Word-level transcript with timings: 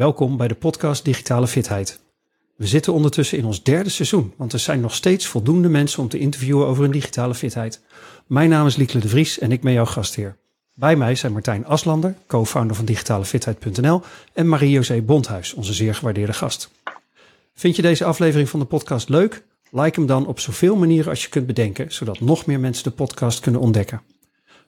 Welkom 0.00 0.36
bij 0.36 0.48
de 0.48 0.54
podcast 0.54 1.04
Digitale 1.04 1.46
Fitheid. 1.46 2.00
We 2.56 2.66
zitten 2.66 2.92
ondertussen 2.92 3.38
in 3.38 3.44
ons 3.44 3.62
derde 3.62 3.90
seizoen, 3.90 4.32
want 4.36 4.52
er 4.52 4.58
zijn 4.58 4.80
nog 4.80 4.94
steeds 4.94 5.26
voldoende 5.26 5.68
mensen 5.68 6.02
om 6.02 6.08
te 6.08 6.18
interviewen 6.18 6.66
over 6.66 6.82
hun 6.82 6.92
digitale 6.92 7.34
fitheid. 7.34 7.82
Mijn 8.26 8.48
naam 8.50 8.66
is 8.66 8.76
Liekle 8.76 9.00
de 9.00 9.08
Vries 9.08 9.38
en 9.38 9.52
ik 9.52 9.60
ben 9.60 9.72
jouw 9.72 9.84
gastheer. 9.84 10.36
Bij 10.74 10.96
mij 10.96 11.14
zijn 11.14 11.32
Martijn 11.32 11.66
Aslander, 11.66 12.14
co-founder 12.26 12.76
van 12.76 12.84
digitalefitheid.nl 12.84 14.02
en 14.32 14.48
Marie-José 14.48 15.02
Bondhuis, 15.02 15.54
onze 15.54 15.72
zeer 15.72 15.94
gewaardeerde 15.94 16.32
gast. 16.32 16.70
Vind 17.54 17.76
je 17.76 17.82
deze 17.82 18.04
aflevering 18.04 18.48
van 18.48 18.60
de 18.60 18.66
podcast 18.66 19.08
leuk? 19.08 19.44
Like 19.70 19.98
hem 19.98 20.08
dan 20.08 20.26
op 20.26 20.40
zoveel 20.40 20.76
manieren 20.76 21.10
als 21.10 21.22
je 21.22 21.28
kunt 21.28 21.46
bedenken, 21.46 21.92
zodat 21.92 22.20
nog 22.20 22.46
meer 22.46 22.60
mensen 22.60 22.84
de 22.84 22.90
podcast 22.90 23.40
kunnen 23.40 23.60
ontdekken. 23.60 24.02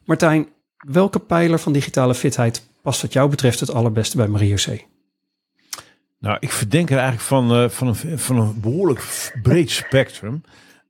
Martijn, 0.05 0.49
welke 0.77 1.19
pijler 1.19 1.59
van 1.59 1.73
digitale 1.73 2.15
fitheid 2.15 2.67
past 2.83 3.03
wat 3.03 3.13
jou 3.13 3.31
betreft 3.31 3.61
het 3.61 3.73
allerbeste 3.73 4.17
bij 4.17 4.29
Marie-José? 4.29 4.91
Nou, 6.23 6.37
ik 6.41 6.51
verdenk 6.51 6.91
er 6.91 6.99
eigenlijk 6.99 7.27
van, 7.27 7.63
uh, 7.63 7.69
van, 7.69 7.89
een, 7.89 8.19
van 8.19 8.41
een 8.41 8.61
behoorlijk 8.61 9.33
breed 9.43 9.71
spectrum. 9.71 10.43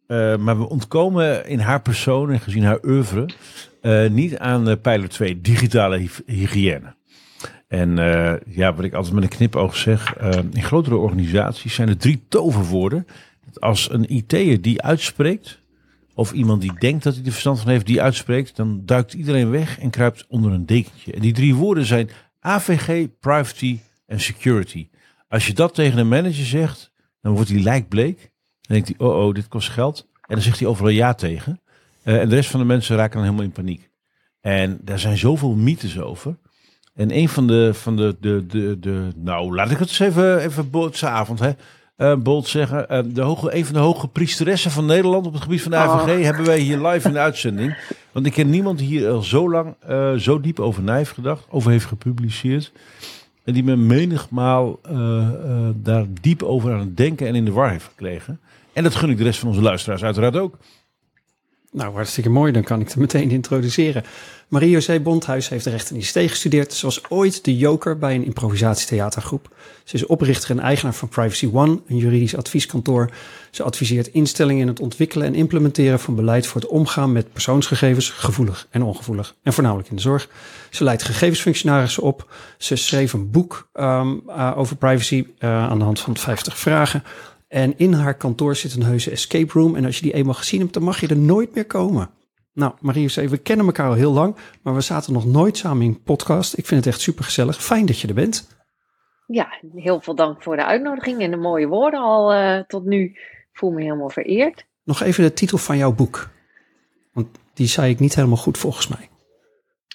Uh, 0.08 0.36
maar 0.36 0.58
we 0.58 0.68
ontkomen 0.68 1.46
in 1.46 1.58
haar 1.58 1.82
persoon 1.82 2.30
en 2.30 2.40
gezien 2.40 2.64
haar 2.64 2.78
oeuvre 2.84 3.28
uh, 3.82 4.10
niet 4.10 4.38
aan 4.38 4.80
pijler 4.80 5.08
2, 5.08 5.40
digitale 5.40 5.98
hy 5.98 6.08
hygiëne. 6.26 6.94
En 7.68 7.96
ja, 8.46 8.74
wat 8.74 8.84
ik 8.84 8.92
altijd 8.92 9.14
met 9.14 9.22
een 9.22 9.28
knipoog 9.28 9.76
zeg, 9.76 10.16
in 10.52 10.62
grotere 10.62 10.96
organisaties 10.96 11.74
zijn 11.74 11.88
er 11.88 11.96
drie 11.96 12.22
toverwoorden. 12.28 13.06
Als 13.58 13.90
een 13.90 14.12
IT'er 14.12 14.60
die 14.60 14.82
uitspreekt, 14.82 15.58
of 16.14 16.32
iemand 16.32 16.60
die 16.60 16.72
denkt 16.78 17.02
dat 17.02 17.14
hij 17.14 17.24
er 17.24 17.30
verstand 17.30 17.60
van 17.60 17.70
heeft, 17.70 17.86
die 17.86 18.02
uitspreekt, 18.02 18.56
dan 18.56 18.82
duikt 18.84 19.12
iedereen 19.12 19.50
weg 19.50 19.78
en 19.78 19.90
kruipt 19.90 20.26
onder 20.28 20.52
een 20.52 20.66
dekentje. 20.66 21.12
En 21.12 21.20
die 21.20 21.32
drie 21.32 21.54
woorden 21.54 21.84
zijn 21.84 22.10
AVG, 22.40 23.06
privacy 23.20 23.78
en 24.06 24.20
security. 24.20 24.88
Als 25.32 25.46
je 25.46 25.52
dat 25.52 25.74
tegen 25.74 25.98
een 25.98 26.08
manager 26.08 26.44
zegt, 26.44 26.92
dan 27.20 27.34
wordt 27.34 27.48
hij 27.48 27.60
lijkbleek. 27.60 28.18
Dan 28.60 28.76
denkt 28.76 28.88
hij, 28.88 29.06
oh 29.06 29.26
oh, 29.26 29.34
dit 29.34 29.48
kost 29.48 29.68
geld. 29.68 30.08
En 30.12 30.34
dan 30.34 30.40
zegt 30.40 30.58
hij 30.58 30.68
overal 30.68 30.90
ja 30.90 31.14
tegen. 31.14 31.60
Uh, 32.04 32.20
en 32.20 32.28
de 32.28 32.34
rest 32.34 32.50
van 32.50 32.60
de 32.60 32.66
mensen 32.66 32.96
raken 32.96 33.14
dan 33.14 33.22
helemaal 33.22 33.44
in 33.44 33.52
paniek. 33.52 33.90
En 34.40 34.78
daar 34.82 34.98
zijn 34.98 35.18
zoveel 35.18 35.54
mythes 35.54 36.00
over. 36.00 36.36
En 36.94 37.16
een 37.16 37.28
van 37.28 37.46
de, 37.46 37.74
van 37.74 37.96
de, 37.96 38.16
de, 38.20 38.46
de, 38.46 38.76
de 38.80 39.08
nou 39.16 39.54
laat 39.54 39.70
ik 39.70 39.78
het 39.78 39.88
eens 39.88 39.98
even, 39.98 40.38
even 40.38 40.92
avond, 41.00 41.38
hè. 41.38 41.50
Uh, 41.96 42.16
Bolt 42.16 42.48
zeggen, 42.48 42.86
uh, 42.90 43.14
de 43.14 43.20
hoge, 43.20 43.56
een 43.56 43.64
van 43.64 43.74
de 43.74 43.80
hoge 43.80 44.08
priesteressen 44.08 44.70
van 44.70 44.86
Nederland 44.86 45.26
op 45.26 45.32
het 45.32 45.42
gebied 45.42 45.62
van 45.62 45.70
de 45.70 45.76
AVG 45.76 46.18
oh. 46.18 46.24
hebben 46.24 46.46
wij 46.46 46.58
hier 46.58 46.78
live 46.78 47.06
in 47.06 47.12
de 47.12 47.20
uitzending. 47.20 47.76
Want 48.12 48.26
ik 48.26 48.32
ken 48.32 48.50
niemand 48.50 48.78
die 48.78 48.86
hier 48.86 49.10
al 49.10 49.22
zo 49.22 49.50
lang, 49.50 49.74
uh, 49.88 50.14
zo 50.14 50.40
diep 50.40 50.60
over 50.60 50.82
na 50.82 50.96
heeft 50.96 51.12
gedacht, 51.12 51.46
over 51.50 51.70
heeft 51.70 51.84
gepubliceerd. 51.84 52.72
En 53.44 53.52
die 53.52 53.64
me 53.64 53.76
menigmaal 53.76 54.80
uh, 54.86 54.92
uh, 54.92 55.68
daar 55.74 56.06
diep 56.20 56.42
over 56.42 56.72
aan 56.72 56.80
het 56.80 56.96
denken 56.96 57.26
en 57.26 57.34
in 57.34 57.44
de 57.44 57.52
war 57.52 57.70
heeft 57.70 57.84
gekregen. 57.84 58.40
En 58.72 58.82
dat 58.82 58.94
gun 58.94 59.10
ik 59.10 59.16
de 59.16 59.24
rest 59.24 59.38
van 59.38 59.48
onze 59.48 59.62
luisteraars 59.62 60.04
uiteraard 60.04 60.36
ook. 60.36 60.58
Nou, 61.72 61.94
hartstikke 61.94 62.30
mooi. 62.30 62.52
Dan 62.52 62.62
kan 62.62 62.80
ik 62.80 62.86
het 62.86 62.96
meteen 62.96 63.30
introduceren. 63.30 64.04
Marie-José 64.48 65.00
Bondhuis 65.00 65.48
heeft 65.48 65.66
recht 65.66 65.90
en 65.90 65.96
ICT 65.96 66.18
gestudeerd. 66.30 66.72
Ze 66.72 66.86
was 66.86 67.10
ooit 67.10 67.44
de 67.44 67.56
joker 67.56 67.98
bij 67.98 68.14
een 68.14 68.24
improvisatietheatergroep. 68.24 69.56
Ze 69.84 69.94
is 69.94 70.06
oprichter 70.06 70.50
en 70.50 70.60
eigenaar 70.60 70.94
van 70.94 71.08
Privacy 71.08 71.50
One, 71.52 71.80
een 71.88 71.96
juridisch 71.96 72.36
advieskantoor. 72.36 73.10
Ze 73.52 73.62
adviseert 73.62 74.06
instellingen 74.06 74.62
in 74.62 74.68
het 74.68 74.80
ontwikkelen 74.80 75.26
en 75.26 75.34
implementeren 75.34 76.00
van 76.00 76.14
beleid 76.14 76.46
voor 76.46 76.60
het 76.60 76.70
omgaan 76.70 77.12
met 77.12 77.32
persoonsgegevens, 77.32 78.10
gevoelig 78.10 78.66
en 78.70 78.82
ongevoelig. 78.82 79.36
En 79.42 79.52
voornamelijk 79.52 79.88
in 79.88 79.96
de 79.96 80.02
zorg. 80.02 80.28
Ze 80.70 80.84
leidt 80.84 81.02
gegevensfunctionarissen 81.02 82.02
op. 82.02 82.32
Ze 82.58 82.76
schreef 82.76 83.12
een 83.12 83.30
boek 83.30 83.68
um, 83.74 84.22
uh, 84.28 84.52
over 84.56 84.76
privacy 84.76 85.26
uh, 85.38 85.68
aan 85.68 85.78
de 85.78 85.84
hand 85.84 86.00
van 86.00 86.16
50 86.16 86.58
vragen. 86.58 87.02
En 87.48 87.78
in 87.78 87.92
haar 87.92 88.14
kantoor 88.14 88.56
zit 88.56 88.74
een 88.74 88.82
heuse 88.82 89.10
escape 89.10 89.52
room. 89.52 89.76
En 89.76 89.84
als 89.84 89.96
je 89.96 90.02
die 90.02 90.14
eenmaal 90.14 90.34
gezien 90.34 90.60
hebt, 90.60 90.72
dan 90.72 90.82
mag 90.82 91.00
je 91.00 91.08
er 91.08 91.16
nooit 91.16 91.54
meer 91.54 91.66
komen. 91.66 92.10
Nou, 92.52 92.72
Marie, 92.80 93.10
we 93.14 93.38
kennen 93.38 93.66
elkaar 93.66 93.88
al 93.88 93.94
heel 93.94 94.12
lang, 94.12 94.36
maar 94.62 94.74
we 94.74 94.80
zaten 94.80 95.12
nog 95.12 95.26
nooit 95.26 95.56
samen 95.56 95.86
in 95.86 96.02
podcast. 96.02 96.58
Ik 96.58 96.66
vind 96.66 96.84
het 96.84 96.94
echt 96.94 97.02
super 97.02 97.24
gezellig. 97.24 97.62
Fijn 97.62 97.86
dat 97.86 98.00
je 98.00 98.08
er 98.08 98.14
bent. 98.14 98.60
Ja, 99.26 99.48
heel 99.74 100.00
veel 100.00 100.14
dank 100.14 100.42
voor 100.42 100.56
de 100.56 100.64
uitnodiging 100.64 101.20
en 101.20 101.30
de 101.30 101.36
mooie 101.36 101.66
woorden 101.66 102.00
al 102.00 102.34
uh, 102.34 102.58
tot 102.58 102.84
nu. 102.84 103.16
Voel 103.52 103.70
me 103.70 103.82
helemaal 103.82 104.10
vereerd. 104.10 104.66
Nog 104.84 105.02
even 105.02 105.24
de 105.24 105.32
titel 105.32 105.58
van 105.58 105.76
jouw 105.76 105.92
boek. 105.92 106.30
Want 107.12 107.28
die 107.54 107.66
zei 107.66 107.90
ik 107.90 107.98
niet 107.98 108.14
helemaal 108.14 108.36
goed 108.36 108.58
volgens 108.58 108.88
mij. 108.88 109.08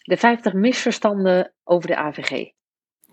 De 0.04 0.18
50 0.18 0.54
misverstanden 0.54 1.54
over 1.64 1.88
de 1.88 1.96
AVG. 1.96 2.50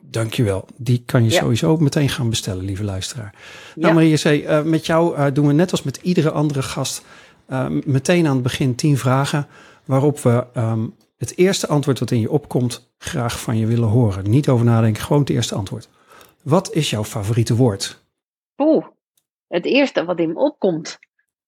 Dankjewel. 0.00 0.68
Die 0.76 1.02
kan 1.04 1.24
je 1.24 1.30
ja. 1.30 1.40
sowieso 1.40 1.76
meteen 1.76 2.08
gaan 2.08 2.30
bestellen, 2.30 2.64
lieve 2.64 2.84
luisteraar. 2.84 3.34
Nou, 3.74 3.88
ja. 3.88 3.92
Maria 3.92 4.16
C., 4.16 4.24
uh, 4.24 4.62
met 4.62 4.86
jou 4.86 5.16
uh, 5.16 5.26
doen 5.32 5.46
we 5.46 5.52
net 5.52 5.70
als 5.70 5.82
met 5.82 5.96
iedere 5.96 6.30
andere 6.30 6.62
gast 6.62 7.04
uh, 7.48 7.66
meteen 7.84 8.26
aan 8.26 8.34
het 8.34 8.42
begin 8.42 8.74
tien 8.74 8.98
vragen 8.98 9.46
waarop 9.84 10.18
we 10.20 10.46
um, 10.56 10.94
het 11.16 11.36
eerste 11.36 11.66
antwoord 11.66 11.98
wat 11.98 12.10
in 12.10 12.20
je 12.20 12.30
opkomt 12.30 12.92
graag 12.98 13.40
van 13.40 13.58
je 13.58 13.66
willen 13.66 13.88
horen. 13.88 14.30
Niet 14.30 14.48
over 14.48 14.64
nadenken, 14.64 15.02
gewoon 15.02 15.20
het 15.20 15.30
eerste 15.30 15.54
antwoord. 15.54 15.88
Wat 16.42 16.72
is 16.72 16.90
jouw 16.90 17.04
favoriete 17.04 17.56
woord? 17.56 18.02
Oeh, 18.56 18.86
het 19.48 19.64
eerste 19.64 20.04
wat 20.04 20.18
in 20.18 20.28
me 20.28 20.38
opkomt. 20.38 20.98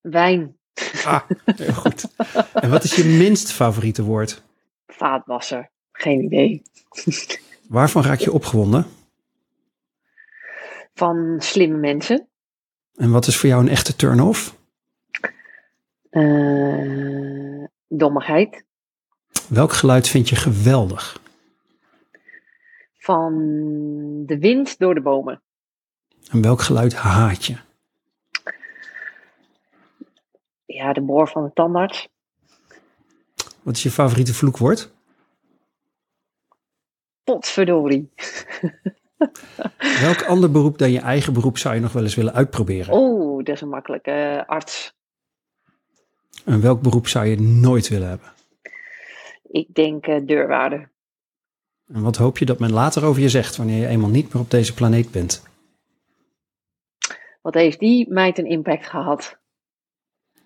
Wijn. 0.01 0.57
Ah, 1.05 1.21
heel 1.45 1.73
goed. 1.73 2.05
En 2.53 2.69
wat 2.69 2.83
is 2.83 2.95
je 2.95 3.05
minst 3.05 3.51
favoriete 3.51 4.03
woord? 4.03 4.43
Vaatwasser. 4.87 5.69
Geen 5.91 6.23
idee. 6.23 6.61
Waarvan 7.67 8.03
raak 8.03 8.19
je 8.19 8.31
opgewonden? 8.31 8.85
Van 10.93 11.35
slimme 11.39 11.77
mensen. 11.77 12.27
En 12.95 13.11
wat 13.11 13.27
is 13.27 13.37
voor 13.37 13.49
jou 13.49 13.61
een 13.61 13.69
echte 13.69 13.95
turn-off? 13.95 14.55
Uh, 16.11 17.63
dommigheid. 17.87 18.65
Welk 19.49 19.73
geluid 19.73 20.07
vind 20.07 20.29
je 20.29 20.35
geweldig? 20.35 21.21
Van 22.97 23.33
de 24.25 24.37
wind 24.39 24.79
door 24.79 24.93
de 24.93 25.01
bomen. 25.01 25.41
En 26.31 26.41
welk 26.41 26.61
geluid 26.61 26.93
haat 26.93 27.45
je? 27.45 27.57
Ja, 30.67 30.93
de 30.93 31.01
boor 31.01 31.27
van 31.27 31.43
de 31.43 31.51
tandarts. 31.53 32.07
Wat 33.63 33.75
is 33.75 33.83
je 33.83 33.91
favoriete 33.91 34.33
vloekwoord? 34.33 34.91
Potverdorie. 37.23 38.09
Welk 40.01 40.23
ander 40.27 40.51
beroep 40.51 40.77
dan 40.77 40.91
je 40.91 40.99
eigen 40.99 41.33
beroep 41.33 41.57
zou 41.57 41.75
je 41.75 41.81
nog 41.81 41.91
wel 41.91 42.03
eens 42.03 42.15
willen 42.15 42.33
uitproberen? 42.33 42.93
Oeh, 42.93 43.43
dat 43.43 43.55
is 43.55 43.61
een 43.61 43.69
makkelijke 43.69 44.11
uh, 44.11 44.49
arts. 44.49 44.93
En 46.45 46.61
welk 46.61 46.81
beroep 46.81 47.07
zou 47.07 47.25
je 47.25 47.41
nooit 47.41 47.87
willen 47.87 48.09
hebben? 48.09 48.33
Ik 49.43 49.73
denk 49.73 50.07
uh, 50.07 50.25
deurwaarder. 50.25 50.91
En 51.93 52.01
wat 52.01 52.15
hoop 52.15 52.37
je 52.37 52.45
dat 52.45 52.59
men 52.59 52.71
later 52.71 53.05
over 53.05 53.21
je 53.21 53.29
zegt 53.29 53.55
wanneer 53.55 53.79
je 53.79 53.87
eenmaal 53.87 54.09
niet 54.09 54.33
meer 54.33 54.43
op 54.43 54.51
deze 54.51 54.73
planeet 54.73 55.11
bent? 55.11 55.43
Wat 57.41 57.53
heeft 57.53 57.79
die 57.79 58.09
meid 58.09 58.37
een 58.37 58.45
impact 58.45 58.87
gehad? 58.87 59.37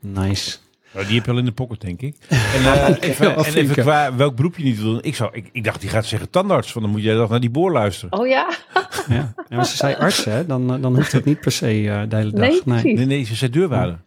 Nice. 0.01 0.57
Nou, 0.94 1.06
die 1.06 1.16
heb 1.16 1.25
je 1.25 1.31
al 1.31 1.38
in 1.38 1.45
de 1.45 1.51
pocket, 1.51 1.81
denk 1.81 2.01
ik. 2.01 2.16
En, 2.29 2.62
uh, 2.62 2.89
even, 3.00 3.35
en 3.35 3.53
even 3.53 3.75
qua 3.75 4.16
welk 4.16 4.35
beroep 4.35 4.57
je 4.57 4.63
niet 4.63 4.81
wil 4.81 4.91
doen. 4.91 5.01
Ik, 5.01 5.16
zou, 5.16 5.29
ik, 5.34 5.50
ik 5.51 5.63
dacht, 5.63 5.81
die 5.81 5.89
gaat 5.89 6.06
zeggen 6.06 6.29
tandarts. 6.29 6.72
Van 6.72 6.81
dan 6.81 6.91
moet 6.91 7.03
jij 7.03 7.16
toch 7.16 7.29
naar 7.29 7.39
die 7.39 7.50
boor 7.50 7.72
luisteren. 7.72 8.19
Oh 8.19 8.28
ja? 8.28 8.50
ja. 9.09 9.34
maar 9.50 9.66
ze 9.66 9.75
zei 9.75 9.95
arts, 9.95 10.25
hè? 10.25 10.45
Dan, 10.45 10.81
dan 10.81 10.95
hoeft 10.95 11.12
het 11.12 11.25
niet 11.25 11.39
per 11.39 11.51
se 11.51 11.81
uh, 11.81 12.01
de 12.09 12.16
hele 12.16 12.31
dag. 12.31 12.50
Nee, 12.50 12.62
nee. 12.66 12.94
nee, 12.94 13.06
nee, 13.06 13.23
ze 13.23 13.35
zei 13.35 13.51
deurwaarder. 13.51 14.00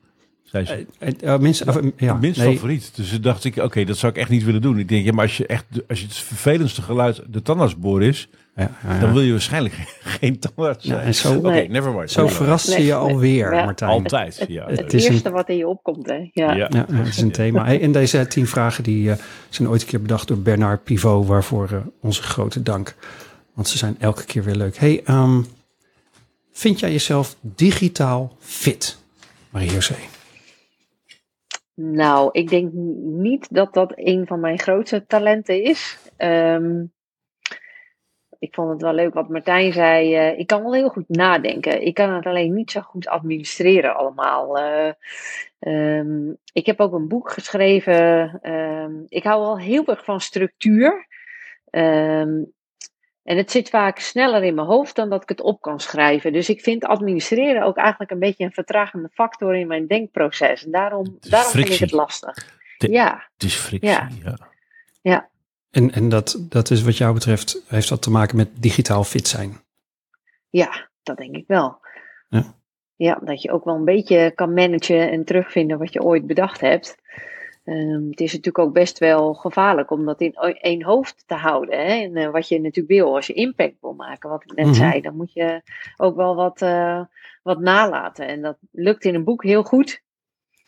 Zei 0.43 0.65
ze. 0.66 0.87
Uh, 1.00 1.10
uh, 1.22 1.38
minst, 1.38 1.67
uh, 1.67 1.76
ja, 1.97 2.14
minst 2.14 2.40
nee. 2.40 2.52
favoriet. 2.52 2.90
Dus 2.94 3.20
dacht 3.20 3.44
ik, 3.44 3.56
oké, 3.56 3.64
okay, 3.64 3.85
dat 3.85 3.97
zou 3.97 4.12
ik 4.12 4.19
echt 4.19 4.31
niet 4.31 4.44
willen 4.44 4.62
doen. 4.62 4.79
Ik 4.79 4.88
denk, 4.88 5.05
ja, 5.05 5.12
maar 5.12 5.25
als 5.25 5.37
je 5.37 5.47
echt, 5.47 5.64
als 5.88 6.00
je 6.00 6.06
het 6.06 6.17
vervelendste 6.17 6.82
geluid 6.82 7.23
de 7.26 7.43
tandartsboor 7.43 8.02
is, 8.02 8.29
ja, 8.56 8.71
ja, 8.87 9.01
dan 9.01 9.12
wil 9.12 9.23
je 9.23 9.31
waarschijnlijk 9.31 9.75
geen 10.01 10.39
tandarts 10.39 10.87
zijn. 10.87 10.99
Ja, 10.99 11.05
en 11.05 11.15
zo, 11.15 11.37
Oké, 11.37 11.47
okay, 11.47 11.67
never 11.67 11.93
mind. 11.93 12.11
Zo 12.11 12.29
verrast 12.29 12.69
ze 12.69 12.85
je 12.85 12.95
alweer. 12.95 13.51
Martijn. 13.51 13.91
Altijd, 13.91 14.39
het, 14.39 14.49
ja. 14.49 14.67
Het, 14.67 14.71
het, 14.71 14.93
het 14.93 15.03
eerste 15.03 15.29
een, 15.29 15.35
wat 15.35 15.49
in 15.49 15.56
je 15.56 15.69
opkomt, 15.69 16.06
hè. 16.06 16.29
Ja, 16.33 16.55
ja. 16.55 16.69
het 16.93 17.06
is 17.06 17.21
een 17.21 17.33
thema. 17.33 17.65
Hey, 17.65 17.81
en 17.81 17.93
deze 17.93 18.27
tien 18.27 18.47
vragen 18.47 18.85
die 18.85 19.09
uh, 19.09 19.15
zijn 19.49 19.69
ooit 19.69 19.81
een 19.81 19.87
keer 19.87 20.01
bedacht 20.01 20.29
door 20.29 20.39
Bernard 20.39 20.85
Pivot, 20.85 21.27
waarvoor 21.27 21.69
uh, 21.73 21.79
onze 22.01 22.23
grote 22.23 22.62
dank. 22.62 22.95
Want 23.55 23.69
ze 23.69 23.79
zijn 23.79 23.97
elke 23.99 24.25
keer 24.25 24.45
weer 24.45 24.55
leuk. 24.55 24.77
Hey, 24.77 25.03
um, 25.09 25.47
vind 26.53 26.81
jij 26.81 26.93
jezelf 26.93 27.37
digitaal 27.41 28.37
fit, 28.39 28.99
Marie-José? 29.50 29.95
Nou, 31.75 32.29
ik 32.33 32.49
denk 32.49 32.73
niet 33.03 33.47
dat 33.50 33.75
dat 33.75 33.93
een 33.95 34.27
van 34.27 34.41
mijn 34.41 34.59
grootste 34.59 35.05
talenten 35.07 35.62
is. 35.62 35.99
Um, 36.19 36.93
ik 38.44 38.55
vond 38.55 38.70
het 38.70 38.82
wel 38.82 38.93
leuk 38.93 39.14
wat 39.14 39.29
Martijn 39.29 39.73
zei. 39.73 40.17
Uh, 40.17 40.38
ik 40.38 40.46
kan 40.46 40.62
wel 40.62 40.75
heel 40.75 40.88
goed 40.88 41.08
nadenken. 41.08 41.82
Ik 41.82 41.94
kan 41.94 42.12
het 42.12 42.26
alleen 42.26 42.55
niet 42.55 42.70
zo 42.70 42.81
goed 42.81 43.08
administreren 43.08 43.96
allemaal. 43.96 44.58
Uh, 44.58 44.93
um, 45.99 46.37
ik 46.52 46.67
heb 46.67 46.81
ook 46.81 46.93
een 46.93 47.08
boek 47.08 47.31
geschreven. 47.31 48.41
Um, 48.52 49.05
ik 49.08 49.25
hou 49.25 49.41
wel 49.41 49.58
heel 49.58 49.87
erg 49.87 50.05
van 50.05 50.20
structuur. 50.20 51.06
Um, 51.70 52.52
en 53.23 53.37
het 53.37 53.50
zit 53.50 53.69
vaak 53.69 53.99
sneller 53.99 54.43
in 54.43 54.55
mijn 54.55 54.67
hoofd 54.67 54.97
dan 54.97 55.11
dat 55.11 55.23
ik 55.23 55.29
het 55.29 55.40
op 55.40 55.61
kan 55.61 55.81
schrijven. 55.81 56.32
Dus 56.32 56.49
ik 56.49 56.61
vind 56.61 56.85
administreren 56.85 57.62
ook 57.62 57.76
eigenlijk 57.76 58.11
een 58.11 58.19
beetje 58.19 58.44
een 58.44 58.52
vertragende 58.52 59.08
factor 59.12 59.56
in 59.56 59.67
mijn 59.67 59.87
denkproces. 59.87 60.64
En 60.64 60.70
daarom, 60.70 61.17
daarom 61.20 61.50
vind 61.50 61.70
ik 61.70 61.79
het 61.79 61.93
lastig. 61.93 62.35
De, 62.79 62.90
ja. 62.90 63.29
Het 63.32 63.43
is 63.43 63.55
frictie, 63.55 63.90
ja. 63.90 64.08
ja. 64.25 64.37
Ja. 65.02 65.29
En, 65.75 65.93
en 65.93 66.09
dat, 66.09 66.47
dat 66.49 66.71
is 66.71 66.82
wat 66.82 66.97
jou 66.97 67.15
betreft, 67.15 67.62
heeft 67.67 67.88
dat 67.88 68.03
te 68.03 68.11
maken 68.11 68.37
met 68.37 68.62
digitaal 68.62 69.05
fit 69.05 69.29
zijn? 69.29 69.56
Ja, 70.50 70.88
dat 71.03 71.17
denk 71.17 71.37
ik 71.37 71.44
wel. 71.47 71.79
Ja. 72.29 72.55
Ja, 72.97 73.21
dat 73.25 73.43
je 73.43 73.50
ook 73.50 73.65
wel 73.65 73.75
een 73.75 73.85
beetje 73.85 74.32
kan 74.35 74.55
managen 74.55 75.11
en 75.11 75.25
terugvinden 75.25 75.79
wat 75.79 75.93
je 75.93 76.03
ooit 76.03 76.26
bedacht 76.26 76.61
hebt. 76.61 76.97
Um, 77.65 78.11
het 78.11 78.21
is 78.21 78.32
natuurlijk 78.32 78.59
ook 78.59 78.73
best 78.73 78.99
wel 78.99 79.35
gevaarlijk 79.35 79.91
om 79.91 80.05
dat 80.05 80.21
in 80.21 80.35
één 80.35 80.82
hoofd 80.82 81.25
te 81.26 81.35
houden. 81.35 81.79
Hè? 81.79 82.03
En 82.03 82.17
uh, 82.17 82.31
wat 82.31 82.49
je 82.49 82.61
natuurlijk 82.61 82.94
wil, 82.94 83.15
als 83.15 83.26
je 83.26 83.32
impact 83.32 83.81
wil 83.81 83.93
maken, 83.93 84.31
wat 84.31 84.43
ik 84.43 84.55
net 84.55 84.67
mm 84.67 84.73
-hmm. 84.73 84.81
zei, 84.81 85.00
dan 85.00 85.17
moet 85.17 85.32
je 85.32 85.62
ook 85.97 86.17
wel 86.17 86.35
wat, 86.35 86.62
uh, 86.62 87.00
wat 87.43 87.61
nalaten. 87.61 88.26
En 88.26 88.43
dat 88.43 88.56
lukt 88.71 89.05
in 89.05 89.15
een 89.15 89.25
boek 89.25 89.43
heel 89.43 89.62
goed. 89.62 90.03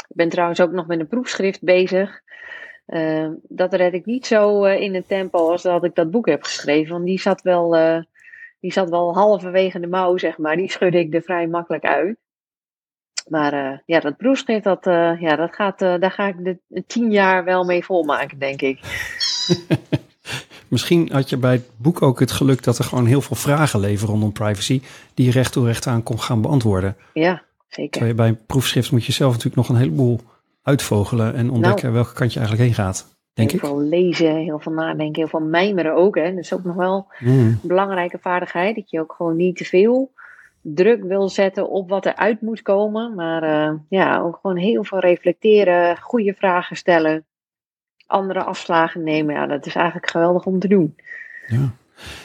Ik 0.09 0.17
ben 0.17 0.29
trouwens 0.29 0.61
ook 0.61 0.73
nog 0.73 0.87
met 0.87 1.01
een 1.01 1.09
proefschrift 1.09 1.63
bezig. 1.63 2.23
Uh, 2.87 3.29
dat 3.43 3.75
red 3.75 3.95
ik 3.95 4.07
niet 4.07 4.27
zo 4.27 4.65
in 4.65 4.95
een 4.95 5.07
tempo 5.07 5.51
als 5.51 5.63
dat 5.63 5.85
ik 5.85 5.95
dat 5.95 6.11
boek 6.11 6.27
heb 6.27 6.43
geschreven. 6.43 6.93
Want 6.93 7.05
die 7.05 7.21
zat 7.21 7.43
wel, 7.43 7.77
uh, 7.77 7.99
die 8.61 8.73
zat 8.73 8.91
wel 8.91 9.15
halverwege 9.15 9.81
de 9.81 9.87
mouw, 9.87 10.17
zeg 10.17 10.39
maar. 10.39 10.57
Die 10.57 10.71
schudde 10.71 10.99
ik 10.99 11.15
er 11.15 11.23
vrij 11.23 11.47
makkelijk 11.47 11.85
uit. 11.85 12.17
Maar 13.29 13.55
uh, 13.55 13.79
ja, 13.87 14.01
dat 14.01 14.17
proefschrift, 14.17 14.65
dat, 14.65 14.85
ja, 15.21 15.37
dat 15.37 15.55
gaat, 15.55 15.79
daar 15.79 16.11
ga 16.11 16.27
ik 16.27 16.59
de 16.67 16.85
tien 16.87 17.11
jaar 17.11 17.45
wel 17.45 17.65
mee 17.65 17.85
volmaken, 17.85 18.39
denk 18.39 18.63
ik. 18.63 18.81
Misschien 20.69 21.09
had 21.13 21.31
je 21.31 21.37
bij 21.37 21.53
het 21.53 21.71
boek 21.77 22.03
ook 22.03 22.21
het 22.21 22.31
geluk 22.31 22.63
dat 22.63 22.79
er 22.79 22.85
gewoon 22.85 23.07
heel 23.07 23.21
veel 23.21 23.37
vragen 23.37 23.81
leven 23.81 24.09
rondom 24.09 24.33
privacy, 24.33 24.83
die 25.15 25.27
je 25.27 25.33
recht 25.33 25.53
toe 25.53 25.67
recht 25.67 25.87
aan 25.87 26.03
kon 26.03 26.21
gaan 26.21 26.41
beantwoorden. 26.41 26.97
Ja, 27.13 27.43
zeker. 27.69 27.91
Terwijl 27.91 28.15
bij 28.15 28.29
een 28.29 28.47
proefschrift 28.47 28.91
moet 28.91 29.05
je 29.05 29.13
zelf 29.13 29.31
natuurlijk 29.31 29.57
nog 29.57 29.69
een 29.69 29.83
heleboel 29.83 30.21
uitvogelen 30.67 31.35
en 31.35 31.51
ontdekken 31.51 31.83
nou, 31.83 31.95
welke 31.95 32.13
kant 32.13 32.33
je 32.33 32.39
eigenlijk 32.39 32.69
heen 32.69 32.85
gaat. 32.85 33.17
Denk 33.33 33.51
heel 33.51 33.61
ik. 33.61 33.67
veel 33.67 33.81
lezen, 33.81 34.37
heel 34.37 34.59
veel 34.59 34.73
nadenken, 34.73 35.21
heel 35.23 35.29
veel 35.29 35.49
mijmeren 35.49 35.95
ook. 35.95 36.17
Hè. 36.17 36.35
Dat 36.35 36.45
is 36.45 36.53
ook 36.53 36.65
nog 36.65 36.77
wel 36.77 37.07
Mm. 37.19 37.39
een 37.39 37.61
belangrijke 37.63 38.19
vaardigheid. 38.21 38.75
Dat 38.75 38.91
je 38.91 39.01
ook 39.01 39.15
gewoon 39.17 39.37
niet 39.37 39.57
te 39.57 39.65
veel 39.65 40.13
druk 40.61 41.03
wil 41.03 41.29
zetten 41.29 41.69
op 41.69 41.89
wat 41.89 42.07
er 42.07 42.15
uit 42.15 42.41
moet 42.41 42.63
komen. 42.63 43.15
Maar 43.15 43.43
uh, 43.43 43.79
ja, 43.89 44.21
ook 44.21 44.39
gewoon 44.43 44.57
heel 44.57 44.85
veel 44.85 44.99
reflecteren, 44.99 45.97
goede 46.01 46.35
vragen 46.35 46.77
stellen, 46.77 47.25
andere 48.07 48.43
afslagen 48.43 49.03
nemen. 49.03 49.35
Ja, 49.35 49.47
dat 49.47 49.67
is 49.67 49.75
eigenlijk 49.75 50.11
geweldig 50.11 50.45
om 50.45 50.59
te 50.59 50.69
doen. 50.69 50.97
Ja. 51.47 51.71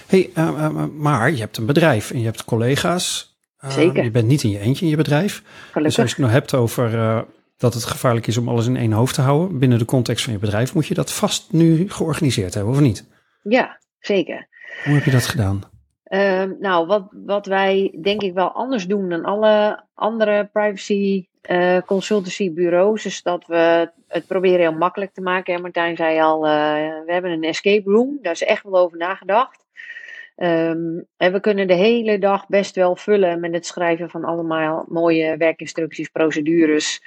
Hey, 0.07 0.29
uh, 0.37 0.49
uh, 0.57 0.85
maar 0.97 1.31
je 1.31 1.39
hebt 1.39 1.57
een 1.57 1.65
bedrijf 1.65 2.11
en 2.11 2.19
je 2.19 2.25
hebt 2.25 2.45
collega's. 2.45 3.35
Zeker. 3.67 4.03
Je 4.03 4.11
bent 4.11 4.27
niet 4.27 4.43
in 4.43 4.49
je 4.49 4.59
eentje 4.59 4.83
in 4.85 4.91
je 4.91 4.97
bedrijf. 4.97 5.43
Gelukkig. 5.43 5.83
Dus 5.83 5.99
als 5.99 6.09
je 6.09 6.15
het 6.15 6.25
nou 6.25 6.31
hebt 6.31 6.53
over 6.53 7.25
dat 7.61 7.73
het 7.73 7.83
gevaarlijk 7.83 8.27
is 8.27 8.37
om 8.37 8.49
alles 8.49 8.67
in 8.67 8.77
één 8.77 8.91
hoofd 8.91 9.15
te 9.15 9.21
houden 9.21 9.59
binnen 9.59 9.79
de 9.79 9.85
context 9.85 10.23
van 10.23 10.33
je 10.33 10.39
bedrijf, 10.39 10.73
moet 10.73 10.87
je 10.87 10.93
dat 10.93 11.11
vast 11.11 11.53
nu 11.53 11.89
georganiseerd 11.89 12.53
hebben, 12.53 12.73
of 12.73 12.79
niet? 12.79 13.07
Ja, 13.43 13.79
zeker. 13.99 14.47
Hoe 14.83 14.93
heb 14.93 15.03
je 15.03 15.11
dat 15.11 15.25
gedaan? 15.25 15.61
Uh, 16.07 16.43
nou, 16.59 16.87
wat, 16.87 17.07
wat 17.11 17.45
wij 17.45 17.97
denk 18.01 18.21
ik 18.21 18.33
wel 18.33 18.51
anders 18.51 18.87
doen 18.87 19.09
dan 19.09 19.23
alle 19.23 19.83
andere 19.93 20.49
privacy 20.53 21.27
uh, 21.49 21.77
consultancybureaus, 21.85 23.05
is 23.05 23.21
dat 23.23 23.45
we 23.47 23.91
het 24.07 24.27
proberen 24.27 24.59
heel 24.59 24.77
makkelijk 24.77 25.13
te 25.13 25.21
maken. 25.21 25.53
Hè. 25.53 25.61
Martijn 25.61 25.95
zei 25.95 26.19
al, 26.19 26.45
uh, 26.45 26.51
we 27.05 27.11
hebben 27.13 27.31
een 27.31 27.43
escape 27.43 27.91
room, 27.91 28.19
daar 28.21 28.33
is 28.33 28.43
echt 28.43 28.63
wel 28.63 28.77
over 28.77 28.97
nagedacht. 28.97 29.65
Um, 30.35 31.05
en 31.17 31.31
we 31.31 31.39
kunnen 31.39 31.67
de 31.67 31.73
hele 31.73 32.19
dag 32.19 32.47
best 32.47 32.75
wel 32.75 32.95
vullen 32.95 33.39
met 33.39 33.53
het 33.53 33.65
schrijven 33.65 34.09
van 34.09 34.23
allemaal 34.23 34.85
mooie 34.87 35.37
werkinstructies, 35.37 36.09
procedures. 36.09 37.01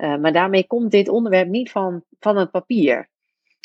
Uh, 0.00 0.16
maar 0.16 0.32
daarmee 0.32 0.66
komt 0.66 0.90
dit 0.90 1.08
onderwerp 1.08 1.48
niet 1.48 1.70
van, 1.70 2.04
van 2.20 2.36
het 2.36 2.50
papier. 2.50 3.08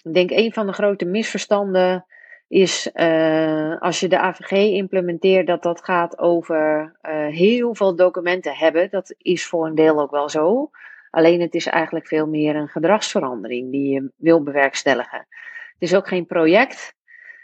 Ik 0.04 0.14
denk 0.14 0.32
een 0.32 0.54
van 0.54 0.66
de 0.66 0.74
grote 0.74 1.06
misverstanden 1.06 2.06
is 2.48 2.90
uh, 2.94 3.82
als 3.82 4.00
je 4.00 4.08
de 4.08 4.20
AVG 4.20 4.52
implementeert, 4.52 5.48
dat 5.48 5.64
dat 5.64 5.84
gaat 5.84 6.18
over 6.20 6.96
uh, 7.02 7.28
heel 7.28 7.76
veel 7.76 7.96
documenten 7.96 8.56
hebben. 8.56 8.90
Dat 8.90 9.16
is 9.18 9.46
voor 9.46 9.66
een 9.66 9.76
deel 9.76 10.00
ook 10.00 10.12
wel 10.12 10.30
zo. 10.30 10.70
Alleen 11.10 11.42
het 11.42 11.54
is 11.56 11.66
eigenlijk 11.66 12.08
veel 12.08 12.28
meer 12.28 12.56
een 12.56 12.68
gedragsverandering 12.68 13.72
die 13.72 13.94
je 13.94 14.12
wil 14.16 14.44
bewerkstelligen. 14.44 15.28
Het 15.74 15.90
is 15.90 15.96
ook 15.96 16.08
geen 16.08 16.26
project 16.26 16.96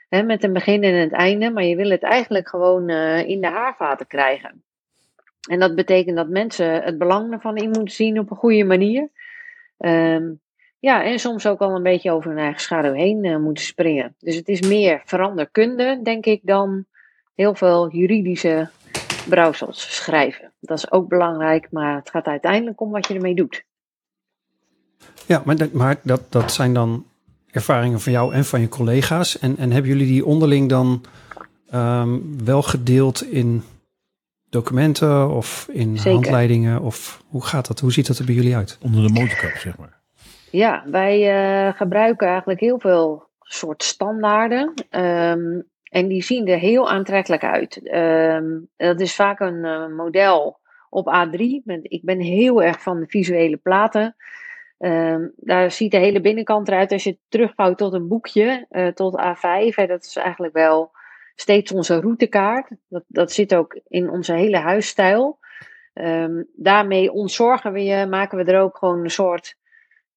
hè, 0.10 0.24
met 0.24 0.44
een 0.44 0.54
begin 0.54 0.84
en 0.84 0.94
het 0.94 1.12
einde, 1.12 1.52
maar 1.52 1.64
je 1.64 1.76
wil 1.76 1.90
het 1.90 2.04
eigenlijk 2.04 2.50
gewoon 2.50 2.90
in 3.26 3.42
de 3.42 3.48
haarvaten 3.48 4.08
krijgen. 4.08 4.64
En 5.50 5.60
dat 5.60 5.76
betekent 5.76 6.16
dat 6.16 6.30
mensen 6.30 6.82
het 6.82 6.98
belang 6.98 7.32
ervan 7.34 7.58
in 7.58 7.70
moeten 7.70 7.94
zien 7.94 8.20
op 8.20 8.32
een 8.32 8.38
goede 8.38 8.64
manier. 8.64 9.10
Um, 9.78 10.40
ja, 10.80 11.04
en 11.04 11.20
soms 11.20 11.48
ook 11.48 11.60
al 11.60 11.76
een 11.76 11.84
beetje 11.84 12.12
over 12.12 12.30
hun 12.30 12.40
eigen 12.40 12.62
schaduw 12.62 12.94
heen 12.94 13.24
uh, 13.24 13.38
moeten 13.38 13.64
springen. 13.64 14.16
Dus 14.20 14.36
het 14.36 14.48
is 14.48 14.62
meer 14.62 15.02
veranderkunde, 15.06 16.00
denk 16.04 16.26
ik, 16.26 16.40
dan 16.44 16.86
heel 17.36 17.56
veel 17.56 17.92
juridische 17.92 18.70
brouwsels 19.30 19.96
schrijven. 19.96 20.52
Dat 20.60 20.78
is 20.78 20.92
ook 20.92 21.08
belangrijk, 21.08 21.68
maar 21.72 21.96
het 21.96 22.10
gaat 22.10 22.26
uiteindelijk 22.26 22.82
om 22.82 22.92
wat 22.92 23.08
je 23.08 23.14
ermee 23.14 23.36
doet. 23.36 23.64
Ja, 25.28 25.42
maar, 25.46 25.56
dat, 25.56 25.72
maar 25.72 26.00
dat, 26.04 26.32
dat 26.32 26.52
zijn 26.52 26.74
dan 26.74 27.06
ervaringen 27.52 28.00
van 28.00 28.12
jou 28.12 28.34
en 28.34 28.46
van 28.46 28.62
je 28.62 28.70
collega's. 28.70 29.40
En, 29.40 29.58
en 29.58 29.72
hebben 29.72 29.92
jullie 29.92 30.08
die 30.08 30.26
onderling 30.26 30.70
dan 30.70 31.06
um, 31.74 32.46
wel 32.46 32.62
gedeeld 32.62 33.24
in 33.24 33.64
documenten 34.52 35.30
of 35.30 35.68
in 35.72 35.98
Zeker. 35.98 36.12
handleidingen? 36.12 36.82
Of 36.82 37.24
hoe 37.28 37.44
gaat 37.44 37.68
dat? 37.68 37.80
Hoe 37.80 37.92
ziet 37.92 38.08
dat 38.08 38.18
er 38.18 38.26
bij 38.26 38.36
jullie 38.36 38.56
uit? 38.56 38.78
Onder 38.82 39.08
de 39.08 39.14
motorkap, 39.20 39.52
zeg 39.52 39.78
maar. 39.78 40.00
Ja, 40.52 40.84
wij 40.86 41.20
uh, 41.68 41.74
gebruiken 41.74 42.28
eigenlijk 42.28 42.60
heel 42.60 42.80
veel 42.80 43.30
soort 43.40 43.84
standaarden. 43.84 44.74
Um, 44.90 45.70
en 45.84 46.08
die 46.08 46.24
zien 46.24 46.48
er 46.48 46.58
heel 46.58 46.90
aantrekkelijk 46.90 47.44
uit. 47.44 47.94
Um, 47.94 48.68
dat 48.78 49.00
is 49.00 49.16
vaak 49.16 49.40
een 49.40 49.66
uh, 49.66 49.88
model 49.88 50.60
op 50.90 51.14
A3. 51.16 51.40
Ik 51.82 52.02
ben 52.04 52.20
heel 52.20 52.64
erg 52.64 52.82
van 52.82 53.00
de 53.00 53.08
visuele 53.08 53.58
platen. 53.58 54.16
Um, 54.78 55.32
daar 55.36 55.72
ziet 55.72 55.92
de 55.92 55.98
hele 55.98 56.22
binnenkant 56.22 56.68
eruit 56.68 56.92
als 56.92 57.04
je 57.04 57.10
het 57.10 57.20
terugvouwt 57.30 57.78
tot 57.78 57.94
een 57.94 58.08
boekje, 58.08 58.66
uh, 58.70 58.88
tot 58.88 59.22
A5. 59.22 59.76
Hè, 59.76 59.86
dat 59.86 60.04
is 60.04 60.16
eigenlijk 60.16 60.54
wel 60.54 60.92
steeds 61.42 61.72
onze 61.72 62.00
routekaart. 62.00 62.70
Dat, 62.88 63.04
dat 63.08 63.32
zit 63.32 63.56
ook 63.56 63.80
in 63.88 64.10
onze 64.10 64.34
hele 64.34 64.58
huisstijl. 64.58 65.40
Um, 65.94 66.48
daarmee 66.56 67.12
ontzorgen 67.12 67.74
we 67.74 67.84
je, 67.84 68.06
maken 68.06 68.38
we 68.38 68.52
er 68.52 68.62
ook 68.62 68.78
gewoon 68.78 69.04
een 69.04 69.10
soort 69.10 69.56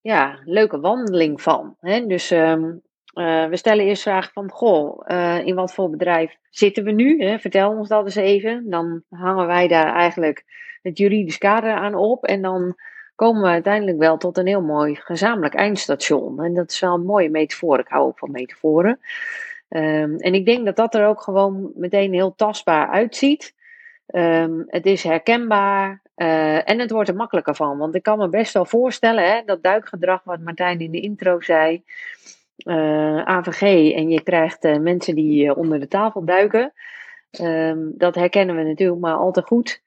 ja, 0.00 0.38
leuke 0.44 0.80
wandeling 0.80 1.42
van. 1.42 1.76
Hè? 1.80 2.06
Dus 2.06 2.30
um, 2.30 2.82
uh, 3.14 3.46
we 3.46 3.56
stellen 3.56 3.84
eerst 3.84 4.02
vragen 4.02 4.32
van, 4.32 4.50
goh, 4.50 5.06
uh, 5.06 5.46
in 5.46 5.54
wat 5.54 5.74
voor 5.74 5.90
bedrijf 5.90 6.36
zitten 6.50 6.84
we 6.84 6.90
nu? 6.90 7.22
Hè? 7.22 7.38
Vertel 7.38 7.70
ons 7.70 7.88
dat 7.88 8.04
eens 8.04 8.14
even. 8.14 8.70
Dan 8.70 9.02
hangen 9.08 9.46
wij 9.46 9.68
daar 9.68 9.94
eigenlijk 9.94 10.44
het 10.82 10.98
juridisch 10.98 11.38
kader 11.38 11.72
aan 11.72 11.94
op. 11.94 12.24
En 12.24 12.42
dan 12.42 12.74
komen 13.14 13.42
we 13.42 13.48
uiteindelijk 13.48 13.98
wel 13.98 14.16
tot 14.16 14.38
een 14.38 14.46
heel 14.46 14.62
mooi 14.62 14.94
gezamenlijk 14.94 15.54
eindstation. 15.54 16.42
En 16.42 16.54
dat 16.54 16.70
is 16.70 16.80
wel 16.80 16.94
een 16.94 17.04
mooie 17.04 17.30
metafoor. 17.30 17.78
Ik 17.78 17.88
hou 17.88 18.06
ook 18.06 18.18
van 18.18 18.30
metaforen. 18.30 18.98
Um, 19.68 20.16
en 20.16 20.34
ik 20.34 20.46
denk 20.46 20.64
dat 20.64 20.76
dat 20.76 20.94
er 20.94 21.06
ook 21.06 21.20
gewoon 21.20 21.72
meteen 21.74 22.12
heel 22.12 22.34
tastbaar 22.34 22.88
uitziet. 22.88 23.54
Um, 24.06 24.64
het 24.66 24.86
is 24.86 25.02
herkenbaar 25.02 26.02
uh, 26.16 26.70
en 26.70 26.78
het 26.78 26.90
wordt 26.90 27.08
er 27.08 27.16
makkelijker 27.16 27.54
van. 27.54 27.78
Want 27.78 27.94
ik 27.94 28.02
kan 28.02 28.18
me 28.18 28.28
best 28.28 28.52
wel 28.52 28.64
voorstellen, 28.64 29.24
hè, 29.24 29.42
dat 29.44 29.62
duikgedrag 29.62 30.24
wat 30.24 30.40
Martijn 30.40 30.80
in 30.80 30.90
de 30.90 31.00
intro 31.00 31.40
zei, 31.40 31.82
uh, 32.66 33.22
AVG, 33.22 33.92
en 33.94 34.08
je 34.08 34.22
krijgt 34.22 34.64
uh, 34.64 34.78
mensen 34.78 35.14
die 35.14 35.54
onder 35.56 35.80
de 35.80 35.88
tafel 35.88 36.24
duiken. 36.24 36.72
Um, 37.40 37.92
dat 37.96 38.14
herkennen 38.14 38.56
we 38.56 38.62
natuurlijk 38.62 39.00
maar 39.00 39.16
al 39.16 39.32
te 39.32 39.42
goed. 39.42 39.82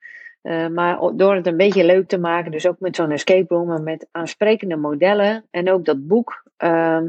maar 0.71 0.99
door 1.15 1.35
het 1.35 1.47
een 1.47 1.57
beetje 1.57 1.85
leuk 1.85 2.07
te 2.07 2.19
maken, 2.19 2.51
dus 2.51 2.67
ook 2.67 2.79
met 2.79 2.95
zo'n 2.95 3.11
escape 3.11 3.53
room, 3.53 3.67
maar 3.67 3.81
met 3.81 4.07
aansprekende 4.11 4.75
modellen 4.75 5.45
en 5.51 5.71
ook 5.71 5.85
dat 5.85 6.07
boek, 6.07 6.43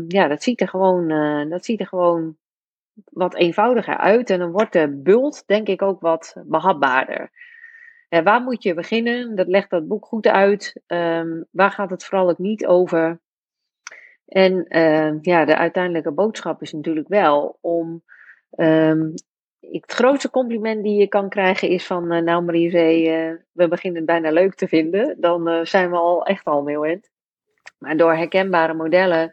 ja, 0.08 0.28
dat 0.28 0.42
ziet 0.42 0.60
er 0.60 0.68
gewoon, 0.68 1.08
dat 1.48 1.64
ziet 1.64 1.80
er 1.80 1.86
gewoon 1.86 2.36
wat 3.04 3.34
eenvoudiger 3.34 3.96
uit. 3.96 4.30
En 4.30 4.38
dan 4.38 4.50
wordt 4.50 4.72
de 4.72 5.00
bult, 5.02 5.46
denk 5.46 5.68
ik, 5.68 5.82
ook 5.82 6.00
wat 6.00 6.36
behapbaarder. 6.44 7.30
Ja, 8.08 8.22
waar 8.22 8.42
moet 8.42 8.62
je 8.62 8.74
beginnen? 8.74 9.34
Dat 9.34 9.46
legt 9.46 9.70
dat 9.70 9.88
boek 9.88 10.06
goed 10.06 10.26
uit. 10.26 10.80
Um, 10.86 11.46
waar 11.50 11.70
gaat 11.70 11.90
het 11.90 12.04
vooral 12.04 12.28
ook 12.28 12.38
niet 12.38 12.66
over? 12.66 13.20
En 14.26 14.64
uh, 14.68 15.20
ja, 15.20 15.44
de 15.44 15.56
uiteindelijke 15.56 16.12
boodschap 16.12 16.62
is 16.62 16.72
natuurlijk 16.72 17.08
wel 17.08 17.58
om. 17.60 18.02
Ik, 19.60 19.82
het 19.82 19.92
grootste 19.92 20.30
compliment 20.30 20.82
die 20.82 21.00
je 21.00 21.06
kan 21.06 21.28
krijgen 21.28 21.68
is 21.68 21.86
van, 21.86 22.12
uh, 22.12 22.22
nou 22.22 22.44
Marie 22.44 22.70
uh, 23.08 23.34
we 23.52 23.68
beginnen 23.68 23.98
het 23.98 24.10
bijna 24.10 24.30
leuk 24.30 24.54
te 24.54 24.68
vinden. 24.68 25.16
Dan 25.20 25.48
uh, 25.48 25.64
zijn 25.64 25.90
we 25.90 25.96
al 25.96 26.24
echt 26.24 26.44
al 26.44 26.64
heel. 26.64 27.10
Maar 27.78 27.96
door 27.96 28.14
herkenbare 28.14 28.74
modellen 28.74 29.32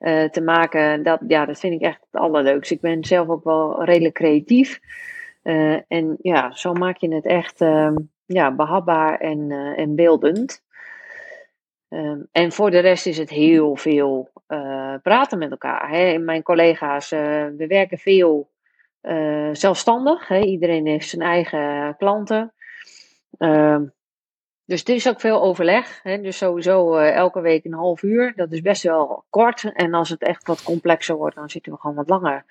eh, 0.00 0.24
te 0.24 0.40
maken, 0.40 1.02
dat, 1.02 1.20
ja, 1.26 1.46
dat 1.46 1.60
vind 1.60 1.74
ik 1.74 1.80
echt 1.80 2.00
het 2.10 2.20
allerleukste. 2.20 2.74
Ik 2.74 2.80
ben 2.80 3.04
zelf 3.04 3.28
ook 3.28 3.44
wel 3.44 3.84
redelijk 3.84 4.14
creatief. 4.14 4.80
Eh, 5.42 5.92
en 5.92 6.16
ja, 6.22 6.52
zo 6.52 6.72
maak 6.72 6.96
je 6.96 7.14
het 7.14 7.24
echt 7.24 7.60
ehm, 7.60 7.96
ja, 8.26 8.54
behapbaar 8.54 9.18
en, 9.18 9.50
eh, 9.50 9.78
en 9.78 9.94
beeldend. 9.94 10.62
Ehm, 11.88 12.20
en 12.32 12.52
voor 12.52 12.70
de 12.70 12.78
rest 12.78 13.06
is 13.06 13.18
het 13.18 13.30
heel 13.30 13.76
veel 13.76 14.30
praten 15.02 15.38
met 15.38 15.50
elkaar. 15.50 15.90
Hè. 15.90 16.18
Mijn 16.18 16.42
collega's, 16.42 17.10
we 17.10 17.64
werken 17.68 17.98
veel 17.98 18.50
zelfstandig. 19.52 20.28
Hè. 20.28 20.40
Iedereen 20.40 20.86
heeft 20.86 21.08
zijn 21.08 21.22
eigen 21.22 21.96
klanten. 21.96 22.52
Ehm, 23.38 23.84
dus 24.70 24.84
er 24.84 24.94
is 24.94 25.08
ook 25.08 25.20
veel 25.20 25.42
overleg. 25.42 26.00
Hè? 26.02 26.20
Dus 26.20 26.36
sowieso 26.36 26.98
uh, 26.98 27.14
elke 27.14 27.40
week 27.40 27.64
een 27.64 27.72
half 27.72 28.02
uur. 28.02 28.32
Dat 28.36 28.52
is 28.52 28.60
best 28.60 28.82
wel 28.82 29.24
kort. 29.30 29.72
En 29.72 29.94
als 29.94 30.08
het 30.08 30.22
echt 30.22 30.46
wat 30.46 30.62
complexer 30.62 31.16
wordt, 31.16 31.34
dan 31.34 31.50
zitten 31.50 31.72
we 31.72 31.78
gewoon 31.78 31.96
wat 31.96 32.08
langer 32.08 32.44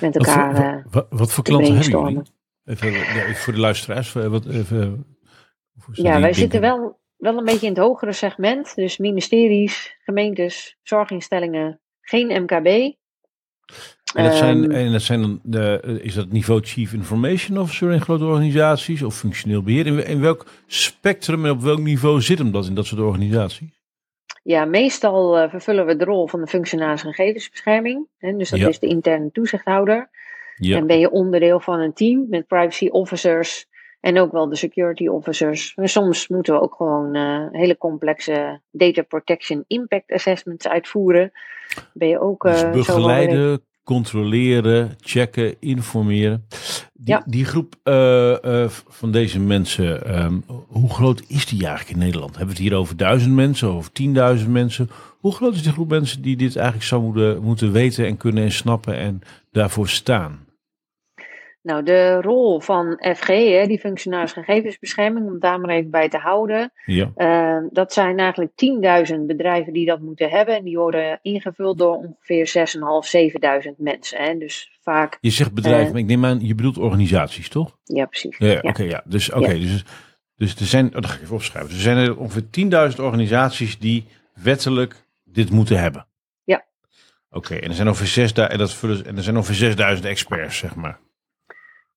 met 0.00 0.16
elkaar. 0.16 0.52
Wat 0.52 0.62
voor, 0.62 0.84
wat, 0.90 1.06
wat 1.10 1.32
voor 1.32 1.44
klanten 1.44 1.76
hebben 1.76 2.00
jullie? 2.00 2.22
Even, 2.64 2.92
ja, 2.92 3.34
voor 3.34 3.52
de 3.52 3.58
luisteraars. 3.58 4.12
Wat, 4.12 4.46
even, 4.46 5.06
ja, 5.92 6.20
wij 6.20 6.32
zitten 6.32 6.60
wel, 6.60 6.98
wel 7.16 7.38
een 7.38 7.44
beetje 7.44 7.66
in 7.66 7.72
het 7.72 7.82
hogere 7.82 8.12
segment. 8.12 8.74
Dus 8.74 8.98
ministeries, 8.98 9.96
gemeentes, 10.02 10.76
zorginstellingen, 10.82 11.80
geen 12.00 12.42
MKB. 12.42 12.94
En 14.14 14.24
dat 14.24 14.34
zijn, 14.34 14.62
ehm, 14.62 14.70
en 14.70 14.92
dat 14.92 15.02
zijn 15.02 15.20
dan 15.20 15.40
de, 15.42 15.98
is 16.02 16.14
dat 16.14 16.32
niveau 16.32 16.60
Chief 16.64 16.92
Information 16.92 17.58
Officer 17.58 17.92
in 17.92 18.00
grote 18.00 18.24
organisaties 18.24 19.02
of 19.02 19.16
functioneel 19.16 19.62
beheer? 19.62 19.86
In, 19.86 20.06
in 20.06 20.20
welk 20.20 20.46
spectrum 20.66 21.44
en 21.44 21.50
op 21.50 21.60
welk 21.60 21.78
niveau 21.78 22.20
zit 22.20 22.38
hem 22.38 22.52
dat 22.52 22.66
in 22.66 22.74
dat 22.74 22.86
soort 22.86 23.00
organisaties? 23.00 23.68
Ja, 24.42 24.64
meestal 24.64 25.42
uh, 25.42 25.50
vervullen 25.50 25.86
we 25.86 25.96
de 25.96 26.04
rol 26.04 26.28
van 26.28 26.40
de 26.40 26.46
functionaris 26.46 27.02
gegevensbescherming. 27.02 28.06
Hè, 28.18 28.36
dus 28.36 28.50
dat 28.50 28.60
is 28.60 28.78
de 28.78 28.86
interne 28.86 29.30
toezichthouder. 29.30 30.10
Ja. 30.56 30.76
En 30.76 30.86
ben 30.86 30.98
je 30.98 31.10
onderdeel 31.10 31.60
van 31.60 31.80
een 31.80 31.92
team 31.92 32.26
met 32.28 32.46
privacy 32.46 32.88
officers 32.88 33.68
en 34.00 34.18
ook 34.18 34.32
wel 34.32 34.48
de 34.48 34.56
security 34.56 35.06
officers. 35.06 35.74
Soms 35.76 36.28
moeten 36.28 36.54
we 36.54 36.60
ook 36.60 36.74
gewoon 36.74 37.16
uh, 37.16 37.46
hele 37.50 37.76
complexe 37.76 38.60
data 38.70 39.02
protection 39.02 39.64
impact 39.66 40.12
assessments 40.12 40.68
uitvoeren. 40.68 41.32
Ben 41.92 42.08
je 42.08 42.20
ook 42.20 42.44
uh, 42.44 42.52
dus 42.52 42.86
begeleiden, 42.86 43.62
controleren, 43.90 44.96
checken, 45.00 45.54
informeren. 45.60 46.46
Die, 46.92 47.14
ja. 47.14 47.22
die 47.26 47.44
groep 47.44 47.74
uh, 47.84 48.36
uh, 48.44 48.68
van 48.88 49.12
deze 49.12 49.40
mensen, 49.40 50.22
um, 50.24 50.44
hoe 50.68 50.90
groot 50.90 51.22
is 51.26 51.46
die 51.46 51.66
eigenlijk 51.66 51.90
in 51.90 52.04
Nederland? 52.04 52.36
Hebben 52.36 52.56
we 52.56 52.62
het 52.62 52.70
hier 52.70 52.78
over 52.78 52.96
duizend 52.96 53.34
mensen 53.34 53.72
of 53.72 53.88
tienduizend 53.88 54.50
mensen? 54.50 54.90
Hoe 55.18 55.32
groot 55.32 55.54
is 55.54 55.62
die 55.62 55.72
groep 55.72 55.88
mensen 55.88 56.22
die 56.22 56.36
dit 56.36 56.56
eigenlijk 56.56 56.86
zou 56.86 57.02
moeten, 57.02 57.42
moeten 57.42 57.72
weten 57.72 58.06
en 58.06 58.16
kunnen 58.16 58.44
en 58.44 58.52
snappen 58.52 58.96
en 58.96 59.20
daarvoor 59.52 59.88
staan? 59.88 60.38
Nou, 61.62 61.82
de 61.82 62.20
rol 62.20 62.60
van 62.60 63.02
FG, 63.16 63.26
hè, 63.26 63.66
die 63.66 63.78
functionaris 63.78 64.32
gegevensbescherming, 64.32 65.26
om 65.26 65.38
daar 65.38 65.60
maar 65.60 65.70
even 65.70 65.90
bij 65.90 66.08
te 66.08 66.18
houden. 66.18 66.72
Ja. 66.84 67.12
Uh, 67.16 67.68
dat 67.70 67.92
zijn 67.92 68.18
eigenlijk 68.18 68.50
10.000 69.12 69.20
bedrijven 69.26 69.72
die 69.72 69.86
dat 69.86 70.00
moeten 70.00 70.30
hebben. 70.30 70.56
En 70.56 70.64
die 70.64 70.76
worden 70.76 71.18
ingevuld 71.22 71.78
door 71.78 71.96
ongeveer 71.96 72.68
6.500, 73.64 73.68
7.000 73.68 73.76
mensen. 73.76 74.22
Hè. 74.22 74.38
Dus 74.38 74.78
vaak. 74.82 75.18
Je 75.20 75.30
zegt 75.30 75.52
bedrijven, 75.52 75.86
uh, 75.86 75.92
maar 75.92 76.00
ik 76.00 76.06
neem 76.06 76.24
aan, 76.24 76.46
je 76.46 76.54
bedoelt 76.54 76.78
organisaties, 76.78 77.48
toch? 77.48 77.78
Ja, 77.84 78.06
precies. 78.06 78.38
Ja, 78.38 78.46
ja. 78.46 78.60
Oké, 78.62 78.82
ja. 78.82 79.02
Dus, 79.04 79.30
oké, 79.30 79.38
okay, 79.38 79.58
dus, 79.58 79.84
dus 80.36 80.54
er 80.54 80.66
zijn, 80.66 80.86
oh, 80.86 80.92
dat 80.92 81.06
ga 81.06 81.16
ik 81.16 81.22
even 81.22 81.34
opschrijven. 81.34 81.70
Dus 81.70 81.78
er 81.78 81.94
zijn 81.94 82.06
er 82.06 82.18
ongeveer 82.18 82.90
10.000 82.92 83.00
organisaties 83.00 83.78
die 83.78 84.06
wettelijk 84.34 85.04
dit 85.24 85.50
moeten 85.50 85.78
hebben. 85.78 86.06
Ja. 86.44 86.64
Oké, 87.30 87.54
en 87.54 87.68
er 87.68 87.74
zijn 87.74 87.88
ongeveer 87.88 88.28
6.000 88.28 88.34
en, 88.34 88.58
dat 88.58 88.74
vullen, 88.74 89.06
en 89.06 89.16
er 89.16 89.22
zijn 89.22 89.36
ongeveer 89.36 89.96
6.000 89.96 90.04
experts, 90.04 90.58
zeg 90.58 90.74
maar. 90.74 90.98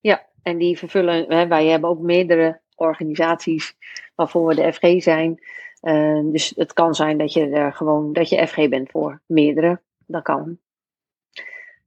Ja, 0.03 0.25
en 0.41 0.57
die 0.57 0.77
vervullen, 0.77 1.25
hè, 1.33 1.47
wij 1.47 1.67
hebben 1.67 1.89
ook 1.89 1.99
meerdere 1.99 2.59
organisaties 2.75 3.75
waarvoor 4.15 4.47
we 4.47 4.55
de 4.55 4.73
FG 4.73 5.03
zijn. 5.03 5.39
Uh, 5.81 6.31
dus 6.31 6.53
het 6.55 6.73
kan 6.73 6.95
zijn 6.95 7.17
dat 7.17 7.33
je 7.33 7.49
er 7.49 7.73
gewoon, 7.73 8.13
dat 8.13 8.29
je 8.29 8.47
FG 8.47 8.69
bent 8.69 8.91
voor 8.91 9.21
meerdere. 9.25 9.81
Dat 10.05 10.23
kan. 10.23 10.57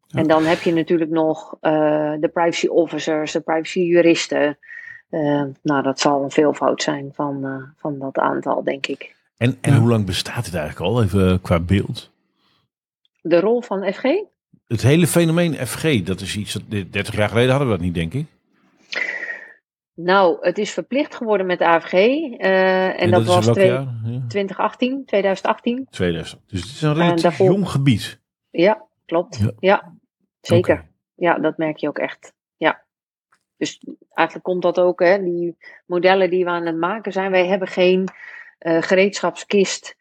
Ja. 0.06 0.20
En 0.20 0.26
dan 0.26 0.44
heb 0.44 0.60
je 0.60 0.72
natuurlijk 0.72 1.10
nog 1.10 1.56
uh, 1.60 2.12
de 2.20 2.30
privacy 2.32 2.66
officers, 2.66 3.32
de 3.32 3.40
privacy 3.40 3.80
juristen. 3.80 4.58
Uh, 5.10 5.44
nou, 5.62 5.82
dat 5.82 6.00
zal 6.00 6.22
een 6.22 6.30
veelvoud 6.30 6.82
zijn 6.82 7.10
van, 7.14 7.64
van 7.76 7.98
dat 7.98 8.18
aantal, 8.18 8.62
denk 8.62 8.86
ik. 8.86 9.14
En, 9.36 9.58
en 9.60 9.76
hoe 9.76 9.88
lang 9.88 10.06
bestaat 10.06 10.44
het 10.44 10.54
eigenlijk 10.54 10.86
al, 10.86 11.02
even 11.02 11.40
qua 11.40 11.60
beeld? 11.60 12.10
De 13.20 13.40
rol 13.40 13.62
van 13.62 13.92
FG? 13.92 14.04
Het 14.66 14.82
hele 14.82 15.06
fenomeen 15.06 15.54
FG, 15.54 16.02
dat 16.02 16.20
is 16.20 16.36
iets 16.36 16.52
dat 16.52 16.70
30 16.70 17.16
jaar 17.16 17.28
geleden 17.28 17.50
hadden 17.50 17.68
we 17.68 17.74
dat 17.74 17.84
niet, 17.84 17.94
denk 17.94 18.14
ik. 18.14 18.26
Nou, 19.94 20.36
het 20.40 20.58
is 20.58 20.72
verplicht 20.72 21.14
geworden 21.14 21.46
met 21.46 21.58
de 21.58 21.64
AVG. 21.64 21.92
Uh, 21.92 23.02
en, 23.02 23.10
dat, 23.10 23.26
dat 23.26 23.34
was 23.34 23.46
twee? 23.46 23.66
Ja. 23.66 23.94
2018, 24.28 25.04
2018. 25.06 25.86
2000. 25.90 26.40
Dus 26.46 26.60
het 26.60 26.70
is 26.70 26.82
een 26.82 26.94
relatief 26.94 27.22
daarvoor... 27.22 27.46
jong 27.46 27.68
gebied. 27.68 28.20
Ja, 28.50 28.86
klopt. 29.06 29.38
Ja, 29.38 29.52
ja 29.58 29.94
zeker. 30.40 30.74
Okay. 30.74 30.88
Ja, 31.14 31.38
dat 31.38 31.56
merk 31.56 31.76
je 31.76 31.88
ook 31.88 31.98
echt. 31.98 32.34
Ja. 32.56 32.84
Dus 33.56 33.80
eigenlijk 34.10 34.46
komt 34.46 34.62
dat 34.62 34.78
ook, 34.78 35.00
hè, 35.00 35.22
die 35.22 35.56
modellen 35.86 36.30
die 36.30 36.44
we 36.44 36.50
aan 36.50 36.66
het 36.66 36.76
maken 36.76 37.12
zijn. 37.12 37.30
Wij 37.30 37.46
hebben 37.46 37.68
geen 37.68 38.08
uh, 38.60 38.82
gereedschapskist 38.82 39.96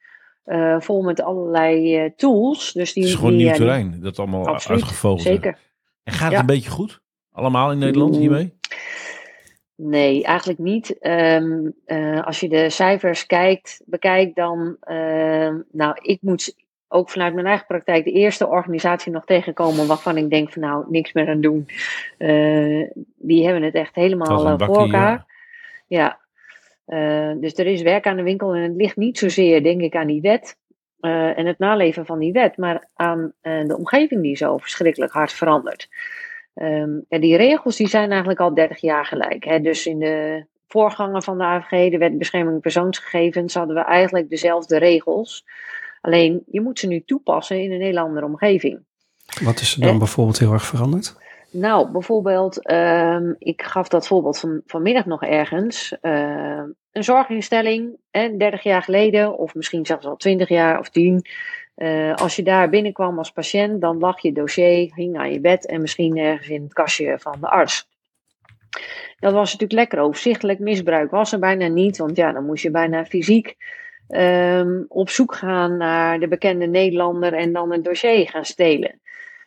uh, 0.46 0.80
vol 0.80 1.02
met 1.02 1.22
allerlei 1.22 2.04
uh, 2.04 2.10
tools. 2.16 2.72
Dus 2.72 2.94
die, 2.94 3.04
het 3.04 3.12
is 3.12 3.18
gewoon 3.18 3.36
die, 3.36 3.46
nieuw 3.46 3.56
terrein, 3.56 4.00
dat 4.02 4.20
allemaal 4.20 4.48
absoluut, 4.48 4.82
uitgevogeld 4.82 5.22
Zeker. 5.22 5.58
En 6.04 6.14
gaat 6.14 6.24
het 6.24 6.32
ja. 6.32 6.40
een 6.40 6.46
beetje 6.46 6.70
goed? 6.70 7.02
Allemaal 7.32 7.72
in 7.72 7.78
Nederland 7.78 8.18
hiermee? 8.18 8.54
Nee, 9.75 10.24
eigenlijk 10.24 10.60
niet. 10.60 10.98
Um, 11.02 11.74
uh, 11.86 12.24
als 12.24 12.40
je 12.40 12.50
de 12.50 12.70
cijfers 12.70 13.25
kijkt, 13.25 13.82
bekijkt, 13.86 14.36
dan. 14.36 14.78
nou, 15.72 15.98
ik 16.02 16.18
moet 16.22 16.56
ook 16.88 17.10
vanuit 17.10 17.34
mijn 17.34 17.46
eigen 17.46 17.66
praktijk 17.68 18.04
de 18.04 18.12
eerste 18.12 18.48
organisatie 18.48 19.12
nog 19.12 19.25
tegenkomen 19.25 19.88
waarvan 19.88 20.18
ik 20.18 20.30
denk 20.30 20.52
van 20.52 20.62
nou, 20.62 20.86
niks 20.90 21.14
meer 21.14 21.30
aan 21.30 21.42
doen. 21.42 21.68
die 23.18 23.44
hebben 23.44 23.64
het 23.64 23.75
echt 23.75 23.96
helemaal 23.96 24.58
voor 24.58 24.78
elkaar. 24.78 25.25
Ja. 25.88 26.00
ja. 26.00 26.25
Uh, 26.88 27.32
dus 27.39 27.54
er 27.54 27.68
is 27.68 27.82
werk 27.82 28.08
aan 28.08 28.18
de 28.18 28.24
winkel 28.24 28.54
en 28.54 28.62
het 28.62 28.75
ligt 28.75 28.96
niet 28.96 29.18
zozeer, 29.18 29.63
denk 29.63 29.82
ik, 29.82 29.96
aan 29.96 30.08
die 30.08 30.22
wet 30.22 30.58
uh, 31.06 31.38
en 31.38 31.46
het 31.46 31.60
naleven 31.60 32.06
van 32.06 32.20
die 32.20 32.32
wet, 32.32 32.58
maar 32.58 32.89
aan 32.96 33.34
uh, 33.42 33.68
de 33.68 33.77
omgeving 33.77 34.22
die 34.22 34.36
zo 34.36 34.58
verschrikkelijk 34.58 35.12
hard 35.12 35.34
verandert. 35.34 35.89
Um, 36.56 37.06
en 37.10 37.22
die 37.22 37.38
regels 37.38 37.75
die 37.75 37.88
zijn 37.88 38.10
eigenlijk 38.10 38.39
al 38.39 38.54
30 38.54 38.82
jaar 38.82 39.06
gelijk. 39.06 39.44
Hè? 39.44 39.60
Dus 39.60 39.86
in 39.86 40.00
de 40.00 40.46
voorganger 40.68 41.24
van 41.24 41.38
de 41.38 41.44
AVG, 41.44 41.92
de 41.92 41.98
Wet 41.98 42.18
Bescherming 42.18 42.62
Persoonsgegevens, 42.62 43.54
hadden 43.54 43.75
we 43.75 43.82
eigenlijk 43.82 44.30
dezelfde 44.30 44.77
regels. 44.77 45.46
Alleen 46.01 46.44
je 46.51 46.62
moet 46.62 46.80
ze 46.80 46.88
nu 46.88 47.04
toepassen 47.06 47.62
in 47.62 47.72
een 47.72 47.82
hele 47.82 48.00
andere 48.00 48.25
omgeving. 48.25 48.80
Wat 49.44 49.60
is 49.60 49.75
er 49.75 49.82
dan 49.82 49.98
bijvoorbeeld 49.98 50.39
heel 50.39 50.54
erg 50.54 50.65
veranderd? 50.65 51.15
Nou, 51.57 51.91
bijvoorbeeld, 51.91 52.71
um, 52.71 53.35
ik 53.39 53.62
gaf 53.62 53.88
dat 53.88 54.07
voorbeeld 54.07 54.39
van, 54.39 54.62
vanmiddag 54.65 55.05
nog 55.05 55.24
ergens. 55.24 55.95
Uh, 56.01 56.63
een 56.91 57.03
zorginstelling, 57.03 57.97
hè, 58.12 58.38
30 58.38 58.63
jaar 58.63 58.81
geleden, 58.81 59.38
of 59.38 59.55
misschien 59.55 59.85
zelfs 59.85 60.05
al 60.05 60.15
20 60.15 60.50
jaar 60.50 60.79
of 60.79 60.89
10. 60.89 61.25
Uh, 61.75 62.13
als 62.13 62.35
je 62.35 62.43
daar 62.43 62.69
binnenkwam 62.69 63.17
als 63.17 63.31
patiënt, 63.31 63.81
dan 63.81 64.00
lag 64.00 64.21
je 64.21 64.31
dossier, 64.31 64.91
hing 64.95 65.17
aan 65.17 65.31
je 65.31 65.39
bed 65.39 65.65
en 65.65 65.81
misschien 65.81 66.17
ergens 66.17 66.50
in 66.50 66.63
het 66.63 66.74
kastje 66.74 67.19
van 67.19 67.38
de 67.39 67.47
arts. 67.47 67.89
Dat 69.19 69.33
was 69.33 69.51
natuurlijk 69.51 69.79
lekker 69.79 70.00
overzichtelijk. 70.00 70.59
Misbruik 70.59 71.12
was 71.12 71.31
er 71.31 71.39
bijna 71.39 71.67
niet, 71.67 71.97
want 71.97 72.15
ja, 72.15 72.31
dan 72.31 72.45
moest 72.45 72.63
je 72.63 72.71
bijna 72.71 73.05
fysiek 73.05 73.55
um, 74.09 74.85
op 74.88 75.09
zoek 75.09 75.35
gaan 75.35 75.77
naar 75.77 76.19
de 76.19 76.27
bekende 76.27 76.65
Nederlander 76.65 77.33
en 77.33 77.53
dan 77.53 77.71
een 77.71 77.83
dossier 77.83 78.29
gaan 78.29 78.45
stelen. 78.45 79.00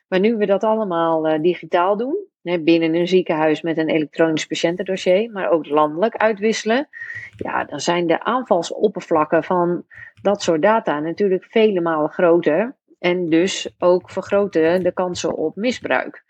Maar 0.08 0.20
nu 0.20 0.36
we 0.36 0.46
dat 0.46 0.64
allemaal 0.64 1.28
uh, 1.28 1.42
digitaal 1.42 1.96
doen, 1.96 2.16
hè, 2.42 2.58
binnen 2.58 2.94
een 2.94 3.08
ziekenhuis 3.08 3.62
met 3.62 3.78
een 3.78 3.88
elektronisch 3.88 4.46
patiëntendossier, 4.46 5.30
maar 5.30 5.50
ook 5.50 5.66
landelijk 5.66 6.16
uitwisselen, 6.16 6.88
ja, 7.36 7.64
dan 7.64 7.80
zijn 7.80 8.06
de 8.06 8.24
aanvalsoppervlakken 8.24 9.44
van 9.44 9.84
dat 10.22 10.42
soort 10.42 10.62
data 10.62 11.00
natuurlijk 11.00 11.44
vele 11.44 11.80
malen 11.80 12.10
groter. 12.10 12.76
En 12.98 13.28
dus 13.28 13.74
ook 13.78 14.10
vergroten 14.10 14.82
de 14.82 14.92
kansen 14.92 15.36
op 15.36 15.56
misbruik. 15.56 16.24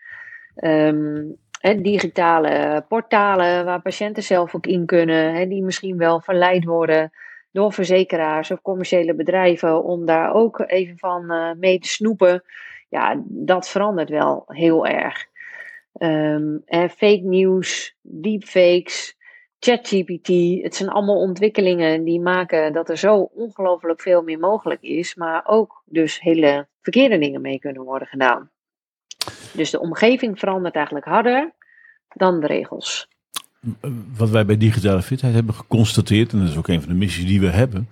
Hè, 1.59 1.81
digitale 1.81 2.85
portalen 2.87 3.65
waar 3.65 3.81
patiënten 3.81 4.23
zelf 4.23 4.55
ook 4.55 4.67
in 4.67 4.85
kunnen, 4.85 5.49
die 5.49 5.63
misschien 5.63 5.97
wel 5.97 6.21
verleid 6.21 6.63
worden 6.63 7.11
door 7.51 7.73
verzekeraars 7.73 8.51
of 8.51 8.61
commerciële 8.61 9.15
bedrijven 9.15 9.83
om 9.83 10.05
daar 10.05 10.33
ook 10.33 10.63
even 10.67 10.97
van 10.97 11.31
uh, 11.31 11.51
mee 11.57 11.79
te 11.79 11.87
snoepen 11.87 12.43
ja, 12.89 13.21
dat 13.25 13.69
verandert 13.69 14.09
wel 14.09 14.43
heel 14.47 14.87
erg. 14.87 15.25
En 15.93 16.63
fake 16.89 17.21
news, 17.23 17.95
deepfakes, 18.01 19.17
ChatGPT, 19.59 20.27
het 20.63 20.75
zijn 20.75 20.89
allemaal 20.89 21.19
ontwikkelingen 21.19 22.03
die 22.03 22.19
maken 22.19 22.73
dat 22.73 22.89
er 22.89 22.97
zo 22.97 23.15
ongelooflijk 23.15 24.01
veel 24.01 24.21
meer 24.21 24.39
mogelijk 24.39 24.81
is, 24.81 25.15
maar 25.15 25.43
ook 25.45 25.83
dus 25.85 26.19
hele 26.19 26.67
verkeerde 26.81 27.17
dingen 27.17 27.41
mee 27.41 27.59
kunnen 27.59 27.83
worden 27.83 28.07
gedaan. 28.07 28.49
Dus 29.53 29.69
de 29.69 29.79
omgeving 29.79 30.39
verandert 30.39 30.75
eigenlijk 30.75 31.05
harder 31.05 31.53
dan 32.07 32.39
de 32.39 32.47
regels. 32.47 33.07
Wat 34.17 34.29
wij 34.29 34.45
bij 34.45 34.57
digitale 34.57 35.01
fitheid 35.01 35.33
hebben 35.33 35.53
geconstateerd, 35.53 36.31
en 36.31 36.39
dat 36.39 36.47
is 36.47 36.57
ook 36.57 36.67
een 36.67 36.81
van 36.81 36.91
de 36.91 36.97
missies 36.97 37.25
die 37.25 37.39
we 37.39 37.49
hebben, 37.49 37.89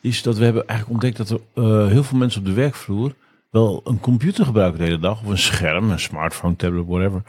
is 0.00 0.22
dat 0.22 0.38
we 0.38 0.44
hebben 0.44 0.66
eigenlijk 0.66 1.02
ontdekt 1.02 1.16
dat 1.16 1.30
er 1.30 1.64
uh, 1.64 1.86
heel 1.86 2.02
veel 2.02 2.18
mensen 2.18 2.40
op 2.40 2.46
de 2.46 2.52
werkvloer 2.52 3.14
wel 3.50 3.80
een 3.84 4.00
computer 4.00 4.44
gebruiken 4.44 4.78
de 4.78 4.84
hele 4.84 4.98
dag, 4.98 5.22
of 5.22 5.28
een 5.28 5.38
scherm, 5.38 5.90
een 5.90 6.00
smartphone, 6.00 6.56
tablet, 6.56 6.86
whatever. 6.86 7.22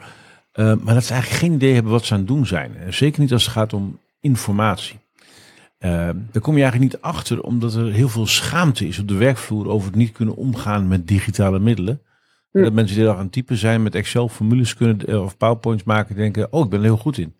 Uh, 0.54 0.74
maar 0.82 0.94
dat 0.94 1.04
ze 1.04 1.12
eigenlijk 1.12 1.42
geen 1.42 1.52
idee 1.52 1.74
hebben 1.74 1.92
wat 1.92 2.04
ze 2.04 2.12
aan 2.12 2.18
het 2.18 2.28
doen 2.28 2.46
zijn. 2.46 2.72
Zeker 2.88 3.20
niet 3.20 3.32
als 3.32 3.44
het 3.44 3.52
gaat 3.52 3.72
om 3.72 3.98
informatie. 4.20 4.98
Uh, 5.78 5.90
daar 6.32 6.42
kom 6.42 6.56
je 6.56 6.62
eigenlijk 6.62 6.92
niet 6.92 7.02
achter, 7.02 7.42
omdat 7.42 7.74
er 7.74 7.92
heel 7.92 8.08
veel 8.08 8.26
schaamte 8.26 8.86
is 8.86 8.98
op 8.98 9.08
de 9.08 9.14
werkvloer 9.14 9.68
over 9.68 9.86
het 9.86 9.96
niet 9.96 10.12
kunnen 10.12 10.36
omgaan 10.36 10.88
met 10.88 11.08
digitale 11.08 11.58
middelen. 11.58 12.02
Ja. 12.52 12.62
Dat 12.62 12.72
mensen 12.72 12.96
die 12.96 13.06
er 13.06 13.12
aan 13.12 13.22
het 13.22 13.32
typen 13.32 13.56
zijn 13.56 13.82
met 13.82 13.94
Excel-formules 13.94 14.74
kunnen 14.74 15.22
of 15.22 15.36
PowerPoints 15.36 15.84
maken, 15.84 16.16
denken: 16.16 16.52
Oh, 16.52 16.64
ik 16.64 16.70
ben 16.70 16.78
er 16.78 16.84
heel 16.84 16.96
goed 16.96 17.18
in. 17.18 17.34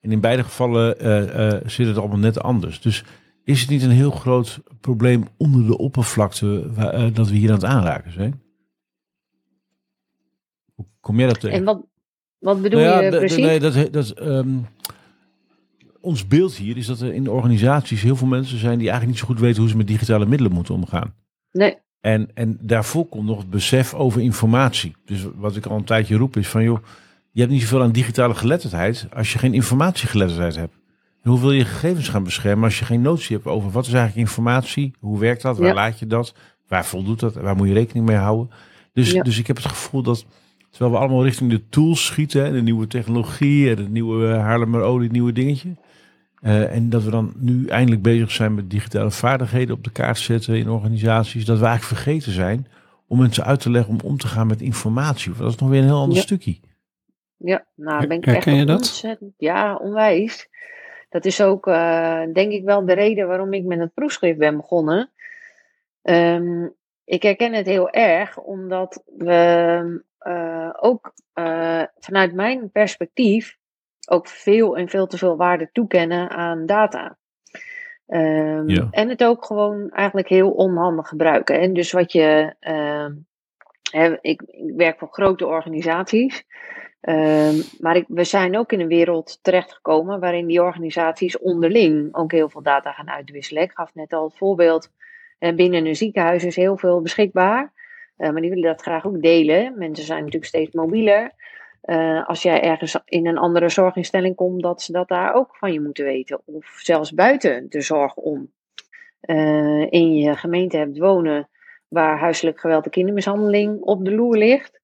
En 0.00 0.12
in 0.12 0.20
beide 0.20 0.42
gevallen 0.42 1.06
uh, 1.06 1.60
zit 1.66 1.86
het 1.86 1.96
allemaal 1.96 2.18
net 2.18 2.42
anders. 2.42 2.80
Dus 2.80 3.04
is 3.44 3.60
het 3.60 3.70
niet 3.70 3.82
een 3.82 3.90
heel 3.90 4.10
groot 4.10 4.60
probleem 4.80 5.24
onder 5.36 5.66
de 5.66 5.78
oppervlakte 5.78 6.72
waar, 6.72 7.00
uh, 7.00 7.14
dat 7.14 7.28
we 7.28 7.36
hier 7.36 7.48
aan 7.48 7.54
het 7.54 7.64
aanraken 7.64 8.12
zijn? 8.12 8.42
Hoe 10.74 10.86
kom 11.00 11.18
jij 11.18 11.26
dat 11.26 11.40
tegen? 11.40 11.58
En 11.58 11.64
wat, 11.64 11.86
wat 12.38 12.62
bedoel 12.62 12.80
nou 12.80 12.92
ja, 12.92 13.00
je 13.00 13.18
precies? 13.18 13.44
Nee, 13.44 13.60
dat, 13.60 13.92
dat, 13.92 14.20
um, 14.20 14.66
ons 16.00 16.26
beeld 16.26 16.54
hier 16.54 16.76
is 16.76 16.86
dat 16.86 17.00
er 17.00 17.12
in 17.12 17.28
organisaties 17.28 18.02
heel 18.02 18.16
veel 18.16 18.26
mensen 18.26 18.58
zijn 18.58 18.78
die 18.78 18.88
eigenlijk 18.88 19.10
niet 19.10 19.28
zo 19.28 19.34
goed 19.34 19.44
weten 19.44 19.60
hoe 19.60 19.70
ze 19.70 19.76
met 19.76 19.86
digitale 19.86 20.26
middelen 20.26 20.52
moeten 20.52 20.74
omgaan. 20.74 21.14
Nee. 21.52 21.78
En, 22.00 22.30
en 22.34 22.58
daarvoor 22.60 23.06
komt 23.06 23.26
nog 23.26 23.38
het 23.38 23.50
besef 23.50 23.94
over 23.94 24.20
informatie. 24.20 24.96
Dus 25.04 25.26
wat 25.34 25.56
ik 25.56 25.66
al 25.66 25.76
een 25.76 25.84
tijdje 25.84 26.16
roep 26.16 26.36
is 26.36 26.48
van 26.48 26.62
joh, 26.62 26.78
je 27.30 27.40
hebt 27.40 27.52
niet 27.52 27.62
zoveel 27.62 27.82
aan 27.82 27.92
digitale 27.92 28.34
geletterdheid 28.34 29.06
als 29.14 29.32
je 29.32 29.38
geen 29.38 29.54
informatiegeletterdheid 29.54 30.56
hebt. 30.56 30.79
Hoe 31.22 31.40
wil 31.40 31.52
je 31.52 31.64
gegevens 31.64 32.08
gaan 32.08 32.24
beschermen 32.24 32.64
als 32.64 32.78
je 32.78 32.84
geen 32.84 33.02
notie 33.02 33.36
hebt 33.36 33.48
over 33.48 33.70
wat 33.70 33.86
is 33.86 33.92
eigenlijk 33.92 34.26
informatie? 34.28 34.94
Hoe 35.00 35.18
werkt 35.18 35.42
dat? 35.42 35.58
Waar 35.58 35.68
ja. 35.68 35.74
laat 35.74 35.98
je 35.98 36.06
dat? 36.06 36.34
Waar 36.68 36.84
voldoet 36.84 37.20
dat? 37.20 37.34
Waar 37.34 37.56
moet 37.56 37.68
je 37.68 37.74
rekening 37.74 38.06
mee 38.06 38.16
houden? 38.16 38.50
Dus, 38.92 39.10
ja. 39.10 39.22
dus 39.22 39.38
ik 39.38 39.46
heb 39.46 39.56
het 39.56 39.66
gevoel 39.66 40.02
dat 40.02 40.26
terwijl 40.70 40.92
we 40.92 40.98
allemaal 40.98 41.24
richting 41.24 41.50
de 41.50 41.68
tools 41.68 42.04
schieten, 42.04 42.52
de 42.52 42.62
nieuwe 42.62 42.86
technologie 42.86 43.70
en 43.70 43.76
het 43.76 43.90
nieuwe 43.90 44.26
Haarlemmer 44.26 44.82
olie, 44.82 45.10
nieuwe 45.10 45.32
dingetje. 45.32 45.76
Uh, 46.42 46.74
en 46.74 46.90
dat 46.90 47.02
we 47.02 47.10
dan 47.10 47.32
nu 47.36 47.66
eindelijk 47.66 48.02
bezig 48.02 48.30
zijn 48.30 48.54
met 48.54 48.70
digitale 48.70 49.10
vaardigheden 49.10 49.74
op 49.74 49.84
de 49.84 49.90
kaart 49.90 50.18
zetten 50.18 50.56
in 50.56 50.70
organisaties. 50.70 51.44
Dat 51.44 51.58
we 51.58 51.64
eigenlijk 51.64 52.02
vergeten 52.02 52.32
zijn 52.32 52.66
om 53.06 53.18
mensen 53.18 53.44
uit 53.44 53.60
te 53.60 53.70
leggen 53.70 53.92
om 53.92 54.00
om 54.10 54.18
te 54.18 54.26
gaan 54.26 54.46
met 54.46 54.60
informatie. 54.60 55.32
Dat 55.32 55.50
is 55.50 55.56
nog 55.56 55.68
weer 55.68 55.80
een 55.80 55.86
heel 55.86 56.00
ander 56.00 56.16
ja. 56.16 56.22
stukje. 56.22 56.58
Ja, 57.36 57.64
nou 57.76 58.06
ben 58.06 58.16
ik 58.16 58.24
Herken 58.24 58.52
echt 58.52 58.60
je 58.60 58.66
dat? 58.66 58.76
ontzettend. 58.76 59.34
Ja, 59.36 59.76
onwijs. 59.76 60.48
Dat 61.10 61.24
is 61.24 61.42
ook 61.42 61.66
uh, 61.66 62.22
denk 62.32 62.52
ik 62.52 62.64
wel 62.64 62.84
de 62.84 62.92
reden 62.92 63.28
waarom 63.28 63.52
ik 63.52 63.64
met 63.64 63.78
het 63.78 63.94
proefschrift 63.94 64.38
ben 64.38 64.56
begonnen. 64.56 65.10
Um, 66.02 66.74
ik 67.04 67.22
herken 67.22 67.52
het 67.52 67.66
heel 67.66 67.90
erg, 67.90 68.38
omdat 68.38 69.02
we 69.16 70.02
uh, 70.26 70.70
ook 70.80 71.12
uh, 71.34 71.82
vanuit 71.98 72.34
mijn 72.34 72.70
perspectief 72.70 73.58
ook 74.08 74.26
veel 74.26 74.76
en 74.76 74.88
veel 74.88 75.06
te 75.06 75.18
veel 75.18 75.36
waarde 75.36 75.68
toekennen 75.72 76.30
aan 76.30 76.66
data. 76.66 77.18
Um, 78.06 78.68
ja. 78.68 78.88
En 78.90 79.08
het 79.08 79.24
ook 79.24 79.44
gewoon 79.44 79.90
eigenlijk 79.90 80.28
heel 80.28 80.50
onhandig 80.50 81.08
gebruiken. 81.08 81.60
En 81.60 81.72
dus 81.72 81.92
wat 81.92 82.12
je. 82.12 82.54
Uh, 82.60 83.06
hè, 83.90 84.16
ik, 84.20 84.42
ik, 84.42 84.72
werk 84.76 84.98
voor 84.98 85.08
grote 85.08 85.46
organisaties. 85.46 86.44
Um, 87.02 87.62
maar 87.78 88.04
we 88.08 88.24
zijn 88.24 88.58
ook 88.58 88.72
in 88.72 88.80
een 88.80 88.88
wereld 88.88 89.38
terechtgekomen 89.42 90.20
waarin 90.20 90.46
die 90.46 90.62
organisaties 90.62 91.38
onderling 91.38 92.14
ook 92.14 92.32
heel 92.32 92.48
veel 92.48 92.62
data 92.62 92.92
gaan 92.92 93.10
uitwisselen. 93.10 93.62
Ik 93.62 93.72
gaf 93.72 93.94
net 93.94 94.12
al 94.12 94.24
het 94.24 94.36
voorbeeld. 94.36 94.90
binnen 95.38 95.86
een 95.86 95.96
ziekenhuis 95.96 96.44
is 96.44 96.56
heel 96.56 96.76
veel 96.76 97.00
beschikbaar. 97.00 97.72
Uh, 98.18 98.30
maar 98.30 98.40
die 98.40 98.50
willen 98.50 98.68
dat 98.68 98.82
graag 98.82 99.06
ook 99.06 99.22
delen. 99.22 99.78
Mensen 99.78 100.04
zijn 100.04 100.18
natuurlijk 100.18 100.46
steeds 100.46 100.74
mobieler. 100.74 101.32
Uh, 101.84 102.28
als 102.28 102.42
jij 102.42 102.62
ergens 102.62 103.00
in 103.04 103.26
een 103.26 103.38
andere 103.38 103.68
zorginstelling 103.68 104.36
komt, 104.36 104.62
dat 104.62 104.82
ze 104.82 104.92
dat 104.92 105.08
daar 105.08 105.34
ook 105.34 105.56
van 105.56 105.72
je 105.72 105.80
moeten 105.80 106.04
weten. 106.04 106.40
Of 106.44 106.78
zelfs 106.82 107.14
buiten 107.14 107.66
de 107.68 107.80
zorg 107.80 108.14
om. 108.14 108.52
In 109.90 110.14
je 110.14 110.36
gemeente 110.36 110.76
hebt 110.76 110.98
wonen 110.98 111.48
waar 111.88 112.18
huiselijk 112.18 112.60
geweld 112.60 112.84
en 112.84 112.90
kindermishandeling 112.90 113.80
op 113.80 114.04
de 114.04 114.14
loer 114.14 114.36
ligt. 114.36 114.79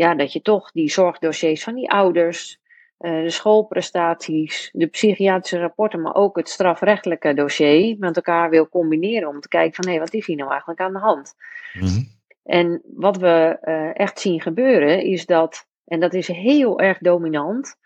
Ja, 0.00 0.14
dat 0.14 0.32
je 0.32 0.42
toch 0.42 0.70
die 0.70 0.90
zorgdossiers 0.90 1.62
van 1.62 1.74
die 1.74 1.90
ouders, 1.90 2.60
uh, 2.98 3.22
de 3.22 3.30
schoolprestaties, 3.30 4.70
de 4.72 4.86
psychiatrische 4.86 5.58
rapporten, 5.58 6.00
maar 6.00 6.14
ook 6.14 6.36
het 6.36 6.48
strafrechtelijke 6.48 7.34
dossier 7.34 7.96
met 7.98 8.16
elkaar 8.16 8.50
wil 8.50 8.68
combineren. 8.68 9.28
Om 9.28 9.40
te 9.40 9.48
kijken 9.48 9.74
van 9.74 9.84
hé, 9.84 9.90
hey, 9.90 10.00
wat 10.00 10.14
is 10.14 10.26
hier 10.26 10.36
nou 10.36 10.50
eigenlijk 10.50 10.80
aan 10.80 10.92
de 10.92 10.98
hand? 10.98 11.34
Mm 11.72 11.86
-hmm. 11.86 12.08
En 12.44 12.82
wat 12.94 13.16
we 13.16 13.58
echt 13.94 14.20
zien 14.20 14.40
gebeuren 14.40 15.02
is 15.02 15.26
dat 15.26 15.68
en 15.90 16.00
dat 16.00 16.14
is 16.14 16.28
heel 16.28 16.80
erg 16.80 16.98
dominant. 16.98 17.76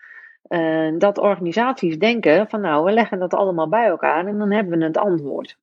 Uh, 0.47 0.97
dat 0.97 1.17
organisaties 1.17 1.97
denken 1.97 2.49
van 2.49 2.61
nou, 2.61 2.83
we 2.83 2.91
leggen 2.91 3.19
dat 3.19 3.33
allemaal 3.33 3.69
bij 3.69 3.85
elkaar 3.85 4.27
en 4.27 4.37
dan 4.37 4.51
hebben 4.51 4.79
we 4.79 4.85
het 4.85 4.97
antwoord. 4.97 5.57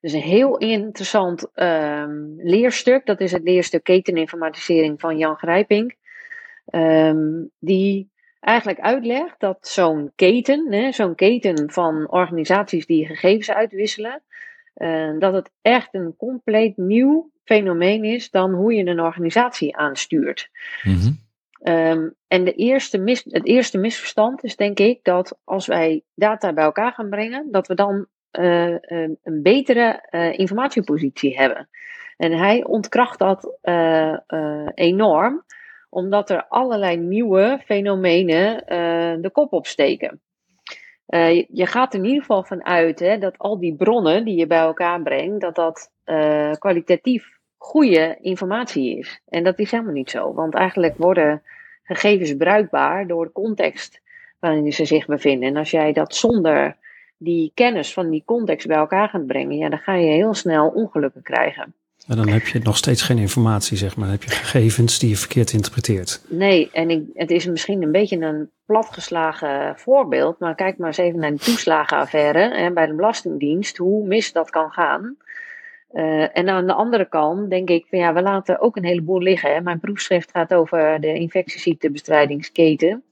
Dus 0.00 0.12
een 0.12 0.20
heel 0.20 0.58
interessant 0.58 1.46
uh, 1.54 2.04
leerstuk. 2.36 3.06
Dat 3.06 3.20
is 3.20 3.32
het 3.32 3.42
leerstuk 3.42 3.84
keteninformatisering 3.84 5.00
van 5.00 5.18
Jan 5.18 5.36
Grijping. 5.36 5.96
Um, 6.70 7.50
die 7.58 8.10
eigenlijk 8.40 8.80
uitlegt 8.80 9.34
dat 9.40 9.58
zo'n 9.60 10.12
keten, 10.14 10.92
zo'n 10.92 11.14
keten 11.14 11.70
van 11.70 12.10
organisaties 12.10 12.86
die 12.86 13.06
gegevens 13.06 13.50
uitwisselen, 13.50 14.22
uh, 14.76 15.18
dat 15.18 15.32
het 15.32 15.50
echt 15.62 15.94
een 15.94 16.14
compleet 16.16 16.76
nieuw 16.76 17.30
fenomeen 17.44 18.04
is 18.04 18.30
dan 18.30 18.52
hoe 18.52 18.74
je 18.74 18.86
een 18.86 19.00
organisatie 19.00 19.76
aanstuurt. 19.76 20.50
Mm-hmm. 20.82 21.18
Um, 21.62 22.14
en 22.28 22.44
de 22.44 22.52
eerste 22.52 22.98
mis, 22.98 23.24
het 23.28 23.46
eerste 23.46 23.78
misverstand 23.78 24.44
is 24.44 24.56
denk 24.56 24.78
ik 24.78 25.04
dat 25.04 25.38
als 25.44 25.66
wij 25.66 26.02
data 26.14 26.52
bij 26.52 26.64
elkaar 26.64 26.92
gaan 26.92 27.10
brengen, 27.10 27.48
dat 27.50 27.66
we 27.66 27.74
dan 27.74 28.06
uh, 28.32 28.76
een, 28.80 29.18
een 29.22 29.42
betere 29.42 30.06
uh, 30.10 30.38
informatiepositie 30.38 31.36
hebben. 31.36 31.68
En 32.16 32.32
hij 32.32 32.64
ontkracht 32.64 33.18
dat 33.18 33.56
uh, 33.62 34.16
enorm, 34.74 35.44
omdat 35.88 36.30
er 36.30 36.46
allerlei 36.48 36.96
nieuwe 36.96 37.60
fenomenen 37.64 38.64
de 39.22 39.30
kop 39.32 39.52
opsteken. 39.52 40.20
Je, 41.06 41.46
je, 41.48 41.66
gaat 41.66 41.92
er 41.94 41.98
in 41.98 42.04
ieder 42.04 42.20
geval 42.20 42.44
van 42.44 42.64
uit 42.64 42.98
hè, 42.98 43.18
dat 43.18 43.38
al 43.38 43.58
die 43.58 43.74
bronnen 43.76 44.24
die 44.24 44.36
je 44.36 44.46
bij 44.46 44.58
elkaar 44.58 45.02
brengt, 45.02 45.40
dat 45.40 45.54
dat 45.54 45.90
kwalitatief 46.58 47.38
goede 47.56 48.16
informatie 48.20 48.98
is. 48.98 49.20
En 49.28 49.44
dat 49.44 49.58
is 49.58 49.70
helemaal 49.70 49.92
niet 49.92 50.10
zo, 50.10 50.34
want 50.34 50.54
eigenlijk 50.54 50.96
worden 50.96 51.42
gegevens 51.82 52.36
bruikbaar 52.36 53.06
door 53.06 53.24
de 53.24 53.32
context 53.32 54.00
waarin 54.38 54.72
ze 54.72 54.84
zich 54.84 55.06
bevinden. 55.06 55.48
En 55.48 55.56
als 55.56 55.70
jij 55.70 55.92
dat 55.92 56.14
zonder 56.14 56.76
die 57.22 57.50
kennis 57.54 57.92
van 57.92 58.10
die 58.10 58.22
context 58.26 58.66
bij 58.66 58.76
elkaar 58.76 59.08
gaat 59.08 59.26
brengen, 59.26 59.56
ja, 59.56 59.68
dan 59.68 59.78
ga 59.78 59.94
je 59.94 60.10
heel 60.10 60.34
snel 60.34 60.68
ongelukken 60.68 61.22
krijgen. 61.22 61.74
En 62.06 62.16
dan 62.16 62.28
heb 62.28 62.46
je 62.46 62.58
nog 62.58 62.76
steeds 62.76 63.02
geen 63.02 63.18
informatie, 63.18 63.76
zeg 63.76 63.96
maar. 63.96 64.04
Dan 64.04 64.14
heb 64.14 64.22
je 64.22 64.30
gegevens 64.30 64.98
die 64.98 65.08
je 65.08 65.16
verkeerd 65.16 65.52
interpreteert. 65.52 66.20
Nee, 66.28 66.70
en 66.72 66.90
ik, 66.90 67.02
het 67.14 67.30
is 67.30 67.46
misschien 67.46 67.82
een 67.82 67.92
beetje 67.92 68.20
een 68.20 68.50
platgeslagen 68.66 69.78
voorbeeld. 69.78 70.38
Maar 70.38 70.54
kijk 70.54 70.78
maar 70.78 70.88
eens 70.88 70.96
even 70.96 71.20
naar 71.20 71.30
de 71.30 71.38
toeslagenaffaire 71.38 72.54
hè, 72.54 72.72
bij 72.72 72.86
de 72.86 72.94
Belastingdienst. 72.94 73.76
Hoe 73.76 74.06
mis 74.06 74.32
dat 74.32 74.50
kan 74.50 74.70
gaan. 74.70 75.16
Uh, 75.92 76.36
en 76.36 76.48
aan 76.48 76.66
de 76.66 76.72
andere 76.72 77.08
kant 77.08 77.50
denk 77.50 77.70
ik 77.70 77.86
van 77.88 77.98
ja, 77.98 78.12
we 78.12 78.22
laten 78.22 78.60
ook 78.60 78.76
een 78.76 78.84
heleboel 78.84 79.20
liggen. 79.20 79.54
Hè. 79.54 79.60
Mijn 79.60 79.80
proefschrift 79.80 80.30
gaat 80.30 80.54
over 80.54 81.00
de 81.00 81.14
infectieziektebestrijdingsketen. 81.14 83.02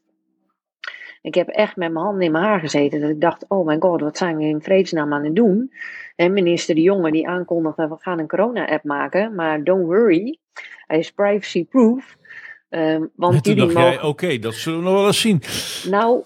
Ik 1.22 1.34
heb 1.34 1.48
echt 1.48 1.76
met 1.76 1.92
mijn 1.92 2.04
handen 2.04 2.24
in 2.24 2.32
mijn 2.32 2.44
haar 2.44 2.60
gezeten. 2.60 3.00
Dat 3.00 3.10
ik 3.10 3.20
dacht, 3.20 3.44
oh 3.48 3.66
mijn 3.66 3.82
god, 3.82 4.00
wat 4.00 4.16
zijn 4.16 4.36
we 4.36 4.44
in 4.44 4.62
vredesnaam 4.62 5.12
aan 5.12 5.24
het 5.24 5.36
doen? 5.36 5.72
En 6.16 6.32
minister 6.32 6.74
De 6.74 6.82
Jonge 6.82 7.10
die 7.10 7.28
aankondigde, 7.28 7.88
we 7.88 7.96
gaan 7.98 8.18
een 8.18 8.28
corona-app 8.28 8.84
maken. 8.84 9.34
Maar 9.34 9.64
don't 9.64 9.86
worry, 9.86 10.38
hij 10.86 10.98
is 10.98 11.10
privacy-proof. 11.10 12.16
Uh, 12.70 13.02
want 13.14 13.34
en 13.34 13.42
toen 13.42 13.56
dacht 13.56 13.74
mogen... 13.74 13.88
jij, 13.88 13.96
oké, 13.96 14.06
okay, 14.06 14.38
dat 14.38 14.54
zullen 14.54 14.78
we 14.78 14.84
nog 14.84 14.94
wel 14.94 15.06
eens 15.06 15.20
zien. 15.20 15.42
Nou, 15.90 16.22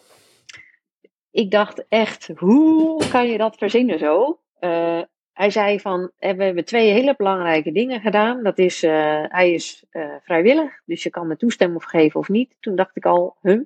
ik 1.30 1.50
dacht 1.50 1.84
echt, 1.88 2.30
hoe 2.36 3.08
kan 3.08 3.26
je 3.26 3.38
dat 3.38 3.56
verzinnen 3.56 3.98
zo? 3.98 4.38
Uh, 4.60 5.00
hij 5.32 5.50
zei 5.50 5.80
van, 5.80 6.10
eh, 6.18 6.36
we 6.36 6.44
hebben 6.44 6.64
twee 6.64 6.90
hele 6.90 7.14
belangrijke 7.16 7.72
dingen 7.72 8.00
gedaan. 8.00 8.42
Dat 8.42 8.58
is, 8.58 8.82
uh, 8.82 9.24
hij 9.28 9.52
is 9.52 9.84
uh, 9.90 10.14
vrijwillig, 10.22 10.80
dus 10.84 11.02
je 11.02 11.10
kan 11.10 11.26
me 11.26 11.36
toestemming 11.36 11.84
geven 11.84 12.20
of 12.20 12.28
niet. 12.28 12.56
Toen 12.60 12.76
dacht 12.76 12.96
ik 12.96 13.06
al, 13.06 13.36
huh? 13.42 13.60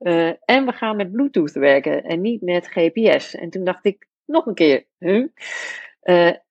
Uh, 0.00 0.32
en 0.44 0.66
we 0.66 0.72
gaan 0.72 0.96
met 0.96 1.12
Bluetooth 1.12 1.52
werken 1.52 2.04
en 2.04 2.20
niet 2.20 2.42
met 2.42 2.68
GPS. 2.68 3.34
En 3.34 3.50
toen 3.50 3.64
dacht 3.64 3.84
ik 3.84 4.08
nog 4.24 4.46
een 4.46 4.54
keer, 4.54 4.86
huh? 4.98 5.26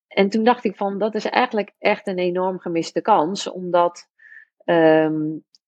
en 0.07 0.29
toen 0.29 0.43
dacht 0.43 0.63
ik 0.63 0.75
van, 0.75 0.97
dat 0.97 1.15
is 1.15 1.25
eigenlijk 1.25 1.73
echt 1.79 2.07
een 2.07 2.17
enorm 2.17 2.59
gemiste 2.59 3.01
kans, 3.01 3.51
omdat 3.51 4.09
ehm, 4.65 5.23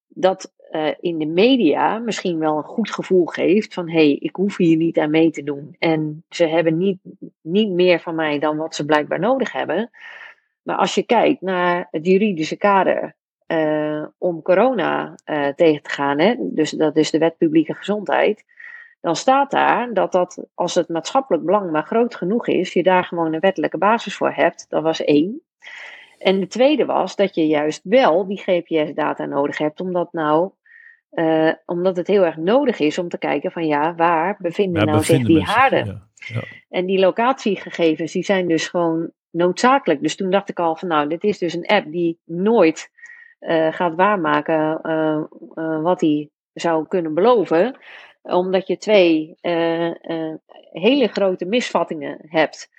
dat 0.08 0.54
uh, 0.72 0.92
in 1.00 1.18
de 1.18 1.26
media 1.26 1.98
misschien 1.98 2.40
wel 2.40 2.58
een 2.58 2.64
goed 2.64 2.92
gevoel 2.92 3.26
geeft 3.26 3.74
van 3.74 3.90
hé, 3.90 3.94
hey, 3.94 4.12
ik 4.12 4.36
hoef 4.36 4.58
hier 4.58 4.78
niet 4.78 4.98
aan 4.98 5.10
mee 5.10 5.32
te 5.32 5.44
doen. 5.44 5.76
En 5.80 6.24
ze 6.30 6.48
hebben 6.48 6.78
niet, 6.78 7.00
niet 7.42 7.70
meer 7.70 8.00
van 8.00 8.16
mij 8.16 8.40
dan 8.40 8.58
wat 8.58 8.76
ze 8.76 8.86
blijkbaar 8.86 9.20
nodig 9.20 9.52
hebben. 9.52 9.90
Maar 10.62 10.76
als 10.76 10.96
je 10.96 11.04
kijkt 11.04 11.42
naar 11.42 11.88
het 11.92 12.06
juridische 12.06 12.58
kader 12.58 13.16
uh, 13.52 14.06
om 14.18 14.42
corona 14.42 15.16
uh, 15.26 15.48
tegen 15.48 15.84
te 15.84 15.90
gaan, 15.90 16.20
hè, 16.20 16.36
dus 16.40 16.72
dat 16.72 16.96
is 16.96 17.12
de 17.12 17.18
wet 17.18 17.38
publieke 17.38 17.74
gezondheid, 17.74 18.44
dan 19.02 19.16
staat 19.16 19.52
daar 19.52 19.94
dat, 19.94 20.12
dat 20.12 20.46
als 20.54 20.76
het 20.76 20.90
maatschappelijk 20.90 21.46
belang 21.46 21.72
maar 21.72 21.86
groot 21.86 22.16
genoeg 22.16 22.48
is, 22.48 22.74
je 22.74 22.84
daar 22.84 23.04
gewoon 23.04 23.34
een 23.34 23.40
wettelijke 23.40 23.78
basis 23.78 24.16
voor 24.16 24.32
hebt. 24.32 24.66
Dat 24.70 24.84
was 24.84 25.04
één. 25.04 25.42
En 26.18 26.40
de 26.40 26.48
tweede 26.48 26.86
was 26.86 27.16
dat 27.16 27.36
je 27.36 27.48
juist 27.48 27.82
wel 27.84 28.28
die 28.28 28.42
GPS-data 28.46 29.26
nodig 29.26 29.58
hebt, 29.58 29.82
omdat 29.82 30.14
nou 30.14 30.52
uh, 31.12 31.54
omdat 31.66 31.98
het 31.98 32.08
heel 32.08 32.26
erg 32.26 32.38
nodig 32.38 32.80
is 32.80 32.98
om 32.98 33.10
te 33.10 33.18
kijken 33.18 33.52
van 33.52 33.68
ja, 33.68 33.96
waar 33.96 34.38
bevinden 34.40 34.86
nou 34.86 35.04
zich 35.04 35.26
die 35.26 35.44
haarden? 35.44 35.86
Ja, 35.86 36.08
ja. 36.16 36.44
En 36.70 36.86
die 36.86 37.00
locatiegegevens 37.00 38.12
die 38.12 38.24
zijn 38.24 38.48
dus 38.48 38.68
gewoon 38.68 39.12
noodzakelijk. 39.30 40.02
Dus 40.02 40.16
toen 40.16 40.30
dacht 40.30 40.50
ik 40.50 40.60
al 40.60 40.76
van 40.76 40.88
nou, 40.88 41.10
dit 41.10 41.24
is 41.24 41.38
dus 41.38 41.54
een 41.54 41.66
app 41.66 41.92
die 41.92 42.20
nooit 42.26 42.92
uh, 43.40 43.74
gaat 43.74 43.96
waarmaken 43.96 44.80
uh, 44.84 45.82
wat 45.82 46.02
hij 46.02 46.30
zou 46.54 46.88
kunnen 46.88 47.14
beloven. 47.14 47.78
Omdat 48.22 48.68
je 48.68 48.78
twee 48.78 49.36
hele 50.72 51.08
grote 51.08 51.46
misvattingen 51.46 52.18
hebt. 52.22 52.70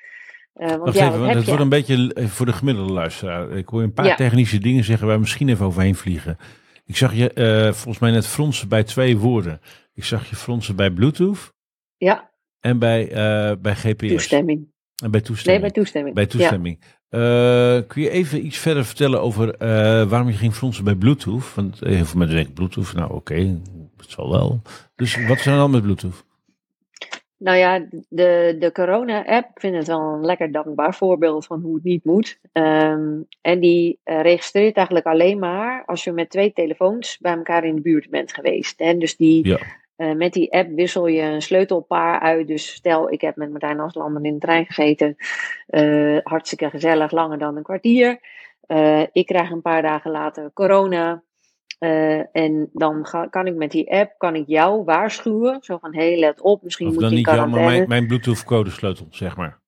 Uh, 0.54 0.74
want 0.74 0.94
ja, 0.94 1.08
even, 1.08 1.28
het 1.28 1.46
wordt 1.46 1.62
een 1.62 1.68
beetje 1.68 2.12
voor 2.16 2.46
de 2.46 2.52
gemiddelde 2.52 2.92
luisteraar. 2.92 3.50
Ik 3.50 3.68
hoor 3.68 3.82
een 3.82 3.92
paar 3.92 4.06
ja. 4.06 4.14
technische 4.14 4.58
dingen 4.58 4.84
zeggen 4.84 5.06
waar 5.06 5.14
we 5.14 5.20
misschien 5.20 5.48
even 5.48 5.66
overheen 5.66 5.94
vliegen. 5.94 6.38
Ik 6.84 6.96
zag 6.96 7.14
je 7.14 7.30
uh, 7.34 7.72
volgens 7.72 7.98
mij 7.98 8.10
net 8.10 8.26
fronsen 8.26 8.68
bij 8.68 8.84
twee 8.84 9.18
woorden. 9.18 9.60
Ik 9.94 10.04
zag 10.04 10.30
je 10.30 10.36
fronsen 10.36 10.76
bij 10.76 10.90
Bluetooth. 10.90 11.52
Ja. 11.96 12.30
En 12.60 12.78
bij, 12.78 13.08
uh, 13.08 13.56
bij 13.60 13.74
GPS. 13.74 14.08
Toestemming. 14.08 14.72
En 15.02 15.10
bij 15.10 15.20
toestemming. 15.20 15.62
Nee, 15.62 15.70
bij 15.72 15.82
toestemming. 15.82 16.14
Bij 16.14 16.26
toestemming. 16.26 16.76
Ja. 16.80 16.86
Uh, 17.10 17.78
kun 17.86 18.02
je 18.02 18.10
even 18.10 18.46
iets 18.46 18.58
verder 18.58 18.84
vertellen 18.84 19.20
over 19.20 19.54
waarom 20.08 20.28
je 20.28 20.34
ging 20.34 20.54
fronsen 20.54 20.84
bij 20.84 20.94
Bluetooth? 20.94 21.54
Want 21.54 21.80
heel 21.80 22.04
veel 22.04 22.18
mensen 22.18 22.36
denken 22.36 22.54
Bluetooth, 22.54 22.92
nou 22.94 23.04
oké, 23.04 23.14
okay, 23.14 23.60
het 23.96 24.10
zal 24.10 24.30
wel. 24.30 24.62
Dus 24.96 25.26
wat 25.26 25.36
is 25.36 25.46
er 25.46 25.56
dan 25.56 25.70
met 25.70 25.82
Bluetooth? 25.82 26.24
Nou 27.40 27.56
ja, 27.56 27.86
de, 28.08 28.56
de 28.58 28.72
corona-app, 28.72 29.48
vind 29.54 29.76
het 29.76 29.86
wel 29.86 30.00
een 30.00 30.24
lekker 30.24 30.52
dankbaar 30.52 30.94
voorbeeld 30.94 31.46
van 31.46 31.60
hoe 31.60 31.74
het 31.74 31.84
niet 31.84 32.04
moet. 32.04 32.38
Um, 32.52 33.26
en 33.40 33.60
die 33.60 33.98
uh, 34.04 34.20
registreert 34.20 34.76
eigenlijk 34.76 35.06
alleen 35.06 35.38
maar 35.38 35.82
als 35.86 36.04
je 36.04 36.12
met 36.12 36.30
twee 36.30 36.52
telefoons 36.52 37.18
bij 37.18 37.36
elkaar 37.36 37.64
in 37.64 37.74
de 37.74 37.80
buurt 37.80 38.10
bent 38.10 38.32
geweest. 38.32 38.80
En 38.80 38.98
dus 38.98 39.16
die, 39.16 39.46
ja. 39.48 39.58
Uh, 40.00 40.12
met 40.12 40.32
die 40.32 40.52
app 40.52 40.70
wissel 40.74 41.06
je 41.06 41.22
een 41.22 41.42
sleutelpaar 41.42 42.20
uit. 42.20 42.46
Dus 42.46 42.74
stel, 42.74 43.12
ik 43.12 43.20
heb 43.20 43.36
met 43.36 43.50
Martijn 43.50 43.80
Aslanden 43.80 44.24
in 44.24 44.32
de 44.32 44.38
trein 44.38 44.66
gezeten. 44.66 45.16
Uh, 45.68 46.18
hartstikke 46.22 46.70
gezellig, 46.70 47.10
langer 47.10 47.38
dan 47.38 47.56
een 47.56 47.62
kwartier. 47.62 48.20
ik 49.12 49.26
krijg 49.26 49.50
een 49.50 49.62
paar 49.62 49.82
dagen 49.82 50.10
later 50.10 50.50
corona. 50.52 51.22
En 52.32 52.70
dan 52.72 53.06
ga, 53.06 53.26
kan 53.26 53.46
ik 53.46 53.54
met 53.54 53.70
die 53.70 53.92
app 53.92 54.14
kan 54.18 54.34
ik 54.34 54.44
jou 54.46 54.84
waarschuwen. 54.84 55.58
Zo 55.60 55.78
van, 55.78 55.94
hé, 55.94 56.10
hey, 56.10 56.18
let 56.18 56.40
op, 56.40 56.62
misschien 56.62 56.86
of 56.86 56.92
moet 56.92 57.02
dan 57.02 57.10
je 57.10 57.16
niet 57.16 57.26
jou, 57.26 57.48
maar 57.48 57.64
mijn, 57.64 57.88
mijn 57.88 58.06
Bluetooth 58.06 58.44
codesleutel, 58.44 59.06
zeg 59.10 59.36
maar. 59.36 59.60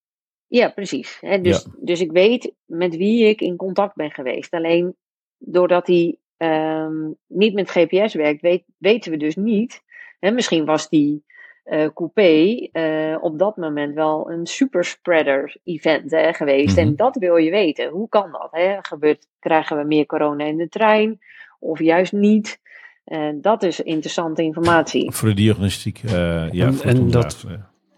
Ja, 0.46 0.68
precies. 0.68 1.18
He, 1.20 1.40
dus, 1.40 1.62
ja. 1.64 1.70
dus 1.80 2.00
ik 2.00 2.12
weet 2.12 2.52
met 2.64 2.96
wie 2.96 3.28
ik 3.28 3.40
in 3.40 3.56
contact 3.56 3.94
ben 3.94 4.10
geweest. 4.10 4.52
Alleen 4.52 4.96
doordat 5.38 5.86
hij 5.86 6.16
um, 6.36 7.16
niet 7.26 7.54
met 7.54 7.70
GPS 7.70 8.14
werkt, 8.14 8.40
weet, 8.40 8.64
weten 8.78 9.10
we 9.10 9.16
dus 9.16 9.36
niet. 9.36 9.82
Hè, 10.22 10.30
misschien 10.30 10.64
was 10.64 10.88
die 10.88 11.24
uh, 11.64 11.88
coupé 11.94 12.68
uh, 12.72 13.16
op 13.20 13.38
dat 13.38 13.56
moment 13.56 13.94
wel 13.94 14.30
een 14.30 14.46
superspreader 14.46 15.56
event 15.64 16.10
hè, 16.10 16.32
geweest. 16.32 16.76
Mm 16.76 16.82
-hmm. 16.82 16.88
En 16.90 16.96
dat 16.96 17.16
wil 17.16 17.36
je 17.36 17.50
weten. 17.50 17.88
Hoe 17.88 18.08
kan 18.08 18.32
dat? 18.32 18.48
Hè? 18.50 18.76
Gebeurt, 18.82 19.26
krijgen 19.38 19.76
we 19.76 19.84
meer 19.84 20.06
corona 20.06 20.44
in 20.44 20.56
de 20.56 20.68
trein? 20.68 21.20
of 21.62 21.78
juist 21.78 22.12
niet. 22.12 22.60
Uh, 23.06 23.28
dat 23.40 23.62
is 23.62 23.80
interessante 23.80 24.42
informatie. 24.42 25.12
Voor 25.12 25.28
de 25.28 25.34
diagnostiek, 25.34 26.02
uh, 26.02 26.12
ja. 26.52 26.66
En, 26.66 26.82
en 26.82 27.10
dat 27.10 27.44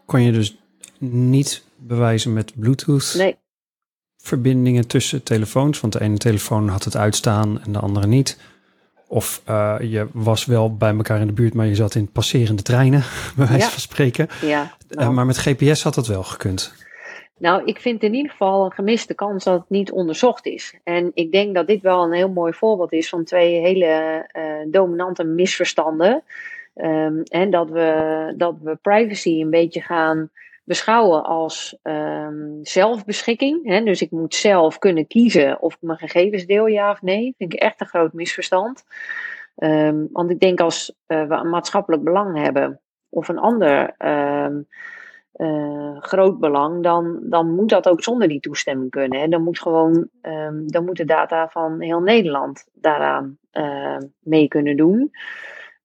kon 0.06 0.22
je 0.22 0.32
dus 0.32 0.58
niet 0.98 1.64
bewijzen 1.76 2.32
met 2.32 2.52
Bluetooth? 2.56 3.14
Nee. 3.18 3.36
Verbindingen 4.16 4.86
tussen 4.86 5.22
telefoons, 5.22 5.80
want 5.80 5.92
de 5.92 6.00
ene 6.00 6.16
telefoon 6.16 6.68
had 6.68 6.84
het 6.84 6.96
uitstaan 6.96 7.62
en 7.62 7.72
de 7.72 7.78
andere 7.78 8.06
niet. 8.06 8.38
Of 9.14 9.42
uh, 9.48 9.76
je 9.80 10.06
was 10.12 10.44
wel 10.44 10.76
bij 10.76 10.94
elkaar 10.94 11.20
in 11.20 11.26
de 11.26 11.32
buurt, 11.32 11.54
maar 11.54 11.66
je 11.66 11.74
zat 11.74 11.94
in 11.94 12.12
passerende 12.12 12.62
treinen, 12.62 13.02
bij 13.36 13.46
wijze 13.46 13.64
ja. 13.64 13.70
van 13.70 13.80
spreken. 13.80 14.28
Ja, 14.40 14.72
nou. 14.88 15.12
maar 15.12 15.26
met 15.26 15.38
GPS 15.38 15.82
had 15.82 15.94
dat 15.94 16.06
wel 16.06 16.22
gekund. 16.22 16.74
Nou, 17.38 17.64
ik 17.64 17.80
vind 17.80 18.02
in 18.02 18.14
ieder 18.14 18.30
geval 18.30 18.64
een 18.64 18.72
gemiste 18.72 19.14
kans 19.14 19.44
dat 19.44 19.60
het 19.60 19.70
niet 19.70 19.92
onderzocht 19.92 20.46
is. 20.46 20.74
En 20.84 21.10
ik 21.14 21.32
denk 21.32 21.54
dat 21.54 21.66
dit 21.66 21.82
wel 21.82 22.04
een 22.04 22.12
heel 22.12 22.28
mooi 22.28 22.52
voorbeeld 22.52 22.92
is 22.92 23.08
van 23.08 23.24
twee 23.24 23.60
hele 23.60 24.26
uh, 24.36 24.72
dominante 24.72 25.24
misverstanden. 25.24 26.22
Um, 26.74 27.22
en 27.22 27.50
dat 27.50 27.70
we, 27.70 28.34
dat 28.36 28.54
we 28.62 28.76
privacy 28.82 29.40
een 29.40 29.50
beetje 29.50 29.80
gaan 29.80 30.30
beschouwen 30.64 31.24
als 31.24 31.78
um, 31.82 32.58
zelfbeschikking. 32.62 33.66
Hè? 33.66 33.82
Dus 33.82 34.02
ik 34.02 34.10
moet 34.10 34.34
zelf 34.34 34.78
kunnen 34.78 35.06
kiezen 35.06 35.60
of 35.60 35.74
ik 35.74 35.78
mijn 35.80 35.98
gegevens 35.98 36.46
deel, 36.46 36.66
ja 36.66 36.90
of 36.90 37.02
nee. 37.02 37.34
Vind 37.38 37.52
ik 37.52 37.60
echt 37.60 37.80
een 37.80 37.86
groot 37.86 38.12
misverstand. 38.12 38.84
Um, 39.56 40.08
want 40.12 40.30
ik 40.30 40.40
denk 40.40 40.60
als 40.60 40.94
uh, 41.06 41.26
we 41.26 41.34
een 41.34 41.50
maatschappelijk 41.50 42.04
belang 42.04 42.38
hebben 42.38 42.80
of 43.08 43.28
een 43.28 43.38
ander 43.38 43.94
uh, 43.98 44.56
groot 46.00 46.38
belang, 46.38 46.82
dan, 46.82 47.18
dan 47.22 47.54
moet 47.54 47.68
dat 47.68 47.88
ook 47.88 48.02
zonder 48.02 48.28
die 48.28 48.40
toestemming 48.40 48.90
kunnen. 48.90 49.20
Hè. 49.20 49.28
Dan, 49.28 49.42
moet 49.42 49.60
gewoon, 49.60 50.08
dan 50.66 50.84
moet 50.84 50.96
de 50.96 51.04
data 51.04 51.48
van 51.48 51.80
heel 51.80 52.00
Nederland 52.00 52.68
daaraan 52.72 53.38
uh, 53.52 53.96
mee 54.20 54.48
kunnen 54.48 54.76
doen. 54.76 55.10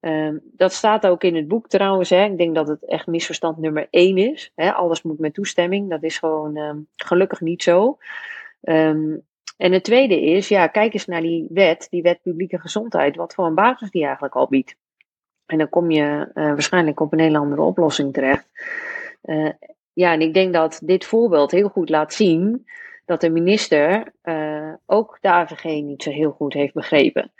Um, 0.01 0.41
dat 0.43 0.73
staat 0.73 1.07
ook 1.07 1.23
in 1.23 1.35
het 1.35 1.47
boek 1.47 1.67
trouwens. 1.67 2.09
Hè. 2.09 2.25
Ik 2.25 2.37
denk 2.37 2.55
dat 2.55 2.67
het 2.67 2.85
echt 2.85 3.07
misverstand 3.07 3.57
nummer 3.57 3.87
één 3.89 4.17
is. 4.17 4.51
Hè. 4.55 4.73
Alles 4.73 5.01
moet 5.01 5.19
met 5.19 5.33
toestemming. 5.33 5.89
Dat 5.89 6.03
is 6.03 6.17
gewoon 6.17 6.57
um, 6.57 6.87
gelukkig 6.95 7.41
niet 7.41 7.63
zo. 7.63 7.97
Um, 8.61 9.27
en 9.57 9.71
het 9.71 9.83
tweede 9.83 10.21
is, 10.21 10.47
ja, 10.47 10.67
kijk 10.67 10.93
eens 10.93 11.05
naar 11.05 11.21
die 11.21 11.47
wet, 11.49 11.87
die 11.89 12.01
wet 12.01 12.21
publieke 12.21 12.59
gezondheid, 12.59 13.15
wat 13.15 13.33
voor 13.33 13.45
een 13.45 13.55
basis 13.55 13.91
die 13.91 14.03
eigenlijk 14.03 14.35
al 14.35 14.47
biedt. 14.47 14.75
En 15.45 15.57
dan 15.57 15.69
kom 15.69 15.91
je 15.91 16.01
uh, 16.01 16.27
waarschijnlijk 16.33 16.99
op 16.99 17.13
een 17.13 17.19
hele 17.19 17.37
andere 17.37 17.61
oplossing 17.61 18.13
terecht. 18.13 18.45
Uh, 19.23 19.49
ja, 19.93 20.13
en 20.13 20.21
ik 20.21 20.33
denk 20.33 20.53
dat 20.53 20.81
dit 20.83 21.05
voorbeeld 21.05 21.51
heel 21.51 21.69
goed 21.69 21.89
laat 21.89 22.13
zien 22.13 22.65
dat 23.05 23.21
de 23.21 23.29
minister 23.29 24.13
uh, 24.23 24.73
ook 24.85 25.17
de 25.21 25.29
AVG 25.29 25.63
niet 25.63 26.03
zo 26.03 26.11
heel 26.11 26.31
goed 26.31 26.53
heeft 26.53 26.73
begrepen. 26.73 27.31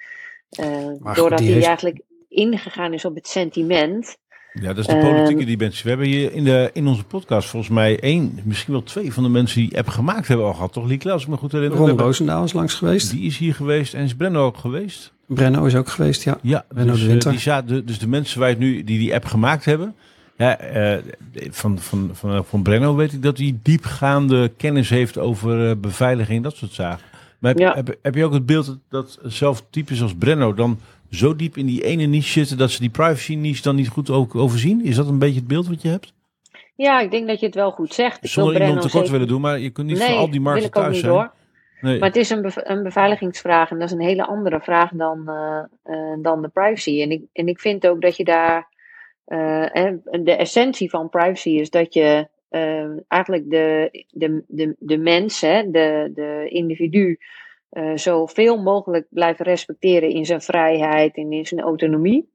Uh, 0.59 1.13
doordat 1.13 1.39
hij 1.39 1.47
heeft... 1.47 1.65
eigenlijk 1.65 2.01
ingegaan 2.29 2.93
is 2.93 3.05
op 3.05 3.15
het 3.15 3.27
sentiment. 3.27 4.17
Ja, 4.53 4.67
dat 4.67 4.77
is 4.77 4.85
de 4.85 4.97
politieke 4.97 5.45
dimensie. 5.45 5.83
We 5.83 5.89
hebben 5.89 6.07
hier 6.07 6.33
in, 6.33 6.43
de, 6.43 6.69
in 6.73 6.87
onze 6.87 7.03
podcast 7.03 7.49
volgens 7.49 7.71
mij 7.71 7.99
één, 7.99 8.39
misschien 8.43 8.73
wel 8.73 8.83
twee 8.83 9.13
van 9.13 9.23
de 9.23 9.29
mensen 9.29 9.61
die 9.61 9.77
app 9.77 9.87
gemaakt 9.87 10.27
hebben 10.27 10.45
al 10.45 10.53
gehad. 10.53 10.73
Toch, 10.73 10.87
Lieke, 10.87 11.11
als 11.11 11.23
ik 11.23 11.27
me 11.27 11.37
goed 11.37 11.51
herinner. 11.51 11.77
Ron 11.77 11.99
Roosendaal 11.99 12.43
is 12.43 12.53
langs 12.53 12.73
geweest. 12.73 13.11
Die 13.11 13.25
is 13.25 13.37
hier 13.37 13.53
geweest 13.53 13.93
en 13.93 14.03
is 14.03 14.15
Brenno 14.15 14.45
ook 14.45 14.57
geweest? 14.57 15.13
Brenno 15.25 15.65
is 15.65 15.75
ook 15.75 15.89
geweest, 15.89 16.23
ja. 16.23 16.37
Ja, 16.41 16.65
Brenno 16.69 16.91
dus, 16.91 17.01
de 17.01 17.07
Winter. 17.07 17.31
Die 17.31 17.39
zaten, 17.39 17.85
dus 17.85 17.99
de 17.99 18.07
mensen 18.07 18.39
waar 18.39 18.49
het 18.49 18.59
nu, 18.59 18.83
die 18.83 18.99
die 18.99 19.13
app 19.13 19.25
gemaakt 19.25 19.65
hebben, 19.65 19.95
ja, 20.37 20.73
uh, 20.73 20.97
van, 21.49 21.79
van, 21.79 22.09
van, 22.13 22.45
van 22.45 22.63
Brenno 22.63 22.95
weet 22.95 23.13
ik 23.13 23.23
dat 23.23 23.37
hij 23.37 23.57
diepgaande 23.63 24.51
kennis 24.57 24.89
heeft 24.89 25.17
over 25.17 25.69
uh, 25.69 25.75
beveiliging, 25.77 26.43
dat 26.43 26.55
soort 26.55 26.73
zaken. 26.73 27.05
Maar 27.39 27.51
heb, 27.51 27.59
ja. 27.59 27.73
heb, 27.75 27.95
heb, 28.01 28.15
je 28.15 28.25
ook 28.25 28.33
het 28.33 28.45
beeld 28.45 28.65
dat, 28.65 28.77
dat 28.89 29.19
zelf 29.23 29.63
types 29.69 30.01
als 30.01 30.15
Brenno 30.15 30.53
dan 30.53 30.79
zo 31.09 31.35
diep 31.35 31.57
in 31.57 31.65
die 31.65 31.83
ene 31.83 32.05
niche 32.05 32.31
zitten 32.31 32.57
dat 32.57 32.71
ze 32.71 32.79
die 32.79 32.89
privacy 32.89 33.35
niche 33.35 33.61
dan 33.61 33.75
niet 33.75 33.87
goed 33.87 34.09
ook 34.09 34.35
overzien? 34.35 34.85
Is 34.85 34.95
dat 34.95 35.07
een 35.07 35.19
beetje 35.19 35.39
het 35.39 35.47
beeld 35.47 35.67
wat 35.67 35.81
je 35.81 35.89
hebt? 35.89 36.13
Ja, 36.75 36.99
ik 36.99 37.11
denk 37.11 37.27
dat 37.27 37.39
je 37.39 37.45
het 37.45 37.55
wel 37.55 37.71
goed 37.71 37.93
zegt. 37.93 38.23
Ik 38.23 38.29
Zonder 38.29 38.53
iemand 38.53 38.75
tekort 38.75 38.93
zeker... 38.93 39.11
willen 39.11 39.27
doen, 39.27 39.41
maar 39.41 39.59
je 39.59 39.69
kunt 39.69 39.87
niet 39.87 39.97
nee, 39.97 40.07
voor 40.07 40.17
al 40.17 40.29
die 40.29 40.41
markten 40.41 40.71
thuis 40.71 40.91
niet 40.91 40.99
zijn. 40.99 41.11
Hoor. 41.11 41.31
Nee. 41.81 41.99
Maar 41.99 42.07
het 42.07 42.17
is 42.17 42.29
een, 42.29 42.41
bev 42.41 42.55
een, 42.55 42.83
beveiligingsvraag 42.83 43.71
en 43.71 43.79
dat 43.79 43.87
is 43.87 43.93
een 43.93 44.01
hele 44.01 44.25
andere 44.25 44.59
vraag 44.59 44.91
dan, 44.91 45.23
uh, 45.27 45.63
uh, 45.95 46.17
dan 46.21 46.41
de 46.41 46.47
privacy. 46.47 47.01
En 47.01 47.11
ik, 47.11 47.23
en 47.33 47.47
ik 47.47 47.59
vind 47.59 47.87
ook 47.87 48.01
dat 48.01 48.17
je 48.17 48.23
daar 48.23 48.67
uh, 49.27 49.77
en 49.77 50.01
de 50.23 50.35
essentie 50.35 50.89
van 50.89 51.09
privacy 51.09 51.49
is 51.49 51.69
dat 51.69 51.93
je 51.93 52.27
eigenlijk 53.07 53.49
de, 53.49 53.89
de, 54.09 54.43
de, 54.47 54.75
de 54.79 54.97
mens, 54.97 55.41
hè, 55.41 55.71
de, 55.71 56.11
de 56.13 56.45
individu, 56.49 57.17
uh, 57.71 57.91
zoveel 57.95 58.61
mogelijk 58.61 59.07
blijft 59.09 59.39
respecteren 59.39 60.09
in 60.09 60.25
zijn 60.25 60.41
vrijheid 60.41 61.15
en 61.15 61.31
in 61.31 61.45
zijn 61.45 61.61
autonomie. 61.61 62.29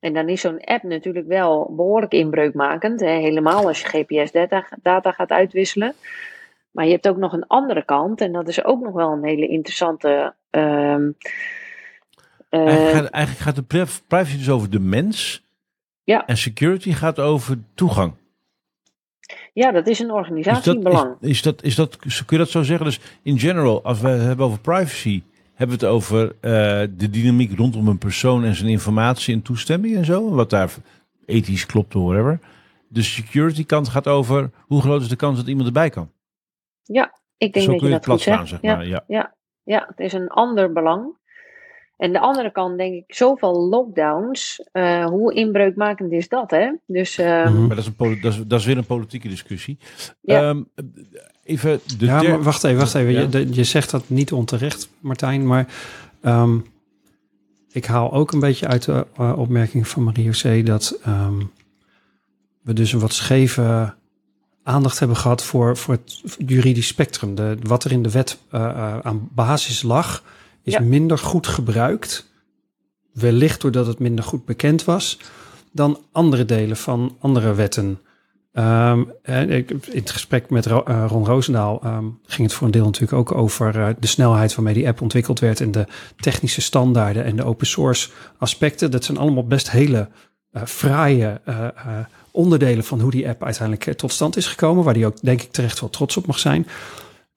En 0.00 0.14
dan 0.14 0.28
is 0.28 0.40
zo'n 0.40 0.60
app 0.64 0.82
natuurlijk 0.82 1.26
wel 1.26 1.72
behoorlijk 1.76 2.12
inbreukmakend. 2.12 3.00
Hè, 3.00 3.10
helemaal 3.10 3.66
als 3.66 3.80
je 3.80 3.88
GPS-data 3.88 4.66
data 4.82 5.12
gaat 5.12 5.30
uitwisselen. 5.30 5.94
Maar 6.70 6.84
je 6.84 6.90
hebt 6.90 7.08
ook 7.08 7.16
nog 7.16 7.32
een 7.32 7.46
andere 7.46 7.84
kant, 7.84 8.20
en 8.20 8.32
dat 8.32 8.48
is 8.48 8.64
ook 8.64 8.80
nog 8.80 8.92
wel 8.92 9.12
een 9.12 9.24
hele 9.24 9.48
interessante. 9.48 10.34
ehm, 10.50 11.10
eh, 12.48 12.60
Eigenlijk, 12.60 12.96
gaat, 12.96 13.10
eigenlijk 13.10 13.44
gaat 13.44 13.56
de 13.56 13.62
priv- 13.62 13.98
privacy 14.08 14.36
dus 14.36 14.50
over 14.50 14.70
de 14.70 14.80
mens. 14.80 15.44
Ja. 16.04 16.26
En 16.26 16.36
security 16.36 16.92
gaat 16.92 17.18
over 17.18 17.58
toegang. 17.74 18.12
Ja, 19.60 19.70
dat 19.70 19.86
is 19.86 19.98
een 19.98 20.10
organisatiebelang. 20.10 21.16
is, 21.20 21.28
is 21.28 21.42
dat, 21.42 21.62
is 21.62 21.74
dat, 21.74 21.96
kun 21.96 22.10
je 22.28 22.36
dat 22.36 22.48
zo 22.48 22.62
zeggen? 22.62 22.86
Dus 22.86 23.00
in 23.22 23.38
general, 23.38 23.82
als 23.82 24.00
we 24.00 24.08
het 24.08 24.22
hebben 24.22 24.46
over 24.46 24.60
privacy, 24.60 25.22
hebben 25.54 25.78
we 25.78 25.84
het 25.86 25.94
over 25.94 26.34
eh, 26.40 26.50
de 26.96 27.10
dynamiek 27.10 27.58
rondom 27.58 27.88
een 27.88 27.98
persoon 27.98 28.44
en 28.44 28.54
zijn 28.54 28.68
informatie 28.70 29.34
en 29.34 29.42
toestemming 29.42 29.96
en 29.96 30.04
zo. 30.04 30.30
Wat 30.30 30.50
daar 30.50 30.70
ethisch 31.26 31.66
klopt 31.66 31.94
of 31.94 32.02
whatever. 32.02 32.40
De 32.88 33.02
security 33.02 33.66
kant 33.66 33.88
gaat 33.88 34.06
over 34.06 34.50
hoe 34.60 34.80
groot 34.80 35.00
is 35.00 35.08
de 35.08 35.16
kans 35.16 35.36
dat 35.38 35.46
iemand 35.46 35.66
erbij 35.66 35.90
kan. 35.90 36.10
Ik 37.36 37.52
denk 37.52 37.64
zo 37.64 37.70
dat 37.70 37.80
kun 37.80 37.88
je 37.88 37.94
je 37.94 38.00
dat 38.00 38.04
het 38.04 38.04
goed 38.04 38.04
plat 38.04 38.20
zegt. 38.20 38.36
slaan, 38.36 38.46
zeg 38.48 38.60
Ja. 38.62 38.76
maar. 38.76 39.04
Ja. 39.06 39.34
Ja, 39.62 39.84
het 39.88 39.98
is 39.98 40.12
een 40.12 40.28
ander 40.28 40.72
belang. 40.72 41.16
En 42.00 42.12
de 42.12 42.20
andere 42.20 42.50
kant 42.52 42.78
denk 42.78 42.94
ik, 42.94 43.14
zoveel 43.14 43.68
lockdowns, 43.68 44.64
eh, 44.72 45.04
hoe 45.04 45.34
inbreukmakend 45.34 46.12
is 46.12 46.28
dat, 46.28 46.50
hè? 46.50 46.70
Dus 46.86 47.18
ehm, 47.18 47.52
Mhm. 47.52 47.66
Maar 47.66 47.76
dat 47.76 47.78
is, 47.78 47.90
een, 47.98 48.20
dat, 48.20 48.32
is, 48.32 48.42
dat 48.46 48.60
is 48.60 48.66
weer 48.66 48.76
een 48.76 48.84
politieke 48.86 49.28
discussie. 49.28 49.78
Ja. 50.20 50.48
Ehm, 50.48 50.62
even 51.44 51.80
de 51.98 52.06
ja, 52.06 52.22
maar 52.22 52.42
wacht 52.42 52.64
even, 52.64 52.78
wacht 52.78 52.94
even. 52.94 53.12
Ja. 53.12 53.20
Je, 53.20 53.28
de- 53.28 53.54
je 53.54 53.64
zegt 53.64 53.90
dat 53.90 54.08
niet 54.08 54.32
onterecht, 54.32 54.88
Martijn, 55.00 55.46
maar 55.46 55.66
ehm, 56.22 56.58
ik 57.72 57.84
haal 57.84 58.12
ook 58.12 58.32
een 58.32 58.40
beetje 58.40 58.66
uit 58.66 58.84
de 58.84 59.06
eh, 59.16 59.38
opmerking 59.38 59.88
van 59.88 60.02
Marie-José 60.04 60.62
dat 60.62 60.98
ehm, 61.04 61.38
we 62.62 62.72
dus 62.72 62.92
een 62.92 63.00
wat 63.00 63.12
scheve 63.12 63.94
aandacht 64.62 64.98
hebben 64.98 65.16
gehad 65.16 65.42
voor, 65.44 65.76
voor 65.76 65.94
het 65.94 66.22
juridisch 66.46 66.86
spectrum. 66.86 67.34
De, 67.34 67.56
wat 67.62 67.84
er 67.84 67.92
in 67.92 68.02
de 68.02 68.10
wet 68.10 68.38
eh, 68.50 68.64
eh, 68.64 68.98
aan 68.98 69.28
basis 69.32 69.82
lag, 69.82 70.22
is 70.70 70.78
Ja. 70.78 70.84
minder 70.84 71.18
goed 71.18 71.46
gebruikt. 71.46 72.28
Wellicht 73.12 73.60
doordat 73.60 73.86
het 73.86 73.98
minder 73.98 74.24
goed 74.24 74.44
bekend 74.44 74.84
was 74.84 75.18
dan 75.72 75.98
andere 76.12 76.44
delen 76.44 76.76
van 76.76 77.16
andere 77.20 77.54
wetten. 77.54 78.00
Ehm, 78.52 79.02
en 79.22 79.50
ik, 79.50 79.70
in 79.70 79.98
het 79.98 80.10
gesprek 80.10 80.50
met 80.50 80.66
Ro- 80.66 80.82
eh, 80.82 81.04
Ron 81.08 81.24
Roosendaal 81.26 81.80
ehm, 81.82 82.04
ging 82.26 82.48
het 82.48 82.56
voor 82.56 82.66
een 82.66 82.72
deel 82.72 82.84
natuurlijk 82.84 83.12
ook 83.12 83.32
over 83.32 83.80
eh, 83.80 83.88
de 83.98 84.06
snelheid 84.06 84.54
waarmee 84.54 84.74
die 84.74 84.88
app 84.88 85.00
ontwikkeld 85.00 85.40
werd 85.40 85.60
en 85.60 85.70
de 85.70 85.86
technische 86.16 86.60
standaarden 86.60 87.24
en 87.24 87.36
de 87.36 87.44
open 87.44 87.66
source 87.66 88.08
aspecten. 88.38 88.90
Dat 88.90 89.04
zijn 89.04 89.18
allemaal 89.18 89.46
best 89.46 89.70
hele 89.70 90.08
eh 90.52 90.62
fraaie 90.64 91.40
onderdelen 92.30 92.84
van 92.84 93.00
hoe 93.00 93.10
die 93.10 93.28
app 93.28 93.44
uiteindelijk 93.44 93.96
tot 93.98 94.12
stand 94.12 94.36
is 94.36 94.46
gekomen, 94.46 94.84
waar 94.84 94.94
die 94.94 95.06
ook 95.06 95.20
denk 95.22 95.42
ik 95.42 95.52
terecht 95.52 95.80
wel 95.80 95.90
trots 95.90 96.16
op 96.16 96.26
mag 96.26 96.38
zijn. 96.38 96.66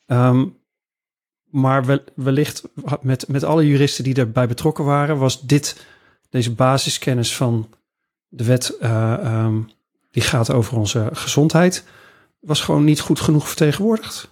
Ehm, 0.06 0.46
maar 1.54 1.86
wel, 1.86 2.00
wellicht 2.16 2.64
met, 3.02 3.28
met 3.28 3.44
alle 3.44 3.68
juristen 3.68 4.04
die 4.04 4.16
erbij 4.16 4.48
betrokken 4.48 4.86
waren, 4.86 5.18
was 5.18 5.42
dit, 5.42 5.88
deze 6.30 6.54
basiskennis 6.54 7.36
van 7.36 7.70
de 8.28 8.46
wet 8.46 8.78
eh, 8.80 9.14
ehm, 9.14 9.62
die 10.12 10.24
gaat 10.24 10.52
over 10.52 10.78
onze 10.78 11.10
gezondheid, 11.12 11.88
was 12.40 12.62
gewoon 12.62 12.84
niet 12.84 13.00
goed 13.00 13.20
genoeg 13.20 13.48
vertegenwoordigd. 13.48 14.30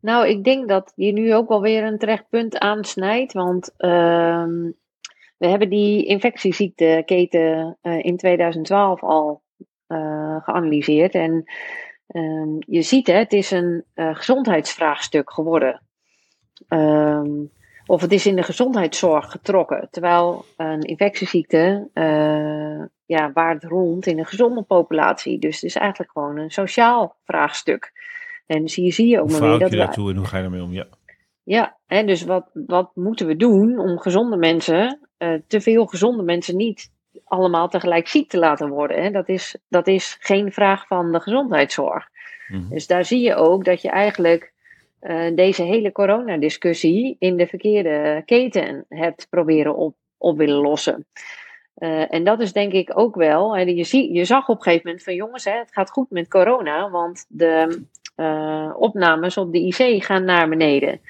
nou, 0.00 0.28
ik 0.28 0.44
denk 0.44 0.68
dat 0.68 0.92
je 0.96 1.12
nu 1.12 1.34
ook 1.34 1.48
wel 1.48 1.60
weer 1.60 1.84
een 1.84 1.98
terecht 1.98 2.28
punt 2.28 2.58
aansnijdt, 2.58 3.32
want 3.32 3.74
ehm, 3.76 4.70
we 5.38 5.46
hebben 5.46 5.68
die 5.68 6.04
infectieziekteketen 6.04 7.78
eh, 7.80 8.04
in 8.04 8.16
2012 8.16 9.02
al 9.02 9.42
eh, 9.86 10.36
geanalyseerd. 10.42 11.14
En 11.14 11.44
ehm, 12.06 12.56
je 12.58 12.82
ziet, 12.82 13.06
hè, 13.06 13.14
het 13.14 13.32
is 13.32 13.50
een 13.50 13.84
gezondheidsvraagstuk 13.94 15.32
geworden. 15.32 15.82
Ehm, 16.68 17.30
of 17.86 18.00
het 18.00 18.12
is 18.12 18.26
in 18.26 18.36
de 18.36 18.42
gezondheidszorg 18.42 19.30
getrokken. 19.30 19.88
Terwijl 19.90 20.44
een 20.56 20.80
infectieziekte 20.80 21.88
eh 21.92 22.84
ja, 23.06 23.32
waart 23.32 23.64
rond 23.64 24.06
in 24.06 24.18
een 24.18 24.26
gezonde 24.26 24.62
populatie. 24.62 25.38
Dus 25.38 25.54
het 25.54 25.62
is 25.62 25.76
eigenlijk 25.76 26.12
gewoon 26.12 26.38
een 26.38 26.50
sociaal 26.50 27.16
vraagstuk. 27.24 27.92
En 28.46 28.68
zie 28.68 28.84
je, 28.84 28.90
zie 28.90 29.08
je 29.08 29.20
ook 29.20 29.30
maar 29.30 29.40
weer 29.40 29.52
je 29.52 29.58
dat 29.58 29.70
we 29.70 29.76
daartoe 29.76 30.10
en 30.10 30.16
hoe 30.16 30.26
ga 30.26 30.36
je 30.36 30.42
daarmee 30.42 30.62
om? 30.62 30.72
Ja. 30.72 30.86
ja, 31.42 31.78
hè, 31.86 32.04
dus 32.04 32.22
wat, 32.24 32.50
wat 32.52 32.90
moeten 32.94 33.26
we 33.26 33.36
doen 33.36 33.78
om 33.78 33.98
gezonde 33.98 34.36
mensen, 34.36 35.08
eh, 35.16 35.34
te 35.46 35.60
veel 35.60 35.86
gezonde 35.86 36.22
mensen 36.22 36.56
niet 36.56 36.92
allemaal 37.24 37.68
tegelijk 37.68 38.08
ziek 38.08 38.28
te 38.28 38.38
laten 38.38 38.68
worden? 38.68 39.02
Hè? 39.02 39.10
Dat, 39.10 39.28
is, 39.28 39.56
dat 39.68 39.86
is 39.86 40.16
geen 40.20 40.52
vraag 40.52 40.86
van 40.86 41.12
de 41.12 41.20
gezondheidszorg. 41.20 42.08
Mhm. 42.48 42.68
Dus 42.68 42.86
daar 42.86 43.04
zie 43.04 43.20
je 43.20 43.34
ook 43.34 43.64
dat 43.64 43.82
je 43.82 43.90
eigenlijk 43.90 44.53
eh, 45.04 45.34
deze 45.34 45.62
hele 45.62 45.92
coronadiscussie 45.92 47.16
in 47.18 47.36
de 47.36 47.46
verkeerde 47.46 48.22
keten 48.24 48.84
hebt 48.88 49.26
proberen 49.30 49.76
op, 49.76 49.94
op 50.18 50.36
willen 50.36 50.60
lossen. 50.60 51.06
Eh, 51.74 52.14
en 52.14 52.24
dat 52.24 52.40
is 52.40 52.52
denk 52.52 52.72
ik 52.72 52.98
ook 52.98 53.14
wel. 53.14 53.56
Hè, 53.56 53.62
je, 53.62 53.84
zie, 53.84 54.12
je 54.12 54.24
zag 54.24 54.48
op 54.48 54.56
een 54.56 54.62
gegeven 54.62 54.86
moment 54.86 55.04
van 55.04 55.14
jongens, 55.14 55.44
hè, 55.44 55.58
het 55.58 55.72
gaat 55.72 55.90
goed 55.90 56.10
met 56.10 56.28
corona, 56.28 56.90
want 56.90 57.26
de 57.28 57.82
eh, 58.14 58.70
opnames 58.76 59.36
op 59.36 59.52
de 59.52 59.60
IC 59.60 60.04
gaan 60.04 60.24
naar 60.24 60.48
beneden. 60.48 61.00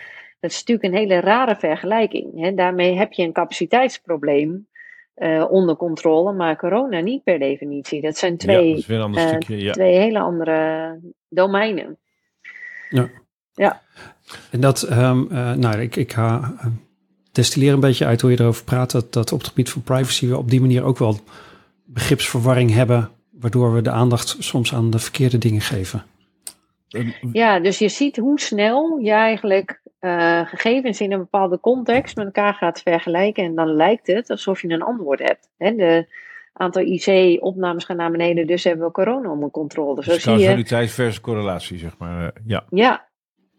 Dat 0.41 0.51
is 0.51 0.59
natuurlijk 0.59 0.89
een 0.89 1.01
hele 1.01 1.21
rare 1.21 1.57
vergelijking. 1.57 2.41
Hè. 2.41 2.55
Daarmee 2.55 2.97
heb 2.97 3.13
je 3.13 3.23
een 3.23 3.33
capaciteitsprobleem 3.33 4.67
eh, 5.15 5.47
onder 5.51 5.77
controle, 5.77 6.33
maar 6.33 6.57
corona 6.57 7.01
niet 7.01 7.25
per 7.25 7.39
definitie. 7.39 8.01
Dat 8.01 8.17
zijn 8.17 8.33
ja, 8.33 8.39
twee, 8.39 8.71
dat 8.71 8.79
is 8.79 8.87
weer 8.87 8.97
een 8.97 9.03
ander 9.03 9.21
eh, 9.21 9.29
stukje. 9.29 9.59
Ja. 9.63 9.73
twee 9.73 9.97
hele 9.97 10.19
andere 10.19 10.99
domeinen. 11.29 11.99
En 14.51 14.61
dat, 14.61 14.83
ehm, 14.83 15.25
eh, 15.31 15.53
nou, 15.53 15.81
ik, 15.81 15.97
ik 15.97 16.13
ga 16.13 16.55
eh, 16.59 16.67
destilleer 17.33 17.73
een 17.73 17.81
beetje 17.81 18.07
uit 18.07 18.21
hoe 18.21 18.31
je 18.31 18.41
erover 18.41 18.65
praat, 18.65 18.91
dat, 18.91 19.13
dat 19.13 19.33
op 19.33 19.39
het 19.39 19.49
gebied 19.49 19.71
van 19.71 19.83
privacy 19.83 20.29
we 20.29 20.37
op 20.37 20.51
die 20.51 20.61
manier 20.61 20.83
ook 20.83 20.99
wel 20.99 21.19
begripsverwarring 21.85 22.73
hebben, 22.73 23.11
waardoor 23.31 23.75
we 23.75 23.83
de 23.83 23.91
aandacht 23.91 24.37
soms 24.39 24.75
aan 24.75 24.91
de 24.91 24.99
verkeerde 24.99 25.39
dingen 25.39 25.61
geven. 25.61 26.05
Ja, 27.33 27.61
dus 27.61 27.79
je 27.79 27.89
ziet 27.89 28.17
hoe 28.17 28.41
snel 28.41 28.99
je 28.99 29.11
eigenlijk 29.11 29.81
eh, 29.99 30.47
gegevens 30.47 31.01
in 31.01 31.13
een 31.13 31.19
bepaalde 31.19 31.61
context 31.61 32.17
met 32.17 32.25
elkaar 32.25 32.55
gaat 32.55 32.81
vergelijken. 32.81 33.45
En 33.45 33.55
dan 33.55 33.75
lijkt 33.75 34.07
het 34.07 34.31
alsof 34.31 34.63
je 34.63 34.69
een 34.69 34.83
antwoord 34.83 35.19
hebt. 35.19 35.49
Hè, 35.57 35.75
de 35.75 36.07
aantal 36.53 36.83
IC-opnames 36.83 37.85
gaan 37.85 37.97
naar 37.97 38.11
beneden, 38.11 38.47
dus 38.47 38.65
hebben 38.65 38.87
we 38.87 38.93
corona 38.93 39.31
onder 39.31 39.51
controle. 39.51 40.03
Zo 40.03 40.11
Dus 40.13 40.23
zie 40.23 40.39
je. 40.39 40.65
versus 40.67 41.21
correlatie, 41.21 41.79
zeg 41.79 41.99
maar. 41.99 42.25
eh, 42.25 42.43
ja. 42.47 42.65
Ja, 42.71 43.09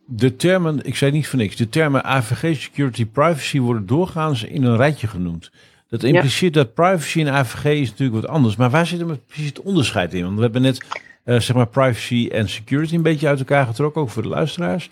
De 0.08 0.36
termen, 0.36 0.80
ik 0.84 0.96
zei 0.96 1.12
niet 1.12 1.28
voor 1.28 1.40
niks, 1.40 1.56
de 1.56 1.70
termen 1.70 2.04
AVG, 2.04 2.62
security, 2.62 3.06
privacy 3.06 3.60
worden 3.60 3.86
doorgaans 3.86 4.44
in 4.44 4.64
een 4.64 4.78
rijtje 4.78 5.08
genoemd. 5.08 5.52
Dat 5.90 6.04
impliceert 6.04 6.54
dat 6.54 6.74
privacy 6.74 7.20
en 7.20 7.30
AVG 7.30 7.66
is 7.66 7.90
natuurlijk 7.90 8.22
wat 8.22 8.32
anders. 8.32 8.56
Maar 8.56 8.70
waar 8.70 8.86
zit 8.86 9.00
hem 9.00 9.20
precies 9.28 9.48
het 9.48 9.62
onderscheid 9.62 10.14
in? 10.14 10.24
Want 10.24 10.36
we 10.36 10.42
hebben 10.42 10.62
net 10.62 10.86
eh, 11.24 11.40
zeg 11.40 11.56
maar 11.56 11.68
privacy 11.68 12.30
en 12.32 12.50
security 12.50 12.96
een 12.96 13.02
beetje 13.02 13.28
uit 13.28 13.40
elkaar 13.40 13.66
getrokken, 13.66 14.02
ook 14.02 14.10
voor 14.10 14.22
de 14.22 14.28
luisteraars. 14.28 14.90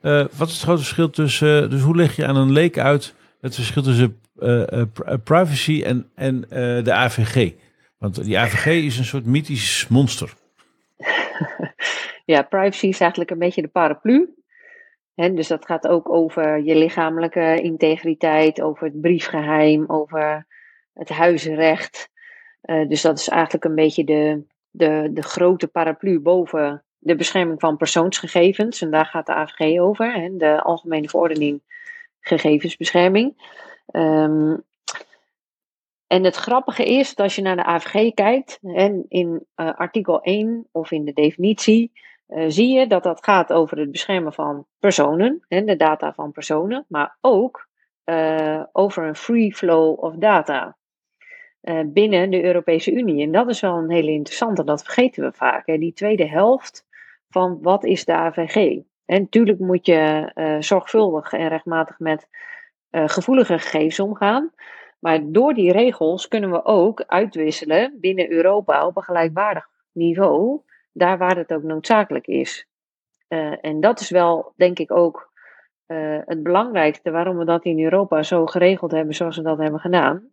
Eh, 0.00 0.24
wat 0.36 0.48
is 0.48 0.54
het 0.54 0.62
grote 0.62 0.82
verschil 0.82 1.10
tussen, 1.10 1.62
eh, 1.62 1.70
dus 1.70 1.80
hoe 1.80 1.96
leg 1.96 2.16
je 2.16 2.26
aan 2.26 2.36
een 2.36 2.52
leek 2.52 2.78
uit 2.78 3.14
het 3.40 3.54
verschil 3.54 3.82
tussen 3.82 4.18
pri- 4.34 5.16
privacy 5.24 5.82
en, 5.82 6.06
en 6.14 6.40
de 6.84 6.92
AVG? 6.92 7.52
Want 7.98 8.24
die 8.24 8.38
AVG 8.38 8.66
is 8.66 8.98
een 8.98 9.04
soort 9.04 9.26
mythisch 9.26 9.86
monster. 9.88 10.32
ja, 12.24 12.42
privacy 12.42 12.86
is 12.86 13.00
eigenlijk 13.00 13.30
een 13.30 13.38
beetje 13.38 13.62
de 13.62 13.68
paraplu. 13.68 14.34
Dus 15.16 15.48
dat 15.48 15.66
gaat 15.66 15.88
ook 15.88 16.12
over 16.12 16.62
je 16.64 16.74
lichamelijke 16.74 17.60
integriteit, 17.60 18.60
over 18.60 18.86
het 18.86 19.00
briefgeheim, 19.00 19.84
over 19.86 20.46
het 20.92 21.08
huisrecht. 21.08 22.10
Eh, 22.60 22.88
dus 22.88 23.02
dat 23.02 23.18
is 23.18 23.28
eigenlijk 23.28 23.64
een 23.64 23.74
beetje 23.74 24.04
de, 24.04 24.42
de, 24.70 25.10
de 25.12 25.22
grote 25.22 25.68
paraplu 25.68 26.20
boven 26.20 26.84
de 26.98 27.16
bescherming 27.16 27.60
van 27.60 27.76
persoonsgegevens. 27.76 28.82
En 28.82 28.90
daar 28.90 29.06
gaat 29.06 29.26
de 29.26 29.34
AVG 29.34 29.80
over, 29.80 30.30
de 30.38 30.62
Algemene 30.62 31.08
Verordening 31.08 31.62
Gegevensbescherming. 32.20 33.54
Ehm, 33.86 34.56
en 36.06 36.24
het 36.24 36.36
grappige 36.36 36.84
is 36.84 37.08
dat 37.08 37.24
als 37.24 37.36
je 37.36 37.42
naar 37.42 37.56
de 37.56 37.64
AVG 37.64 38.14
kijkt, 38.14 38.58
in 39.08 39.46
eh, 39.54 39.74
artikel 39.74 40.22
1 40.22 40.68
of 40.72 40.90
in 40.90 41.04
de 41.04 41.12
definitie, 41.12 41.92
eh, 42.26 42.44
zie 42.48 42.78
je 42.78 42.86
dat 42.86 43.02
dat 43.02 43.24
gaat 43.24 43.52
over 43.52 43.78
het 43.78 43.90
beschermen 43.90 44.32
van 44.32 44.66
personen, 44.78 45.44
hè, 45.48 45.64
de 45.64 45.76
data 45.76 46.12
van 46.12 46.32
personen, 46.32 46.84
maar 46.88 47.16
ook 47.20 47.68
eh, 48.04 48.62
over 48.72 49.04
een 49.04 49.14
free 49.14 49.54
flow 49.54 50.04
of 50.04 50.14
data 50.14 50.76
eh, 51.60 51.80
binnen 51.86 52.30
de 52.30 52.44
Europese 52.44 52.92
Unie. 52.92 53.22
En 53.22 53.32
dat 53.32 53.48
is 53.48 53.60
wel 53.60 53.76
een 53.76 53.90
hele 53.90 54.10
interessante, 54.10 54.64
dat 54.64 54.82
vergeten 54.82 55.24
we 55.24 55.32
vaak. 55.32 55.66
Hè, 55.66 55.78
die 55.78 55.92
tweede 55.92 56.28
helft 56.28 56.86
van 57.28 57.58
wat 57.62 57.84
is 57.84 58.04
de 58.04 58.14
AVG? 58.14 58.80
En 59.04 59.20
natuurlijk 59.20 59.58
moet 59.58 59.86
je 59.86 60.30
zorgvuldig 60.60 61.32
en 61.32 61.48
rechtmatig 61.48 61.98
met 61.98 62.28
gevoelige 62.90 63.58
gegevens 63.58 64.00
omgaan. 64.00 64.52
Maar 64.98 65.20
door 65.24 65.54
die 65.54 65.72
regels 65.72 66.28
kunnen 66.28 66.50
we 66.50 66.64
ook 66.64 67.04
uitwisselen 67.06 67.96
binnen 68.00 68.30
Europa 68.30 68.86
op 68.86 68.96
een 68.96 69.02
gelijkwaardig 69.02 69.68
niveau, 69.92 70.60
daar 70.96 71.18
waar 71.18 71.36
het 71.36 71.52
ook 71.52 71.62
noodzakelijk 71.62 72.26
is. 72.26 72.66
eh, 73.28 73.64
en 73.64 73.80
dat 73.80 74.00
is 74.00 74.10
wel, 74.10 74.52
denk 74.56 74.78
ik, 74.78 74.90
ook 74.90 75.32
eh, 75.86 76.18
het 76.24 76.42
belangrijkste 76.42 77.10
waarom 77.10 77.36
we 77.38 77.44
dat 77.44 77.64
in 77.64 77.84
Europa 77.84 78.22
zo 78.22 78.46
geregeld 78.46 78.90
hebben 78.90 79.14
zoals 79.14 79.36
we 79.36 79.42
dat 79.42 79.58
hebben 79.58 79.80
gedaan. 79.80 80.30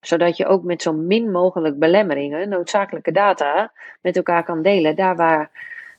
Zodat 0.00 0.36
je 0.36 0.46
ook 0.46 0.62
met 0.62 0.82
zo 0.82 0.92
min 0.92 1.30
mogelijk 1.30 1.78
belemmeringen 1.78 2.48
noodzakelijke 2.48 3.12
data 3.12 3.72
met 4.00 4.16
elkaar 4.16 4.44
kan 4.44 4.62
delen, 4.62 4.96
daar 4.96 5.16
waar 5.16 5.50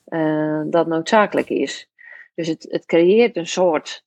eh, 0.06 0.62
dat 0.66 0.88
noodzakelijk 0.88 1.50
is. 1.50 1.90
Dus 2.36 2.48
het, 2.48 2.68
het 2.70 2.86
creëert 2.86 3.36
een 3.36 3.48
soort 3.48 4.06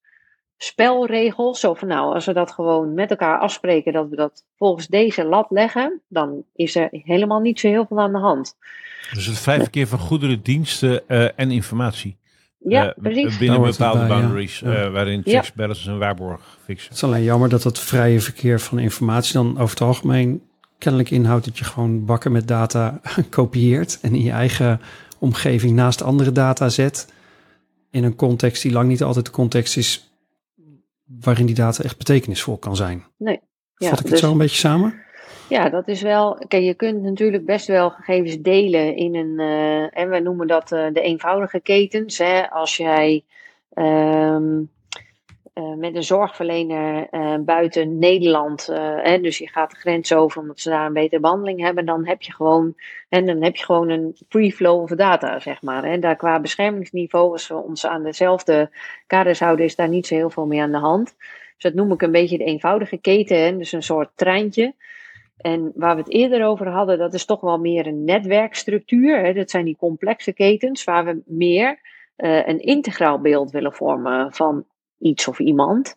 spelregels. 0.62 1.60
Zo 1.60 1.74
van 1.74 1.88
nou, 1.88 2.14
als 2.14 2.24
we 2.26 2.32
dat 2.32 2.52
gewoon 2.52 2.94
met 2.94 3.10
elkaar 3.10 3.38
afspreken 3.38 3.92
dat 3.92 4.08
we 4.08 4.16
dat 4.16 4.44
volgens 4.56 4.86
deze 4.86 5.24
lat 5.24 5.46
leggen, 5.50 6.00
dan 6.08 6.42
is 6.54 6.74
er 6.76 6.88
helemaal 6.90 7.40
niet 7.40 7.60
zo 7.60 7.68
heel 7.68 7.86
veel 7.88 8.00
aan 8.00 8.12
de 8.12 8.18
hand. 8.18 8.56
Dus 9.12 9.26
het 9.26 9.38
vijf 9.38 9.70
keer 9.70 9.86
van 9.86 9.98
goederen, 9.98 10.42
diensten 10.42 11.02
uh, 11.08 11.28
en 11.36 11.50
informatie. 11.50 12.18
Ja, 12.58 12.86
uh, 12.86 12.92
precies. 12.96 13.38
Binnen 13.38 13.62
het 13.62 13.78
bepaalde 13.78 13.98
bij, 13.98 14.08
boundaries, 14.08 14.58
Ja. 14.58 14.84
uh, 14.86 14.92
waarin 14.92 15.22
Ja. 15.24 15.32
checks, 15.32 15.52
balances 15.52 15.86
en 15.86 15.98
waarborg 15.98 16.58
fixen. 16.64 16.88
Het 16.88 16.96
is 16.96 17.04
alleen 17.04 17.22
jammer 17.22 17.48
dat 17.48 17.62
dat 17.62 17.78
vrije 17.78 18.20
verkeer 18.20 18.60
van 18.60 18.78
informatie 18.78 19.32
dan 19.32 19.52
over 19.58 19.70
het 19.70 19.80
algemeen 19.80 20.42
kennelijk 20.78 21.10
inhoudt 21.10 21.44
dat 21.44 21.58
je 21.58 21.64
gewoon 21.64 22.04
bakken 22.04 22.32
met 22.32 22.48
data 22.48 23.00
kopieert 23.30 23.98
en 24.02 24.14
in 24.14 24.22
je 24.22 24.30
eigen 24.30 24.80
omgeving 25.18 25.72
naast 25.72 26.02
andere 26.02 26.32
data 26.32 26.68
zet. 26.68 27.12
In 27.90 28.04
een 28.04 28.16
context 28.16 28.62
die 28.62 28.72
lang 28.72 28.88
niet 28.88 29.02
altijd 29.02 29.24
de 29.24 29.30
context 29.30 29.76
is 29.76 30.09
waarin 31.20 31.46
die 31.46 31.54
data 31.54 31.82
echt 31.84 31.98
betekenisvol 31.98 32.56
kan 32.58 32.76
zijn. 32.76 33.04
Nee. 33.16 33.40
Ja, 33.76 33.88
Vat 33.88 33.98
ik 33.98 34.04
het 34.04 34.12
dus- 34.12 34.20
zo 34.20 34.32
een 34.32 34.38
beetje 34.38 34.56
samen? 34.56 34.94
Ja, 35.48 35.68
dat 35.68 35.88
is 35.88 36.02
wel. 36.02 36.44
Kijk, 36.48 36.62
je 36.62 36.74
kunt 36.74 37.02
natuurlijk 37.02 37.44
best 37.44 37.66
wel 37.66 37.90
gegevens 37.90 38.38
delen 38.38 38.96
in 38.96 39.14
een. 39.14 39.38
eh, 39.38 39.98
en 40.02 40.10
we 40.10 40.18
noemen 40.20 40.46
dat 40.46 40.72
eh, 40.72 40.86
de 40.92 41.00
eenvoudige 41.00 41.60
ketens. 41.60 42.18
Hè. 42.18 42.50
Als 42.50 42.76
jij 42.76 43.24
ehm, 43.72 44.62
eh, 45.60 45.74
met 45.74 45.94
een 45.94 46.02
zorgverlener 46.02 47.08
eh, 47.10 47.34
buiten 47.38 47.98
Nederland. 47.98 48.68
eh, 48.68 48.96
hè, 49.02 49.20
dus 49.20 49.38
je 49.38 49.48
gaat 49.48 49.70
de 49.70 49.76
grens 49.76 50.12
over 50.12 50.40
omdat 50.40 50.60
ze 50.60 50.70
daar 50.70 50.86
een 50.86 50.92
betere 50.92 51.20
behandeling 51.20 51.60
hebben. 51.60 51.84
Dan 51.86 52.06
heb 52.06 52.22
je 52.22 52.32
gewoon. 52.32 52.74
En 53.08 53.26
dan 53.26 53.42
heb 53.42 53.56
je 53.56 53.64
gewoon 53.64 53.88
een 53.88 54.16
free 54.28 54.52
flow 54.52 54.82
of 54.82 54.90
data, 54.90 55.38
zeg 55.38 55.62
maar. 55.62 55.84
En 55.84 56.00
daar 56.00 56.16
qua 56.16 56.40
beschermingsniveau, 56.40 57.32
als 57.32 57.48
we 57.48 57.54
ons 57.54 57.86
aan 57.86 58.02
dezelfde 58.02 58.70
kaders 59.06 59.40
houden, 59.40 59.64
is 59.64 59.76
daar 59.76 59.88
niet 59.88 60.06
zo 60.06 60.14
heel 60.14 60.30
veel 60.30 60.46
mee 60.46 60.62
aan 60.62 60.70
de 60.70 60.78
hand. 60.78 61.14
Dus 61.54 61.62
dat 61.62 61.74
noem 61.74 61.92
ik 61.92 62.02
een 62.02 62.12
beetje 62.12 62.38
de 62.38 62.44
eenvoudige 62.44 62.96
keten. 62.96 63.44
Hè. 63.44 63.56
Dus 63.56 63.72
een 63.72 63.82
soort 63.82 64.10
treintje. 64.14 64.74
En 65.36 65.72
waar 65.74 65.94
we 65.94 66.02
het 66.02 66.12
eerder 66.12 66.44
over 66.44 66.68
hadden, 66.68 66.98
dat 66.98 67.14
is 67.14 67.24
toch 67.24 67.40
wel 67.40 67.58
meer 67.58 67.86
een 67.86 68.04
netwerkstructuur. 68.04 69.24
Hè. 69.24 69.32
Dat 69.32 69.50
zijn 69.50 69.64
die 69.64 69.76
complexe 69.76 70.32
ketens 70.32 70.84
waar 70.84 71.04
we 71.04 71.22
meer 71.26 71.78
een 72.16 72.60
integraal 72.60 73.20
beeld 73.20 73.50
willen 73.50 73.72
vormen 73.72 74.32
van 74.32 74.64
iets 75.00 75.28
of 75.28 75.38
iemand. 75.38 75.94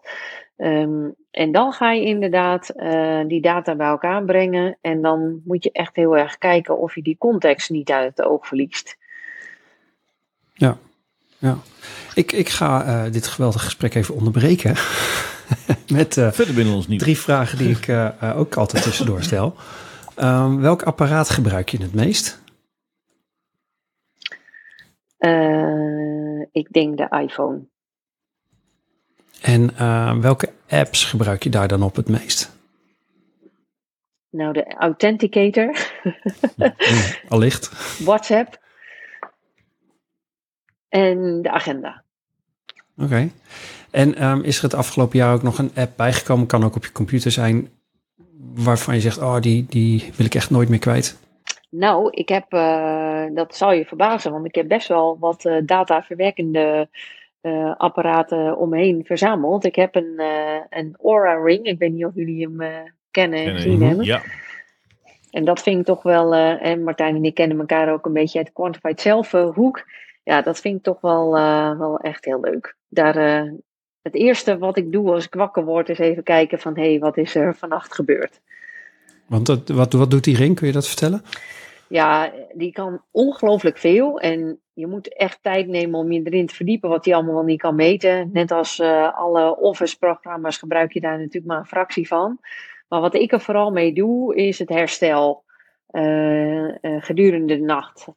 Ehm, 0.57 1.09
en 1.31 1.51
dan 1.51 1.71
ga 1.71 1.91
je 1.91 2.05
inderdaad 2.05 2.69
eh, 2.69 3.21
die 3.27 3.41
data 3.41 3.75
bij 3.75 3.87
elkaar 3.87 4.23
brengen. 4.23 4.77
En 4.81 5.01
dan 5.01 5.41
moet 5.45 5.63
je 5.63 5.71
echt 5.71 5.95
heel 5.95 6.17
erg 6.17 6.37
kijken 6.37 6.77
of 6.77 6.95
je 6.95 7.01
die 7.01 7.17
context 7.17 7.69
niet 7.69 7.91
uit 7.91 8.17
het 8.17 8.25
oog 8.25 8.47
verliest. 8.47 8.97
Ja. 10.53 10.77
Ik, 12.15 12.31
ik 12.31 12.49
ga 12.49 12.85
eh, 12.85 13.11
dit 13.11 13.27
geweldige 13.27 13.65
gesprek 13.65 13.93
even 13.93 14.15
onderbreken. 14.15 14.75
Met 15.97 16.17
eh, 16.17 16.31
Verder 16.31 16.55
binnen 16.55 16.73
ons 16.73 16.87
niet. 16.87 16.99
drie 16.99 17.17
vragen 17.17 17.57
die 17.57 17.69
ik 17.69 18.13
ook 18.35 18.55
altijd 18.55 18.83
tussendoor 18.83 19.23
stel. 19.23 19.55
Ehm, 20.15 20.59
welk 20.59 20.83
apparaat 20.83 21.29
gebruik 21.29 21.69
je 21.69 21.81
het 21.81 21.93
meest? 21.93 22.41
Eh, 25.17 26.41
ik 26.51 26.71
denk 26.71 26.97
de 26.97 27.07
iPhone. 27.21 27.67
En 29.43 29.77
eh, 29.77 30.17
welke 30.17 30.49
apps 30.69 31.05
gebruik 31.05 31.43
je 31.43 31.49
daar 31.49 31.67
dan 31.67 31.83
op 31.83 31.95
het 31.95 32.09
meest? 32.09 32.57
Nou, 34.29 34.53
de 34.53 34.73
Authenticator, 34.73 35.77
Allicht. 37.29 37.71
WhatsApp 38.03 38.59
en 40.89 41.41
de 41.41 41.51
agenda. 41.51 42.03
Oké. 42.97 43.29
En 43.91 44.15
ehm, 44.15 44.41
is 44.41 44.57
er 44.57 44.63
het 44.63 44.73
afgelopen 44.73 45.17
jaar 45.17 45.33
ook 45.33 45.43
nog 45.43 45.57
een 45.57 45.71
app 45.75 45.97
bijgekomen? 45.97 46.47
Kan 46.47 46.63
ook 46.63 46.75
op 46.75 46.85
je 46.85 46.91
computer 46.91 47.31
zijn. 47.31 47.69
Waarvan 48.53 48.93
je 48.93 49.01
zegt, 49.01 49.17
oh, 49.17 49.39
die, 49.39 49.65
die 49.69 50.11
wil 50.15 50.25
ik 50.25 50.35
echt 50.35 50.49
nooit 50.49 50.69
meer 50.69 50.79
kwijt. 50.79 51.19
Nou, 51.69 52.09
ik 52.11 52.29
heb, 52.29 52.53
eh, 52.53 53.25
dat 53.33 53.55
zal 53.55 53.71
je 53.71 53.85
verbazen, 53.85 54.31
want 54.31 54.45
ik 54.45 54.55
heb 54.55 54.67
best 54.67 54.87
wel 54.87 55.17
wat 55.19 55.45
eh, 55.45 55.57
dataverwerkende 55.65 56.89
eh, 57.43 57.75
apparaten 57.77 58.57
omheen 58.57 59.05
verzameld. 59.05 59.65
Ik 59.65 59.75
heb 59.75 59.95
een, 59.95 60.13
eh, 60.17 60.79
een 60.79 60.95
Aura 61.03 61.43
Ring, 61.43 61.65
ik 61.65 61.79
weet 61.79 61.91
niet 61.93 62.05
of 62.05 62.15
jullie 62.15 62.43
hem 62.43 62.61
eh, 62.61 62.69
kennen 63.11 63.39
en 63.45 63.55
gezien 63.55 63.81
hebben. 63.81 64.05
Ja, 64.05 64.21
En 65.31 65.45
dat 65.45 65.61
vind 65.61 65.79
ik 65.79 65.85
toch 65.85 66.03
wel, 66.03 66.33
eh, 66.33 66.65
en 66.65 66.83
Martijn 66.83 67.15
en 67.15 67.25
ik 67.25 67.33
kennen 67.33 67.59
elkaar 67.59 67.93
ook 67.93 68.05
een 68.05 68.13
beetje 68.13 68.37
uit 68.37 68.47
de 68.47 68.53
Quantified 68.53 69.01
Self 69.01 69.31
hoek. 69.31 69.85
Ja, 70.23 70.41
dat 70.41 70.59
vind 70.59 70.77
ik 70.77 70.83
toch 70.83 71.01
wel, 71.01 71.37
eh, 71.37 71.77
wel 71.77 71.99
echt 71.99 72.25
heel 72.25 72.39
leuk. 72.39 72.75
Daar, 72.89 73.15
eh, 73.15 73.51
het 74.01 74.15
eerste 74.15 74.57
wat 74.57 74.77
ik 74.77 74.91
doe 74.91 75.11
als 75.11 75.25
ik 75.25 75.33
wakker 75.33 75.63
word 75.63 75.89
is 75.89 75.99
even 75.99 76.23
kijken 76.23 76.59
van, 76.59 76.75
hé, 76.75 76.89
hey, 76.89 76.99
wat 76.99 77.17
is 77.17 77.35
er 77.35 77.55
vannacht 77.55 77.95
gebeurd? 77.95 78.41
Want 79.27 79.45
dat, 79.45 79.69
wat, 79.69 79.93
wat 79.93 80.11
doet 80.11 80.23
die 80.23 80.37
ring? 80.37 80.55
Kun 80.55 80.67
je 80.67 80.73
dat 80.73 80.87
vertellen? 80.87 81.21
Ja, 81.87 82.31
die 82.53 82.71
kan 82.71 83.01
ongelooflijk 83.11 83.77
veel. 83.77 84.19
En 84.19 84.59
je 84.73 84.87
moet 84.87 85.15
echt 85.15 85.39
tijd 85.41 85.67
nemen 85.67 85.99
om 85.99 86.11
je 86.11 86.21
erin 86.23 86.47
te 86.47 86.55
verdiepen 86.55 86.89
wat 86.89 87.03
die 87.03 87.15
allemaal 87.15 87.33
wel 87.33 87.43
niet 87.43 87.61
kan 87.61 87.75
meten. 87.75 88.29
Net 88.33 88.51
als 88.51 88.79
eh, 88.79 89.17
alle 89.17 89.57
Office-programma's 89.57 90.57
gebruik 90.57 90.91
je 90.91 90.99
daar 90.99 91.17
natuurlijk 91.17 91.45
maar 91.45 91.57
een 91.57 91.65
fractie 91.65 92.07
van. 92.07 92.39
Maar 92.87 93.01
wat 93.01 93.15
ik 93.15 93.31
er 93.31 93.41
vooral 93.41 93.71
mee 93.71 93.93
doe, 93.93 94.35
is 94.35 94.59
het 94.59 94.69
herstel 94.69 95.43
eh, 95.87 96.69
eh, 96.69 96.75
gedurende 97.03 97.57
de 97.57 97.63
nacht 97.63 98.07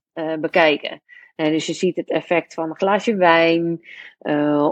bekijken. 0.41 1.03
En 1.35 1.53
dus 1.53 1.67
je 1.67 1.73
ziet 1.73 1.97
het 1.97 2.11
effect 2.11 2.55
van 2.55 2.69
een 2.69 2.77
glaasje 2.77 3.17
wijn, 3.17 3.81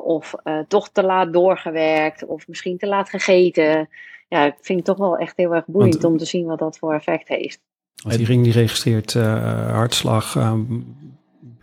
of 0.04 0.34
toch 0.68 0.88
te 0.88 1.02
laat 1.02 1.32
doorgewerkt, 1.32 2.26
of 2.26 2.48
misschien 2.48 2.78
te 2.78 2.86
laat 2.86 3.08
gegeten. 3.08 3.88
Ja, 4.28 4.44
ik 4.44 4.54
vind 4.60 4.78
het 4.78 4.86
toch 4.86 4.98
wel 4.98 5.16
echt 5.16 5.36
heel 5.36 5.54
erg 5.54 5.66
boeiend 5.66 5.92
Want- 5.92 6.04
om 6.04 6.18
te 6.18 6.24
zien 6.24 6.46
wat 6.46 6.58
dat 6.58 6.78
voor 6.78 6.94
effect 6.94 7.28
heeft. 7.28 7.60
Die 7.94 8.26
ring 8.26 8.44
die 8.44 8.52
registreert 8.52 9.12
hartslag, 9.12 10.36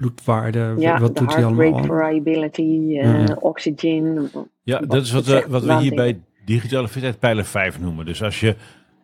bloedwaarde. 0.02 0.74
Ja, 0.78 1.00
wat 1.00 1.16
doet 1.16 1.34
heart 1.34 1.46
allemaal? 1.46 1.72
rate 1.72 1.88
variability, 1.88 2.62
eh 2.62 3.04
Ja, 3.04 3.18
ja. 3.18 3.38
oxygen. 3.40 4.30
ja 4.64 4.80
dat 4.80 5.04
is 5.04 5.12
wat, 5.12 5.26
we, 5.26 5.46
wat 5.48 5.64
we 5.64 5.78
hier 5.78 5.96
bij 5.96 6.20
digitale 6.46 6.88
fitheid 6.88 7.20
pijler 7.20 7.46
5 7.46 7.80
noemen. 7.80 8.06
Dus 8.06 8.24
als 8.24 8.40
je 8.40 8.56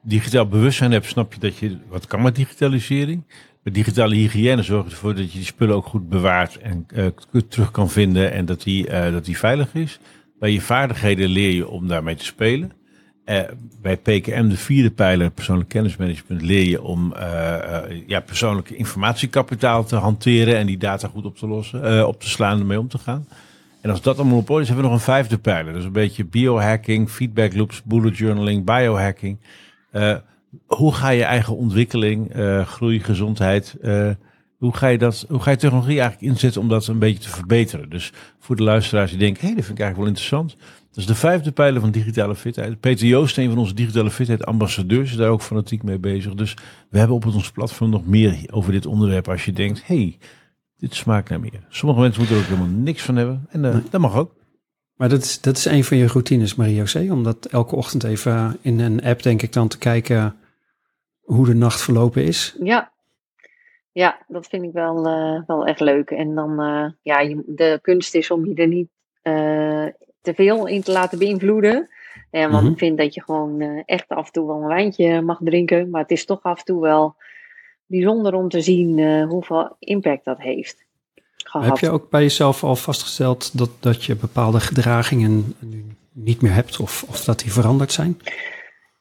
digitaal 0.02 0.48
bewustzijn 0.48 0.92
hebt, 0.92 1.06
snap 1.06 1.34
je 1.34 1.40
dat 1.40 1.58
je 1.58 1.78
wat 1.90 2.08
kan 2.08 2.22
met 2.22 2.36
digitalisering. 2.36 3.24
Met 3.64 3.74
digitale 3.74 4.16
hygiëne 4.16 4.62
zorgt 4.62 4.92
ervoor 4.92 5.16
dat 5.16 5.32
je 5.32 5.38
die 5.38 5.48
spullen 5.48 5.76
ook 5.76 5.86
goed 5.86 6.10
bewaart 6.10 6.58
en 6.58 6.86
eh, 6.88 7.06
terug 7.50 7.72
kan 7.72 7.90
vinden 7.90 8.32
en 8.32 8.46
dat 8.46 8.64
die, 8.64 8.88
eh, 8.88 9.12
dat 9.12 9.26
die 9.26 9.38
veilig 9.38 9.74
is. 9.74 10.00
Bij 10.40 10.52
je 10.52 10.62
vaardigheden 10.62 11.30
leer 11.30 11.52
je 11.52 11.68
om 11.68 11.88
daarmee 11.88 12.16
te 12.16 12.26
spelen. 12.26 12.72
Eh, 13.28 13.42
bij 13.82 13.98
PKM, 13.98 14.48
de 14.48 14.58
vierde 14.58 14.92
pijler, 14.92 15.30
persoonlijk 15.30 15.70
kennismanagement, 15.70 16.42
leer 16.42 16.66
je 16.66 16.82
om 16.82 17.14
eh, 17.14 17.80
ja, 18.06 18.20
persoonlijke 18.20 18.76
informatiekapitaal 18.76 19.84
te 19.84 19.96
hanteren 19.96 20.58
en 20.58 20.66
die 20.66 20.78
data 20.78 21.08
goed 21.08 21.26
op 21.26 21.38
te 21.38 21.48
lossen, 21.48 21.84
eh, 21.84 22.08
op 22.08 22.22
te 22.22 22.30
slaan 22.30 22.54
en 22.54 22.60
ermee 22.60 22.80
om 22.80 22.88
te 22.88 22.98
gaan. 22.98 23.28
En 23.82 23.90
als 23.90 24.02
dat 24.02 24.18
allemaal 24.18 24.38
op 24.38 24.50
orde 24.50 24.62
is, 24.62 24.68
hebben 24.68 24.86
we 24.86 24.92
nog 24.92 25.00
een 25.00 25.06
vijfde 25.06 25.38
pijler. 25.38 25.76
Is 25.76 25.84
een 25.84 25.92
beetje 25.92 26.26
biohacking, 26.26 27.10
feedback 27.10 27.56
loops, 27.56 27.84
bullet 27.84 28.18
journaling, 28.18 28.66
biohacking. 28.66 29.38
Hoe 30.66 30.94
ga 30.94 31.10
je 31.10 31.24
eigen 31.24 31.56
ontwikkeling, 31.56 32.32
groei, 32.66 33.00
gezondheid, 33.00 33.76
hoe, 34.58 34.76
ga 34.76 34.88
je 34.88 34.98
dat, 34.98 35.26
hoe 35.30 35.40
ga 35.40 35.52
je 35.52 35.58
technologie 35.58 36.00
eigenlijk 36.00 36.32
inzetten 36.32 36.62
om 36.62 36.70
dat 36.70 36.88
een 36.88 37.00
beetje 37.00 37.20
te 37.20 37.30
verbeteren? 37.30 37.90
Dus 37.90 38.14
voor 38.40 38.56
de 38.56 38.64
luisteraars 38.64 39.10
die 39.10 39.20
denken, 39.20 39.42
hé, 39.42 39.48
hey, 39.48 39.56
dat 39.56 39.66
vind 39.66 39.78
ik 39.78 39.84
eigenlijk 39.84 39.98
wel 39.98 40.08
interessant. 40.08 40.56
Dat 40.90 40.98
is 40.98 41.06
de 41.06 41.16
vijfde 41.16 41.52
pijler 41.52 41.82
van 41.82 41.92
digitale 41.92 42.36
fitheid. 42.36 42.80
Peter 42.80 43.08
Joost, 43.08 43.38
een 43.38 43.50
van 43.50 43.58
onze 43.58 43.74
digitale 43.74 44.12
fitheid 44.12 44.46
ambassadeurs, 44.46 45.10
is 45.10 45.18
daar 45.18 45.30
ook 45.30 45.42
fanatiek 45.42 45.84
mee 45.84 46.00
bezig. 46.00 46.34
Dus 46.34 46.54
we 46.90 46.98
hebben 46.98 47.16
op 47.16 47.26
ons 47.26 47.52
platform 47.52 47.90
nog 47.90 48.06
meer 48.06 48.48
over 48.52 48.72
dit 48.72 48.86
onderwerp 48.86 49.30
als 49.30 49.46
je 49.46 49.52
denkt, 49.52 49.88
hé, 49.88 49.96
hey, 49.96 50.18
dit 50.78 50.96
smaakt 50.96 51.30
naar 51.30 51.40
meer. 51.40 51.66
Sommige 51.70 52.02
mensen 52.02 52.20
moeten 52.20 52.38
er 52.38 52.44
ook 52.44 52.50
helemaal 52.50 52.78
niks 52.78 53.02
van 53.02 53.16
hebben. 53.16 53.46
En 53.50 53.66
eh, 53.66 53.78
dat 53.90 54.02
mag 54.02 54.16
ook. 54.16 54.36
Maar 54.96 55.10
dat 55.10 55.24
is, 55.24 55.42
dat 55.42 55.58
is 55.58 55.66
een 55.66 55.84
van 55.84 55.98
je 55.98 56.08
routines, 56.08 56.56
Marie-José. 56.56 57.12
Om 57.12 57.24
dat 57.24 57.46
elke 57.46 57.76
ochtend 57.76 58.04
even 58.04 58.58
in 58.62 58.80
een 58.80 59.04
app, 59.04 59.24
denk 59.24 59.42
ik, 59.42 59.54
dan 59.54 59.68
te 59.68 59.78
kijken 59.78 60.36
hoe 61.22 61.46
de 61.46 61.54
nacht 61.54 61.82
verlopen 61.82 62.24
is. 62.24 62.56
Ja. 62.64 62.92
Ja, 63.98 64.18
dat 64.28 64.48
vind 64.48 64.64
ik 64.64 64.72
wel, 64.72 65.06
eh, 65.08 65.42
wel 65.48 65.66
echt 65.66 65.80
leuk. 65.80 66.10
En 66.10 66.36
dan, 66.36 66.60
eh, 66.62 66.86
ja, 67.02 67.20
je, 67.20 67.44
de 67.46 67.80
kunst 67.82 68.16
is 68.16 68.32
om 68.32 68.46
je 68.46 68.54
er 68.56 68.68
niet 68.68 68.90
eh, 69.22 69.86
te 70.22 70.34
veel 70.34 70.68
in 70.68 70.82
te 70.82 70.92
laten 70.92 71.18
beïnvloeden. 71.20 71.90
En 72.32 72.52
want 72.52 72.64
Mhm. 72.64 72.72
ik 72.72 72.78
vind 72.78 72.98
dat 72.98 73.14
je 73.14 73.22
gewoon 73.22 73.62
echt 73.86 74.10
af 74.10 74.26
en 74.26 74.32
toe 74.32 74.48
wel 74.48 74.62
een 74.62 74.68
wijntje 74.68 75.22
mag 75.22 75.40
drinken. 75.44 75.90
Maar 75.90 76.02
het 76.02 76.12
is 76.12 76.26
toch 76.26 76.44
af 76.44 76.60
en 76.60 76.66
toe 76.66 76.82
wel 76.82 77.16
bijzonder 77.86 78.34
om 78.34 78.50
te 78.50 78.62
zien 78.62 79.22
hoeveel 79.24 79.76
impact 79.80 80.26
dat 80.26 80.38
heeft. 80.40 80.86
gehad. 81.44 81.68
Heb 81.68 81.78
je 81.78 81.90
ook 81.90 82.10
bij 82.10 82.22
jezelf 82.22 82.64
al 82.64 82.76
vastgesteld 82.76 83.58
dat, 83.58 83.70
dat 83.80 84.04
je 84.04 84.16
bepaalde 84.16 84.60
gedragingen 84.60 85.56
nu 85.60 85.86
niet 86.12 86.42
meer 86.42 86.54
hebt 86.54 86.80
of, 86.80 87.06
of 87.08 87.24
dat 87.24 87.40
die 87.40 87.52
veranderd 87.52 87.92
zijn? 87.92 88.18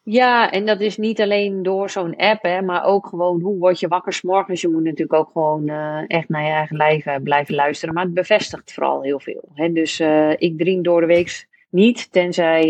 Ja, 0.08 0.50
en 0.50 0.66
dat 0.66 0.80
is 0.80 0.96
niet 0.96 1.20
alleen 1.20 1.62
door 1.62 1.90
zo'n 1.90 2.16
app, 2.16 2.42
hè, 2.42 2.62
maar 2.62 2.84
ook 2.84 3.06
gewoon 3.06 3.40
hoe 3.40 3.58
word 3.58 3.80
je 3.80 3.88
wakker 3.88 4.12
s'morgens. 4.12 4.60
Je 4.60 4.68
moet 4.68 4.82
natuurlijk 4.82 5.12
ook 5.12 5.30
gewoon 5.32 5.68
uh, 5.68 6.02
echt 6.06 6.28
naar 6.28 6.42
je 6.42 6.50
eigen 6.50 6.76
lijf 6.76 7.06
uh, 7.06 7.14
blijven 7.22 7.54
luisteren. 7.54 7.94
Maar 7.94 8.04
het 8.04 8.14
bevestigt 8.14 8.72
vooral 8.72 9.02
heel 9.02 9.20
veel. 9.20 9.48
Hè. 9.54 9.72
Dus 9.72 10.00
uh, 10.00 10.30
ik 10.30 10.58
drink 10.58 10.84
door 10.84 11.00
de 11.00 11.06
week 11.06 11.46
niet, 11.70 12.12
tenzij 12.12 12.62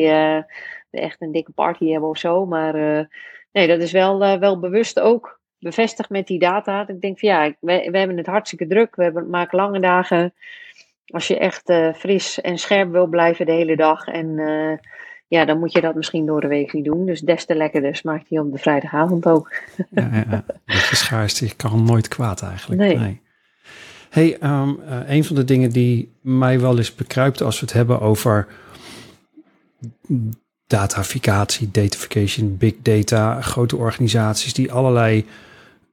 we 0.90 1.00
echt 1.00 1.20
een 1.20 1.32
dikke 1.32 1.52
party 1.52 1.90
hebben 1.90 2.08
of 2.08 2.18
zo. 2.18 2.46
Maar 2.46 2.74
nee, 3.52 3.66
dat 3.66 3.80
is 3.80 3.92
wel, 3.92 4.38
wel 4.38 4.60
bewust 4.60 5.00
ook 5.00 5.40
bevestigd 5.58 6.10
met 6.10 6.26
die 6.26 6.38
data. 6.38 6.84
Dat 6.84 6.96
ik 6.96 7.00
denk 7.00 7.18
van 7.18 7.28
ja, 7.28 7.54
we, 7.60 7.88
we 7.90 7.98
hebben 7.98 8.16
het 8.16 8.26
hartstikke 8.26 8.66
druk. 8.66 8.96
We 8.96 9.02
hebben, 9.02 9.30
maken 9.30 9.58
lange 9.58 9.80
dagen. 9.80 10.34
Als 11.06 11.28
je 11.28 11.38
echt 11.38 11.72
fris 11.96 12.40
en 12.40 12.58
scherp 12.58 12.90
wil 12.90 13.06
blijven 13.06 13.46
de 13.46 13.52
hele 13.52 13.76
dag 13.76 14.06
en 14.06 14.38
ja, 15.28 15.44
dan 15.44 15.58
moet 15.58 15.72
je 15.72 15.80
dat 15.80 15.94
misschien 15.94 16.26
door 16.26 16.40
de 16.40 16.46
week 16.46 16.72
niet 16.72 16.84
doen. 16.84 17.06
Dus 17.06 17.20
des 17.20 17.44
te 17.44 17.54
lekkerder 17.54 17.96
smaakt 17.96 18.28
hij 18.28 18.38
op 18.38 18.52
de 18.52 18.58
vrijdagavond 18.58 19.26
ook. 19.26 19.52
ja, 19.90 20.08
ja, 20.12 20.24
ja. 20.30 20.44
beetje 20.64 20.96
schaarste, 20.96 21.44
je 21.44 21.54
kan 21.54 21.84
nooit 21.84 22.08
kwaad 22.08 22.42
eigenlijk. 22.42 22.80
Nee. 22.80 22.98
nee. 22.98 23.20
Hey, 24.10 24.36
um, 24.42 24.80
uh, 24.88 25.00
een 25.06 25.24
van 25.24 25.36
de 25.36 25.44
dingen 25.44 25.70
die 25.70 26.12
mij 26.20 26.60
wel 26.60 26.76
eens 26.76 26.94
bekruipt 26.94 27.42
als 27.42 27.60
we 27.60 27.66
het 27.66 27.74
hebben 27.74 28.00
over 28.00 28.48
dataficatie, 30.66 31.70
datafication, 31.70 32.56
big 32.56 32.74
data, 32.82 33.40
grote 33.40 33.76
organisaties 33.76 34.54
die 34.54 34.72
allerlei 34.72 35.26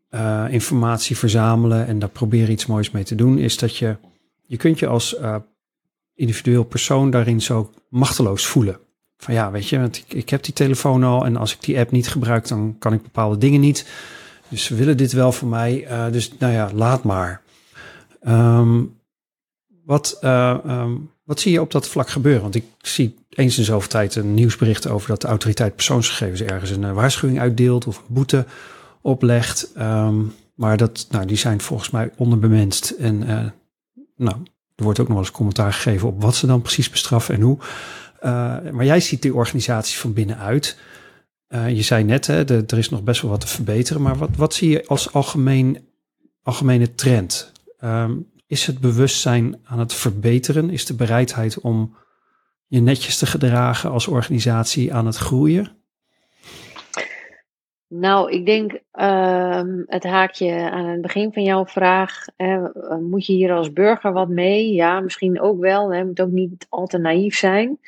uh, 0.09 0.45
informatie 0.49 1.17
verzamelen 1.17 1.88
en 1.88 1.99
daar 1.99 2.09
proberen 2.09 2.51
iets 2.51 2.65
moois 2.65 2.91
mee 2.91 3.03
te 3.03 3.15
doen, 3.15 3.38
is 3.38 3.57
dat 3.57 3.77
je, 3.77 3.95
je 4.45 4.57
kunt 4.57 4.79
je 4.79 4.88
als 4.88 5.17
uh, 5.19 5.36
individueel 6.15 6.63
persoon 6.63 7.09
daarin 7.09 7.41
zo 7.41 7.71
machteloos 7.89 8.45
voelen. 8.45 8.79
Van 9.24 9.34
ja, 9.34 9.51
weet 9.51 9.69
je, 9.69 9.80
want 9.80 9.97
ik, 9.97 10.13
ik 10.13 10.30
heb 10.30 10.43
die 10.43 10.53
telefoon 10.53 11.03
al 11.03 11.26
en 11.26 11.38
als 11.38 11.53
ik 11.53 11.61
die 11.61 11.80
app 11.80 11.91
niet 11.91 12.07
gebruik, 12.07 12.47
dan 12.47 12.76
kan 12.80 12.93
ik 12.93 13.01
bepaalde 13.01 13.38
dingen 13.38 13.59
niet. 13.59 13.88
Dus 14.47 14.63
ze 14.63 14.76
willen 14.76 14.97
dit 14.97 15.11
wel 15.11 15.32
voor 15.32 15.47
mij. 15.47 15.88
Uh, 15.91 16.11
dus 16.11 16.32
nou 16.39 16.53
ja, 16.53 16.69
laat 16.74 17.03
maar. 17.03 17.41
Um, 18.28 18.97
wat, 19.86 20.17
uh, 20.21 20.57
um, 20.67 21.09
wat 21.24 21.39
zie 21.39 21.51
je 21.51 21.61
op 21.61 21.71
dat 21.71 21.88
vlak 21.88 22.09
gebeuren? 22.09 22.41
Want 22.41 22.55
ik 22.55 22.65
zie 22.82 23.15
eens 23.30 23.57
in 23.57 23.63
zoveel 23.63 23.89
tijd 23.89 24.15
een 24.15 24.34
nieuwsbericht 24.34 24.88
over 24.88 25.07
dat 25.09 25.21
de 25.21 25.28
autoriteit 25.28 25.76
persoonsgegevens 25.76 26.41
ergens 26.41 26.69
een 26.69 26.84
uh, 26.84 26.93
waarschuwing 26.93 27.39
uitdeelt 27.39 27.88
of 27.88 27.97
een 27.97 28.03
boete 28.07 28.45
oplegt. 29.01 29.71
Um, 29.78 30.34
maar 30.55 30.78
dat, 30.78 31.07
nou, 31.09 31.26
die 31.26 31.38
zijn 31.38 31.61
volgens 31.61 31.89
mij 31.89 32.11
onderbemenst. 32.17 32.89
En 32.89 33.17
nou, 34.15 34.36
er 34.76 34.84
wordt 34.84 34.99
ook 34.99 35.07
nog 35.07 35.15
wel 35.15 35.26
eens 35.26 35.36
commentaar 35.36 35.74
gegeven 35.74 36.07
op 36.07 36.21
wat 36.21 36.36
ze 36.36 36.47
dan 36.47 36.61
precies 36.61 36.89
bestraffen 36.89 37.36
en 37.36 37.41
hoe. 37.41 37.57
Uh, 38.24 38.71
maar 38.71 38.86
jij 38.86 38.99
ziet 38.99 39.21
die 39.21 39.34
organisatie 39.34 39.99
van 39.99 40.13
binnenuit. 40.13 40.78
Uh, 41.49 41.69
je 41.69 41.82
zei 41.82 42.03
net, 42.03 42.28
hè, 42.28 42.45
er 42.45 42.78
is 42.78 42.89
nog 42.89 43.03
best 43.03 43.21
wel 43.21 43.32
wat 43.32 43.41
te 43.41 43.47
verbeteren. 43.47 44.01
Maar 44.01 44.17
wat, 44.17 44.30
wat 44.36 44.53
zie 44.53 44.69
je 44.69 44.86
als 44.88 45.13
algemeen, 45.13 45.88
algemene 46.43 46.95
trend? 46.95 47.51
Um, 47.84 48.32
is 48.47 48.65
het 48.65 48.80
bewustzijn 48.80 49.59
aan 49.63 49.80
het 49.80 49.93
verbeteren? 49.93 50.69
Is 50.69 50.86
de 50.86 50.95
bereidheid 50.95 51.59
om 51.59 51.95
je 52.67 52.80
netjes 52.80 53.17
te 53.17 53.26
gedragen 53.26 53.91
als 53.91 54.07
organisatie 54.07 54.93
aan 54.93 55.05
het 55.05 55.17
groeien? 55.17 55.71
Nou, 57.88 58.32
ik 58.32 58.45
denk 58.45 58.71
uh, 58.93 59.61
het 59.86 60.03
haakje 60.03 60.71
aan 60.71 60.86
het 60.86 61.01
begin 61.01 61.34
van 61.34 61.43
jouw 61.43 61.65
vraag. 61.65 62.26
moet 62.99 63.26
je 63.26 63.34
hier 63.34 63.53
als 63.53 63.74
burger 63.74 64.13
wat 64.13 64.30
mee? 64.30 64.74
Ja, 64.74 64.99
misschien 64.99 65.41
ook 65.41 65.59
wel. 65.59 65.93
Hè, 65.93 66.05
moet 66.05 66.21
ook 66.21 66.32
niet 66.32 66.65
al 66.69 66.88
te 66.88 66.97
naïef 66.97 67.36
zijn. 67.36 67.80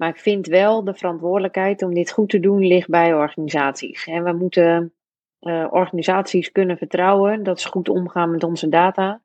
Maar 0.00 0.08
ik 0.08 0.18
vind 0.18 0.46
wel 0.46 0.84
de 0.84 0.94
verantwoordelijkheid 0.94 1.82
om 1.82 1.94
dit 1.94 2.10
goed 2.10 2.28
te 2.28 2.40
doen 2.40 2.66
ligt 2.66 2.88
bij 2.88 3.14
organisaties. 3.14 4.06
En 4.06 4.24
we 4.24 4.32
moeten 4.32 4.92
uh, 5.40 5.66
organisaties 5.70 6.52
kunnen 6.52 6.76
vertrouwen 6.76 7.42
dat 7.42 7.60
ze 7.60 7.68
goed 7.68 7.88
omgaan 7.88 8.30
met 8.30 8.44
onze 8.44 8.68
data. 8.68 9.20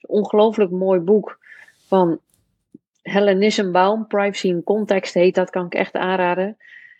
Een 0.00 0.08
ongelooflijk 0.08 0.70
mooi 0.70 1.00
boek 1.00 1.38
van 1.86 2.18
Helen 3.02 3.38
Nissenbaum, 3.38 4.06
Privacy 4.06 4.48
in 4.48 4.62
Context 4.62 5.14
heet 5.14 5.34
dat, 5.34 5.50
kan 5.50 5.66
ik 5.66 5.74
echt 5.74 5.94
aanraden. 5.94 6.56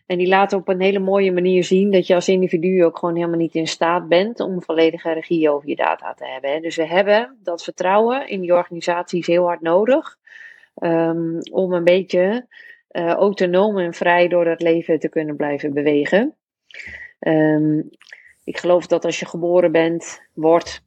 En 0.07 0.19
die 0.19 0.29
laat 0.29 0.53
op 0.53 0.69
een 0.69 0.81
hele 0.81 0.99
mooie 0.99 1.33
manier 1.33 1.65
zien 1.65 1.91
dat 1.91 2.07
je 2.07 2.15
als 2.15 2.29
individu 2.29 2.85
ook 2.85 2.99
gewoon 2.99 3.17
helemaal 3.17 3.39
niet 3.39 3.55
in 3.55 3.69
staat 3.69 4.09
bent 4.09 4.41
om 4.41 4.63
volledige 4.63 5.13
regie 5.13 5.51
over 5.51 5.69
je 5.69 5.77
data 5.77 6.15
te 6.15 6.27
hebben. 6.27 6.63
Dus 6.63 6.77
we 6.77 6.87
hebben 6.87 7.39
dat 7.43 7.63
vertrouwen 7.63 8.29
in 8.29 8.41
die 8.41 8.55
organisaties 8.55 9.27
heel 9.27 9.45
hard 9.45 9.61
nodig 9.61 10.19
um, 10.83 11.39
om 11.53 11.73
een 11.73 11.85
beetje 11.85 12.47
uh, 12.93 13.13
autonoom 13.13 13.79
en 13.79 13.95
vrij 13.95 14.29
door 14.29 14.47
het 14.47 14.63
leven 14.63 14.99
te 14.99 15.09
kunnen 15.09 15.37
blijven 15.37 15.75
bewegen. 15.75 16.35
Um, 17.21 17.91
ik 18.45 18.59
geloof 18.59 18.87
dat 18.87 19.05
als 19.05 19.21
je 19.21 19.27
geboren 19.27 19.73
bent, 19.73 20.21
wordt, 20.35 20.83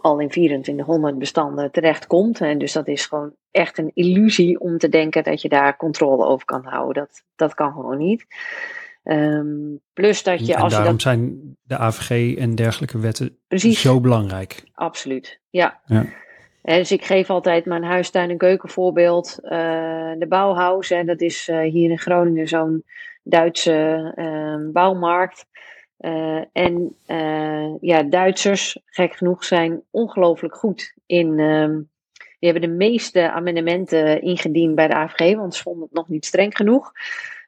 al 0.00 0.20
in 0.20 0.28
2400 0.28 1.18
bestanden 1.18 1.70
terechtkomt. 1.70 2.40
En 2.40 2.58
dus 2.58 2.72
dat 2.72 2.88
is 2.88 3.06
gewoon 3.06 3.34
echt 3.50 3.78
een 3.78 3.90
illusie 3.94 4.60
om 4.60 4.78
te 4.78 4.88
denken 4.88 5.24
dat 5.24 5.42
je 5.42 5.48
daar 5.48 5.76
controle 5.76 6.26
over 6.26 6.44
kan 6.44 6.64
houden. 6.64 7.02
Dat, 7.02 7.24
dat 7.36 7.54
kan 7.54 7.72
gewoon 7.72 7.98
niet. 7.98 8.26
Um, 9.04 9.80
plus 9.92 10.22
dat 10.22 10.46
je 10.46 10.54
en 10.54 10.60
als 10.60 10.72
daarom 10.72 10.88
je 10.88 10.92
dat... 10.92 11.02
zijn 11.02 11.56
de 11.62 11.78
AVG 11.78 12.36
en 12.36 12.54
dergelijke 12.54 12.98
wetten 12.98 13.38
Precies. 13.48 13.80
zo 13.80 14.00
belangrijk. 14.00 14.64
Absoluut, 14.74 15.40
ja. 15.50 15.80
ja. 15.86 16.06
Dus 16.62 16.92
ik 16.92 17.04
geef 17.04 17.30
altijd 17.30 17.64
mijn 17.64 17.84
huistuin- 17.84 18.30
en 18.30 18.36
keukenvoorbeeld. 18.36 19.38
Uh, 19.42 19.50
de 20.18 20.26
Bauhaus, 20.28 20.88
dat 20.88 21.20
is 21.20 21.48
uh, 21.48 21.60
hier 21.60 21.90
in 21.90 21.98
Groningen 21.98 22.48
zo'n 22.48 22.84
Duitse 23.22 24.12
uh, 24.16 24.72
bouwmarkt. 24.72 25.46
Uh, 26.00 26.42
en 26.52 26.96
ja, 27.80 28.02
Duitsers, 28.02 28.78
gek 28.86 29.12
genoeg, 29.12 29.44
zijn 29.44 29.82
ongelooflijk 29.90 30.54
goed 30.54 30.94
in. 31.06 31.38
Um, 31.38 31.90
die 32.38 32.50
hebben 32.50 32.68
de 32.70 32.76
meeste 32.76 33.30
amendementen 33.30 34.22
ingediend 34.22 34.74
bij 34.74 34.88
de 34.88 34.94
AVG, 34.94 35.36
want 35.36 35.54
ze 35.54 35.62
vonden 35.62 35.82
het 35.82 35.92
nog 35.92 36.08
niet 36.08 36.24
streng 36.24 36.56
genoeg. 36.56 36.92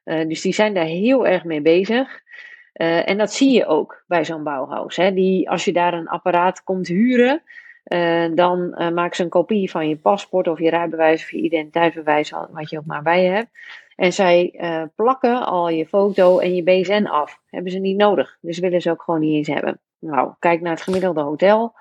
dus 0.04 0.40
die 0.40 0.52
zijn 0.52 0.74
daar 0.74 0.84
heel 0.84 1.26
erg 1.26 1.44
mee 1.44 1.60
bezig. 1.60 2.20
en 2.72 3.18
dat 3.18 3.32
zie 3.32 3.52
je 3.52 3.66
ook 3.66 4.04
bij 4.06 4.24
zo'n 4.24 4.42
Bauhaus. 4.42 4.96
Hè. 4.96 5.12
Die, 5.14 5.50
als 5.50 5.64
je 5.64 5.72
daar 5.72 5.94
een 5.94 6.08
apparaat 6.08 6.62
komt 6.62 6.86
huren. 6.86 7.42
Uh, 7.84 8.26
dan 8.34 8.74
uh, 8.78 8.90
maak 8.90 9.14
ze 9.14 9.22
een 9.22 9.28
kopie 9.28 9.70
van 9.70 9.88
je 9.88 9.96
paspoort 9.96 10.48
of 10.48 10.58
je 10.58 10.70
rijbewijs 10.70 11.22
of 11.22 11.30
je 11.30 11.36
identiteitsbewijs, 11.40 12.32
wat 12.50 12.70
je 12.70 12.78
ook 12.78 12.84
maar 12.84 13.02
bij 13.02 13.22
je 13.22 13.30
hebt. 13.30 13.48
En 13.96 14.12
zij 14.12 14.54
uh, 14.60 14.82
plakken 14.94 15.46
al 15.46 15.68
je 15.68 15.86
foto 15.86 16.38
en 16.38 16.54
je 16.54 16.62
BSN 16.62 17.06
af. 17.06 17.40
Hebben 17.50 17.72
ze 17.72 17.78
niet 17.78 17.96
nodig. 17.96 18.36
Dus 18.40 18.58
willen 18.58 18.80
ze 18.80 18.90
ook 18.90 19.02
gewoon 19.02 19.20
niet 19.20 19.34
eens 19.34 19.48
hebben. 19.48 19.80
Nou, 19.98 20.32
kijk 20.38 20.60
naar 20.60 20.72
het 20.72 20.82
gemiddelde 20.82 21.20
hotel. 21.20 21.74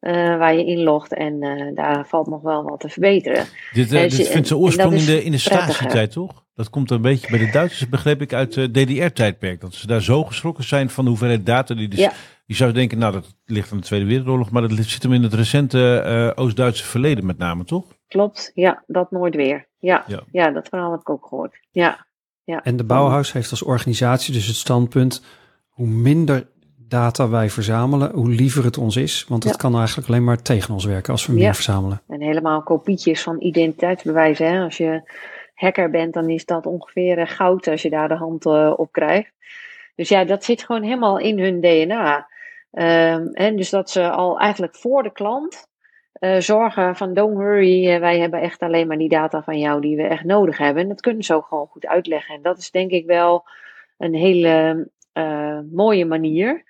waar 0.00 0.54
je 0.54 0.64
inlogt 0.64 1.14
en 1.14 1.40
daar 1.74 2.06
valt 2.06 2.26
nog 2.26 2.42
wel 2.42 2.62
wat 2.62 2.80
te 2.80 2.88
verbeteren. 2.88 3.44
Dit, 3.72 3.90
dit 3.90 4.28
vindt 4.28 4.48
zijn 4.48 4.60
oorsprong 4.60 4.94
in 4.94 5.04
de, 5.04 5.24
in 5.24 5.30
de 5.30 5.38
statietijd, 5.38 6.12
toch? 6.12 6.44
Dat 6.54 6.70
komt 6.70 6.90
een 6.90 7.02
beetje 7.02 7.30
bij 7.30 7.38
de 7.38 7.50
Duitsers, 7.50 7.88
begreep 7.88 8.20
ik, 8.20 8.32
uit 8.32 8.54
het 8.54 8.74
DDR-tijdperk. 8.74 9.60
Dat 9.60 9.74
ze 9.74 9.86
daar 9.86 10.02
zo 10.02 10.24
geschrokken 10.24 10.64
zijn 10.64 10.90
van 10.90 11.04
de 11.04 11.10
hoeveelheid 11.10 11.46
data 11.46 11.74
die 11.74 11.88
dus 11.88 11.98
ja. 11.98 12.12
Je 12.46 12.54
zou 12.54 12.72
denken, 12.72 12.98
nou 12.98 13.12
dat 13.12 13.34
ligt 13.44 13.72
aan 13.72 13.78
de 13.78 13.84
Tweede 13.84 14.06
Wereldoorlog, 14.06 14.50
maar 14.50 14.62
dat 14.62 14.70
zit 14.70 15.02
hem 15.02 15.12
in 15.12 15.22
het 15.22 15.34
recente 15.34 16.04
uh, 16.36 16.44
Oost-Duitse 16.44 16.84
verleden 16.84 17.26
met 17.26 17.38
name, 17.38 17.64
toch? 17.64 17.84
Klopt, 18.08 18.50
ja, 18.54 18.82
dat 18.86 19.10
nooit 19.10 19.34
weer. 19.34 19.66
Ja, 19.78 20.04
ja. 20.06 20.22
ja 20.32 20.50
dat 20.50 20.68
verhaal 20.68 20.90
heb 20.90 21.00
ik 21.00 21.10
ook 21.10 21.26
gehoord. 21.26 21.60
Ja, 21.70 22.06
ja. 22.44 22.64
En 22.64 22.76
de 22.76 22.84
Bauhaus 22.84 23.32
heeft 23.32 23.50
als 23.50 23.62
organisatie 23.62 24.32
dus 24.32 24.46
het 24.46 24.56
standpunt, 24.56 25.24
hoe 25.68 25.86
minder 25.86 26.48
data 26.88 27.28
wij 27.28 27.50
verzamelen, 27.50 28.10
hoe 28.12 28.28
liever 28.28 28.64
het 28.64 28.78
ons 28.78 28.96
is. 28.96 29.24
Want 29.28 29.42
het 29.42 29.52
ja. 29.52 29.58
kan 29.58 29.76
eigenlijk 29.76 30.08
alleen 30.08 30.24
maar 30.24 30.42
tegen 30.42 30.74
ons 30.74 30.84
werken 30.84 31.12
als 31.12 31.26
we 31.26 31.32
meer 31.32 31.42
ja. 31.42 31.54
verzamelen. 31.54 32.02
En 32.08 32.20
helemaal 32.20 32.62
kopietjes 32.62 33.22
van 33.22 33.40
identiteitsbewijzen. 33.40 34.52
Hè? 34.52 34.64
Als 34.64 34.76
je 34.76 35.10
hacker 35.54 35.90
bent, 35.90 36.14
dan 36.14 36.30
is 36.30 36.44
dat 36.44 36.66
ongeveer 36.66 37.28
goud 37.28 37.68
als 37.68 37.82
je 37.82 37.90
daar 37.90 38.08
de 38.08 38.14
hand 38.14 38.46
uh, 38.46 38.72
op 38.76 38.92
krijgt. 38.92 39.32
Dus 39.94 40.08
ja, 40.08 40.24
dat 40.24 40.44
zit 40.44 40.62
gewoon 40.62 40.82
helemaal 40.82 41.18
in 41.18 41.38
hun 41.38 41.60
DNA. 41.60 42.28
En 43.32 43.56
dus 43.56 43.70
dat 43.70 43.90
ze 43.90 44.10
al 44.10 44.38
eigenlijk 44.38 44.74
voor 44.74 45.02
de 45.02 45.12
klant 45.12 45.68
uh, 46.20 46.38
zorgen 46.38 46.96
van 46.96 47.14
don't 47.14 47.36
worry, 47.36 47.94
uh, 47.94 47.98
wij 47.98 48.18
hebben 48.18 48.40
echt 48.40 48.62
alleen 48.62 48.86
maar 48.86 48.98
die 48.98 49.08
data 49.08 49.42
van 49.42 49.58
jou 49.58 49.80
die 49.80 49.96
we 49.96 50.02
echt 50.02 50.24
nodig 50.24 50.58
hebben. 50.58 50.82
En 50.82 50.88
dat 50.88 51.00
kunnen 51.00 51.22
ze 51.22 51.34
ook 51.34 51.46
gewoon 51.46 51.66
goed 51.66 51.86
uitleggen. 51.86 52.34
En 52.34 52.42
dat 52.42 52.58
is 52.58 52.70
denk 52.70 52.90
ik 52.90 53.06
wel 53.06 53.44
een 53.98 54.14
hele 54.14 54.88
uh, 55.14 55.58
mooie 55.72 56.04
manier. 56.04 56.64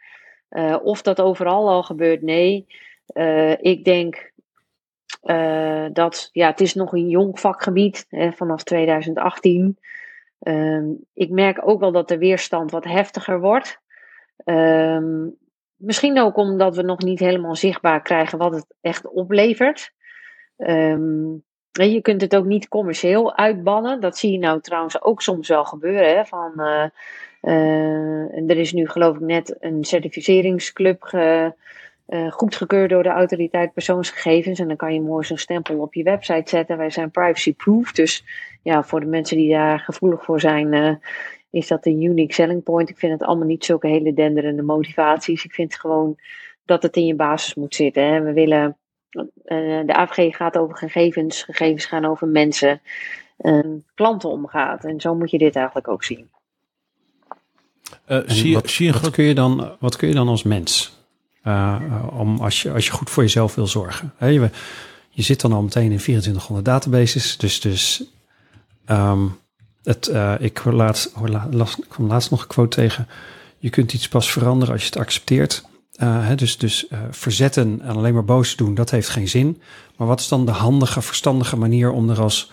of 0.83 1.03
dat 1.03 1.21
overal 1.21 1.69
al 1.69 1.83
gebeurt, 1.83 2.23
nee. 2.23 2.67
ik 3.61 3.85
denk 3.85 4.33
dat, 5.93 6.29
ja, 6.33 6.47
het 6.47 6.61
is 6.61 6.75
nog 6.75 6.93
een 6.93 7.09
jong 7.09 7.41
vakgebied 7.41 8.07
hè, 8.09 8.33
vanaf 8.33 8.63
2018. 8.63 9.79
Um, 10.41 11.05
ik 11.15 11.31
merk 11.31 11.69
ook 11.69 11.81
wel 11.81 11.93
dat 11.93 12.09
de 12.09 12.19
weerstand 12.19 12.71
wat 12.71 12.85
heftiger 12.85 13.41
wordt. 13.41 13.81
Um, 14.45 15.37
misschien 15.77 16.21
ook 16.21 16.37
omdat 16.37 16.77
we 16.77 16.83
nog 16.83 17.03
niet 17.03 17.19
helemaal 17.19 17.57
zichtbaar 17.57 18.03
krijgen 18.03 18.39
wat 18.39 18.53
het 18.53 18.67
echt 18.81 19.09
oplevert. 19.09 19.93
Ehm, 20.57 21.33
je 21.73 22.01
kunt 22.03 22.21
het 22.21 22.37
ook 22.37 22.45
niet 22.45 22.69
commercieel 22.69 23.37
uitbannen. 23.37 24.01
Dat 24.01 24.19
zie 24.19 24.33
je 24.33 24.39
nou 24.39 24.61
trouwens 24.61 25.03
ook 25.03 25.23
soms 25.23 25.49
wel 25.49 25.65
gebeuren. 25.65 26.17
Hè, 26.17 26.25
van, 26.25 26.53
uh, 26.57 26.85
uh, 27.43 28.51
er 28.51 28.57
is 28.57 28.73
nu 28.73 28.89
geloof 28.89 29.15
ik 29.15 29.21
net 29.21 29.57
een 29.61 29.85
certificeringsclub 29.85 31.03
ge, 31.03 31.55
uh, 32.09 32.33
goedgekeurd 32.33 32.91
door 32.91 33.03
de 33.03 33.09
autoriteit 33.09 33.73
persoonsgegevens. 33.73 34.59
En 34.59 34.69
dan 34.69 34.77
kan 34.77 34.95
je 34.95 35.01
mooi 35.01 35.25
zo'n 35.25 35.37
stempel 35.37 35.79
op 35.79 35.95
je 35.95 36.03
website 36.03 36.51
zetten. 36.51 36.77
Wij 36.77 36.91
zijn 36.91 37.11
privacy-proof. 37.11 37.93
Dus 37.93 38.25
ja, 38.63 38.83
voor 38.83 39.01
de 39.01 39.07
mensen 39.07 39.37
die 39.37 39.53
daar 39.53 39.79
gevoelig 39.79 40.25
voor 40.25 40.41
zijn, 40.41 41.01
is 41.57 41.67
dat 41.67 41.87
een 41.87 42.03
unique 42.03 42.35
selling 42.35 42.63
point. 42.63 42.89
Ik 42.89 42.99
vind 42.99 43.13
het 43.13 43.23
allemaal 43.23 43.47
niet 43.47 43.65
zulke 43.65 43.87
hele 43.87 44.15
denderende 44.15 44.63
motivaties. 44.63 45.45
Ik 45.45 45.53
vind 45.53 45.75
gewoon 45.75 46.17
dat 46.65 46.83
het 46.83 46.97
in 46.97 47.07
je 47.07 47.15
basis 47.15 47.55
moet 47.55 47.75
zitten. 47.75 48.07
Hè. 48.07 48.21
We 48.21 48.33
willen, 48.33 48.77
uh, 49.11 49.27
de 49.87 49.95
AVG 49.95 50.37
gaat 50.37 50.59
over 50.59 50.77
gegevens, 50.77 51.43
gegevens 51.43 51.85
gaan 51.85 52.05
over 52.05 52.29
mensen, 52.29 52.81
uh, 53.39 53.61
klanten 53.95 54.31
omgaat. 54.31 54.85
En 54.85 55.01
zo 55.01 55.15
moet 55.15 55.31
je 55.31 55.39
dit 55.39 55.57
eigenlijk 55.57 55.89
ook 55.89 56.05
zien. 56.05 56.31
Uh, 58.09 58.19
zie, 58.27 58.55
wat, 58.55 58.71
zie 58.71 58.87
je 58.87 58.93
wat, 58.93 59.11
kun 59.11 59.25
je 59.25 59.35
dan, 59.35 59.77
wat 59.81 59.97
kun 59.97 60.09
je 60.09 60.15
dan 60.15 60.29
als 60.29 60.43
mens? 60.43 60.95
om 62.13 62.39
als, 62.41 62.63
je, 62.63 62.73
als 62.73 62.87
je 62.87 62.93
goed 62.93 63.11
voor 63.11 63.23
jezelf 63.23 63.55
wil 63.55 63.67
zorgen. 63.67 64.13
Hè, 64.17 64.27
je, 64.27 64.51
je 65.11 65.23
zit 65.23 65.41
dan 65.41 65.53
al 65.53 65.63
meteen 65.63 65.93
in 65.93 65.99
2400 65.99 66.67
databases. 66.67 67.37
Dus, 67.37 67.61
dus 67.61 68.05
um, 68.91 69.39
uh, 70.11 70.35
ik 70.39 70.65
laatst, 70.65 71.13
kwam 71.89 72.07
laatst 72.07 72.31
nog 72.31 72.41
een 72.41 72.47
quote 72.47 72.77
tegen. 72.77 73.09
Je 73.59 73.71
kunt 73.71 73.93
iets 73.93 74.09
pas 74.09 74.33
veranderen 74.33 74.73
als 74.73 74.83
je 74.83 74.89
het 74.89 74.99
accepteert. 74.99 75.65
Uh, 76.03 76.27
hè, 76.27 76.35
dus 76.35 76.59
dus 76.59 76.87
uh, 76.91 76.99
verzetten 77.11 77.81
en 77.83 77.97
alleen 77.97 78.15
maar 78.15 78.25
boos 78.25 78.57
doen, 78.57 78.75
dat 78.75 78.91
heeft 78.91 79.09
geen 79.09 79.29
zin. 79.29 79.63
Maar 79.97 80.07
wat 80.07 80.21
is 80.21 80.29
dan 80.29 80.47
de 80.47 80.53
handige, 80.53 81.03
verstandige 81.03 81.57
manier 81.57 81.91
om 81.91 82.11
er 82.11 82.21
als 82.21 82.51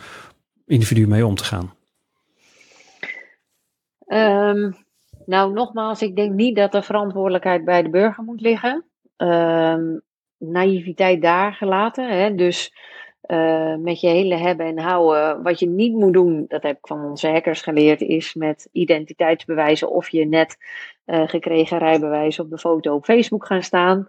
individu 0.66 1.08
mee 1.08 1.26
om 1.26 1.36
te 1.36 1.44
gaan? 1.44 1.74
Um, 4.08 4.76
nou, 5.26 5.54
nogmaals, 5.54 6.02
ik 6.02 6.16
denk 6.16 6.34
niet 6.34 6.56
dat 6.56 6.72
de 6.72 6.84
verantwoordelijkheid 6.84 7.66
bij 7.66 7.84
de 7.84 7.90
burger 7.90 8.24
moet 8.24 8.42
liggen. 8.42 8.86
Um, 9.18 10.02
naïviteit 10.38 11.22
daar 11.22 11.54
gelaten. 11.54 12.10
Hè? 12.10 12.36
Dus 12.36 12.74
uh, 13.28 13.76
met 13.76 14.00
je 14.00 14.08
hele 14.08 14.36
hebben 14.36 14.66
en 14.66 14.80
houden. 14.80 15.44
Wat 15.44 15.60
je 15.60 15.68
niet 15.68 15.94
moet 15.94 16.14
doen, 16.14 16.46
dat 16.48 16.64
heb 16.64 16.78
ik 16.78 16.88
van 16.88 17.06
onze 17.06 17.28
hackers 17.28 17.62
geleerd, 17.62 18.02
is 18.02 18.34
met 18.34 18.70
identiteitsbewijzen 18.72 19.92
of 19.92 20.10
je 20.10 20.26
net 20.26 20.58
uh, 21.06 21.28
gekregen 21.28 21.78
rijbewijs 21.78 22.40
op 22.40 22.50
de 22.50 22.58
foto 22.58 22.94
op 22.94 23.04
Facebook 23.04 23.46
gaan 23.46 23.64
staan. 23.64 24.08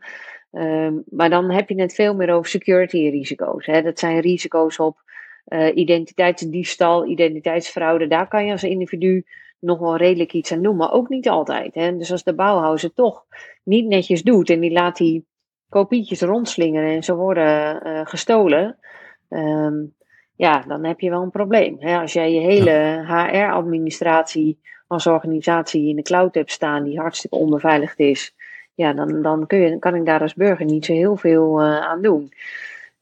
Uh, 0.52 0.88
maar 1.10 1.30
dan 1.30 1.50
heb 1.50 1.68
je 1.68 1.80
het 1.80 1.94
veel 1.94 2.14
meer 2.14 2.32
over 2.32 2.50
security 2.50 3.08
risico's. 3.08 3.66
Hè. 3.66 3.82
Dat 3.82 3.98
zijn 3.98 4.20
risico's 4.20 4.78
op 4.78 5.02
uh, 5.48 5.76
identiteitsdiefstal, 5.76 7.06
identiteitsfraude. 7.06 8.06
Daar 8.06 8.28
kan 8.28 8.44
je 8.46 8.52
als 8.52 8.64
individu 8.64 9.24
nog 9.58 9.78
wel 9.78 9.96
redelijk 9.96 10.32
iets 10.32 10.52
aan 10.52 10.62
doen, 10.62 10.76
maar 10.76 10.92
ook 10.92 11.08
niet 11.08 11.28
altijd. 11.28 11.74
Hè. 11.74 11.96
Dus 11.96 12.12
als 12.12 12.22
de 12.24 12.34
bouwhuis 12.34 12.82
het 12.82 12.94
toch 12.94 13.24
niet 13.62 13.86
netjes 13.86 14.22
doet 14.22 14.50
en 14.50 14.60
die 14.60 14.72
laat 14.72 14.96
die 14.96 15.26
kopietjes 15.68 16.20
rondslingeren 16.20 16.90
en 16.90 17.02
ze 17.02 17.14
worden 17.14 17.80
gestolen, 18.06 18.78
um, 19.34 19.94
ja, 20.36 20.64
dan 20.66 20.84
heb 20.84 21.00
je 21.00 21.10
wel 21.10 21.22
een 21.22 21.30
probleem. 21.30 21.78
als 21.80 22.12
jij 22.12 22.32
je 22.32 22.40
hele 22.40 23.04
HR-administratie 23.06 24.58
als 24.86 25.06
organisatie 25.06 25.88
in 25.88 25.96
de 25.96 26.02
cloud 26.02 26.34
hebt 26.34 26.50
staan, 26.50 26.84
die 26.84 26.98
hartstikke 26.98 27.36
onbeveiligd 27.36 27.98
is, 27.98 28.34
ja, 28.74 28.92
dan, 28.92 29.22
dan 29.22 29.46
kun 29.46 29.58
je, 29.58 29.78
kan 29.78 29.94
ik 29.94 30.06
daar 30.06 30.20
als 30.20 30.34
burger 30.34 30.64
niet 30.64 30.84
zo 30.84 30.92
heel 30.92 31.16
veel 31.16 31.60
uh, 31.60 31.80
aan 31.80 32.02
doen. 32.02 32.32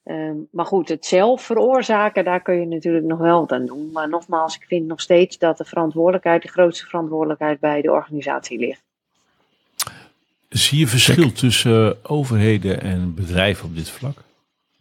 Um, 0.04 0.48
maar 0.50 0.66
goed, 0.66 0.88
het 0.88 1.06
zelf 1.06 1.42
veroorzaken, 1.42 2.24
daar 2.24 2.42
kun 2.42 2.60
je 2.60 2.66
natuurlijk 2.66 3.04
nog 3.04 3.18
wel 3.18 3.40
wat 3.40 3.52
aan 3.52 3.66
doen. 3.66 3.90
Maar 3.92 4.08
nogmaals, 4.08 4.56
ik 4.56 4.64
vind 4.66 4.86
nog 4.86 5.00
steeds 5.00 5.38
dat 5.38 5.58
de 5.58 5.64
verantwoordelijkheid, 5.64 6.42
de 6.42 6.48
grootste 6.48 6.86
verantwoordelijkheid 6.86 7.60
bij 7.60 7.82
de 7.82 7.90
organisatie 7.90 8.58
ligt. 8.58 8.82
Zie 10.48 10.78
je 10.78 10.86
verschil 10.86 11.32
tussen 11.32 11.86
uh, 11.86 11.92
overheden 12.02 12.80
en 12.80 13.14
bedrijven 13.14 13.68
op 13.68 13.76
dit 13.76 13.90
vlak? 13.90 14.22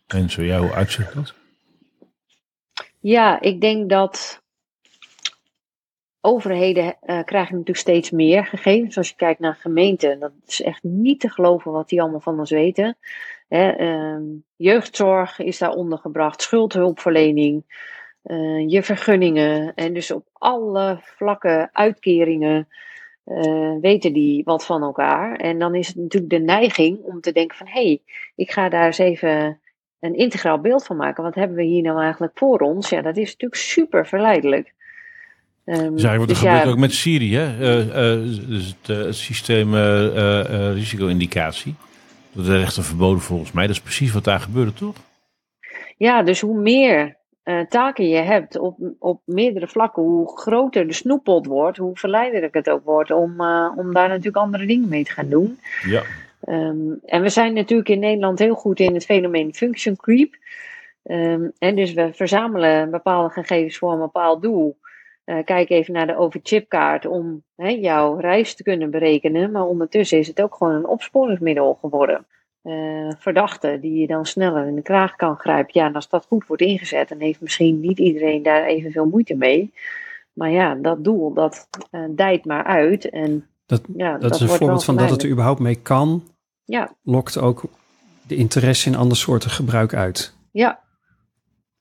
En 0.08 0.30
zo 0.30 0.42
hoe 0.42 0.74
uitzicht 0.74 1.14
dat? 1.14 1.34
Ja, 3.02 3.40
ik 3.40 3.62
denk 3.62 3.90
dat 3.90 4.42
overheden 6.20 6.84
uh, 6.86 7.24
krijgen 7.24 7.52
natuurlijk 7.52 7.78
steeds 7.78 8.12
meer 8.12 8.46
gegevens. 8.46 8.98
Als 8.98 9.10
je 9.10 9.16
kijkt 9.16 9.40
naar 9.40 9.56
gemeenten, 9.56 10.20
dat 10.20 10.32
is 10.46 10.62
echt 10.62 10.84
niet 10.84 11.20
te 11.20 11.30
geloven 11.30 11.72
wat 11.72 11.90
die 11.90 12.02
allemaal 12.02 12.20
van 12.20 12.40
ons 12.40 12.50
weten. 12.50 12.98
Hè, 13.48 13.80
uh, 13.80 14.42
jeugdzorg 14.56 15.40
is 15.40 15.58
daar 15.58 15.74
ondergebracht, 15.74 16.42
schuldhulpverlening, 16.42 17.64
uh, 18.24 18.70
je 18.70 18.84
vergunningen. 18.84 19.74
En 19.76 19.94
dus 19.94 20.12
op 20.12 20.28
alle 20.34 21.00
vlakken 21.02 21.70
uitkeringen 21.74 22.68
uh, 23.26 23.76
weten 23.82 24.14
die 24.14 24.44
wat 24.44 24.66
van 24.66 24.82
elkaar. 24.82 25.36
En 25.36 25.60
dan 25.60 25.76
is 25.76 25.88
het 25.88 25.96
natuurlijk 25.96 26.32
de 26.32 26.40
neiging 26.40 27.00
om 27.00 27.22
te 27.22 27.32
denken 27.32 27.58
van... 27.58 27.68
hé, 27.68 27.84
hey, 27.84 28.02
ik 28.36 28.52
ga 28.52 28.70
daar 28.70 28.86
eens 28.86 28.98
even 28.98 29.61
een 30.02 30.16
integraal 30.16 30.60
beeld 30.60 30.86
van 30.86 30.96
maken. 30.96 31.24
Wat 31.24 31.36
hebben 31.36 31.58
we 31.58 31.64
hier 31.64 31.82
nou 31.82 32.02
eigenlijk 32.02 32.34
voor 32.36 32.60
ons? 32.60 32.90
Ja, 32.90 33.02
dat 33.02 33.18
is 33.18 33.32
natuurlijk 33.32 33.62
super 33.62 34.08
verleidelijk. 34.08 34.74
Um, 35.66 35.96
dus 35.96 36.16
wat 36.18 36.30
er 36.30 36.36
gebeurt 36.36 36.68
ook 36.68 36.78
met 36.78 36.94
Syrië, 36.94 37.56
uh, 37.60 37.88
uh, 37.88 37.94
dus 38.48 38.68
het, 38.68 38.98
uh, 38.98 39.06
het 39.06 39.16
systeem 39.16 39.76
risico-indicatie. 40.74 41.76
Dat 42.32 42.46
is 42.46 42.62
echt 42.62 42.78
een 42.78 42.84
verboden 42.84 43.22
volgens 43.22 43.52
mij. 43.52 43.68
Dat 43.68 43.76
is 43.76 43.82
precies 43.82 44.12
wat 44.12 44.24
daar 44.24 44.40
gebeurde, 44.40 44.74
toch? 44.74 44.96
Ja, 45.98 46.24
dus 46.24 46.42
hoe 46.42 46.62
meer 46.62 47.20
taken 47.70 48.10
je 48.10 48.18
hebt 48.18 48.58
op, 48.58 48.78
op 49.00 49.22
meerdere 49.26 49.68
vlakken, 49.68 50.04
hoe 50.04 50.38
groter 50.38 50.88
de 50.88 50.94
snoeppot 50.94 51.46
wordt, 51.46 51.78
hoe 51.78 51.98
verleidelijk 51.98 52.54
het 52.54 52.70
ook 52.70 52.86
wordt 52.86 53.12
om, 53.12 53.32
om 53.76 53.94
daar 53.94 54.08
natuurlijk 54.08 54.38
andere 54.38 54.66
dingen 54.66 54.90
mee 54.90 55.04
te 55.04 55.12
gaan 55.12 55.30
doen. 55.30 55.60
Ja. 55.86 56.04
Um, 56.50 57.00
en 57.06 57.22
we 57.22 57.30
zijn 57.30 57.54
natuurlijk 57.54 57.90
in 57.90 58.00
Nederland 58.00 58.40
heel 58.40 58.56
goed 58.56 58.80
in 58.80 58.94
het 58.94 59.06
fenomeen 59.06 59.54
function 59.54 59.96
creep. 59.96 60.36
Um, 61.04 61.52
en 61.58 61.76
dus 61.76 61.94
we 61.94 62.14
verzamelen 62.14 62.92
bepaalde 62.92 63.30
gegevens 63.30 63.78
voor 63.78 63.92
een 63.92 64.00
bepaald 64.00 64.42
doel. 64.42 64.78
Uh, 65.26 65.38
kijk 65.46 65.70
even 65.70 65.94
naar 65.94 66.08
de 66.08 66.18
overchipkaart 66.18 67.06
om 67.06 67.44
jouw 67.56 68.18
reis 68.18 68.56
te 68.56 68.64
kunnen 68.64 68.92
berekenen. 68.92 69.52
Maar 69.52 69.66
ondertussen 69.66 70.18
is 70.18 70.28
het 70.28 70.42
ook 70.42 70.56
gewoon 70.56 70.74
een 70.74 70.88
opsporingsmiddel 70.88 71.78
geworden. 71.82 72.26
Uh, 72.64 73.12
verdachten 73.18 73.82
die 73.82 74.00
je 74.00 74.08
dan 74.08 74.26
sneller 74.26 74.68
in 74.68 74.76
de 74.76 74.82
kraag 74.82 75.16
kan 75.16 75.36
grijpen. 75.36 75.72
Ja, 75.74 75.86
en 75.86 75.96
als 75.96 76.10
dat 76.10 76.26
goed 76.26 76.48
wordt 76.48 76.62
ingezet, 76.62 77.10
dan 77.10 77.20
heeft 77.20 77.42
misschien 77.42 77.80
niet 77.80 78.00
iedereen 78.00 78.44
daar 78.44 78.66
evenveel 78.66 79.06
moeite 79.06 79.36
mee. 79.36 79.74
Maar 80.34 80.52
ja, 80.52 80.76
dat 80.76 81.04
doel, 81.04 81.34
dat 81.34 81.68
uh, 81.92 82.02
dijt 82.10 82.46
maar 82.46 82.64
uit. 82.64 83.10
En 83.10 83.48
dat, 83.66 83.82
ja, 83.96 84.12
dat, 84.12 84.22
dat 84.22 84.34
is 84.34 84.42
een 84.42 84.48
voorbeeld 84.48 84.84
van 84.84 84.98
dat 84.98 85.10
het 85.10 85.24
er 85.24 85.30
überhaupt 85.30 85.60
mee 85.60 85.76
kan. 85.76 86.24
Ja. 86.72 86.96
Lokt 87.04 87.38
ook 87.38 87.64
de 88.28 88.36
interesse 88.36 88.90
in 88.90 88.96
andere 88.96 89.20
soorten 89.20 89.50
gebruik 89.50 89.94
uit. 89.94 90.36
Ja. 90.52 90.80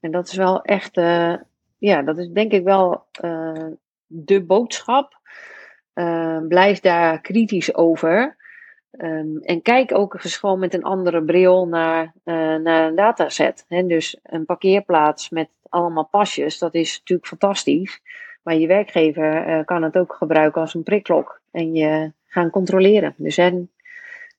En 0.01 0.11
dat 0.11 0.29
is 0.29 0.35
wel 0.35 0.63
echt, 0.63 0.97
uh, 0.97 1.35
ja, 1.79 2.03
dat 2.03 2.19
is 2.19 2.29
denk 2.29 2.53
ik 2.53 2.65
wel 2.65 3.05
uh, 3.25 3.67
de 4.07 4.45
boodschap. 4.45 5.21
Uh, 5.95 6.39
blijf 6.49 6.81
daar 6.81 7.21
kritisch 7.21 7.75
over. 7.75 8.37
Um, 8.91 9.39
en 9.43 9.63
kijk 9.63 9.95
ook 9.95 10.15
eens 10.15 10.37
gewoon 10.37 10.59
met 10.59 10.75
een 10.75 10.83
andere 10.83 11.25
bril 11.25 11.67
naar, 11.67 12.15
naar 12.25 12.87
een 12.87 12.95
dataset. 12.95 13.65
He, 13.69 13.87
dus 13.87 14.19
een 14.23 14.45
parkeerplaats 14.45 15.29
met 15.29 15.49
allemaal 15.69 16.09
pasjes, 16.11 16.59
dat 16.59 16.75
is 16.75 16.99
natuurlijk 16.99 17.29
fantastisch. 17.29 18.01
Maar 18.43 18.55
je 18.55 18.67
werkgever 18.67 19.65
kan 19.65 19.83
het 19.83 19.97
ook 19.97 20.15
gebruiken 20.15 20.61
als 20.61 20.75
een 20.75 20.83
prikklok 20.83 21.41
en 21.51 21.75
je 21.75 22.13
gaan 22.27 22.51
controleren. 22.51 23.15
Dus 23.17 23.37
en 23.37 23.71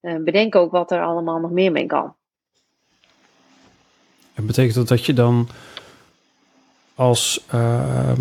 bedenk 0.01 0.55
ook 0.55 0.71
wat 0.71 0.91
er 0.91 1.01
allemaal 1.01 1.39
nog 1.39 1.51
meer 1.51 1.71
mee 1.71 1.85
kan. 1.85 2.15
En 4.33 4.45
betekent 4.45 4.75
dat 4.75 4.87
dat 4.87 5.05
je 5.05 5.13
dan 5.13 5.47
als 6.95 7.45
uh, 7.53 8.11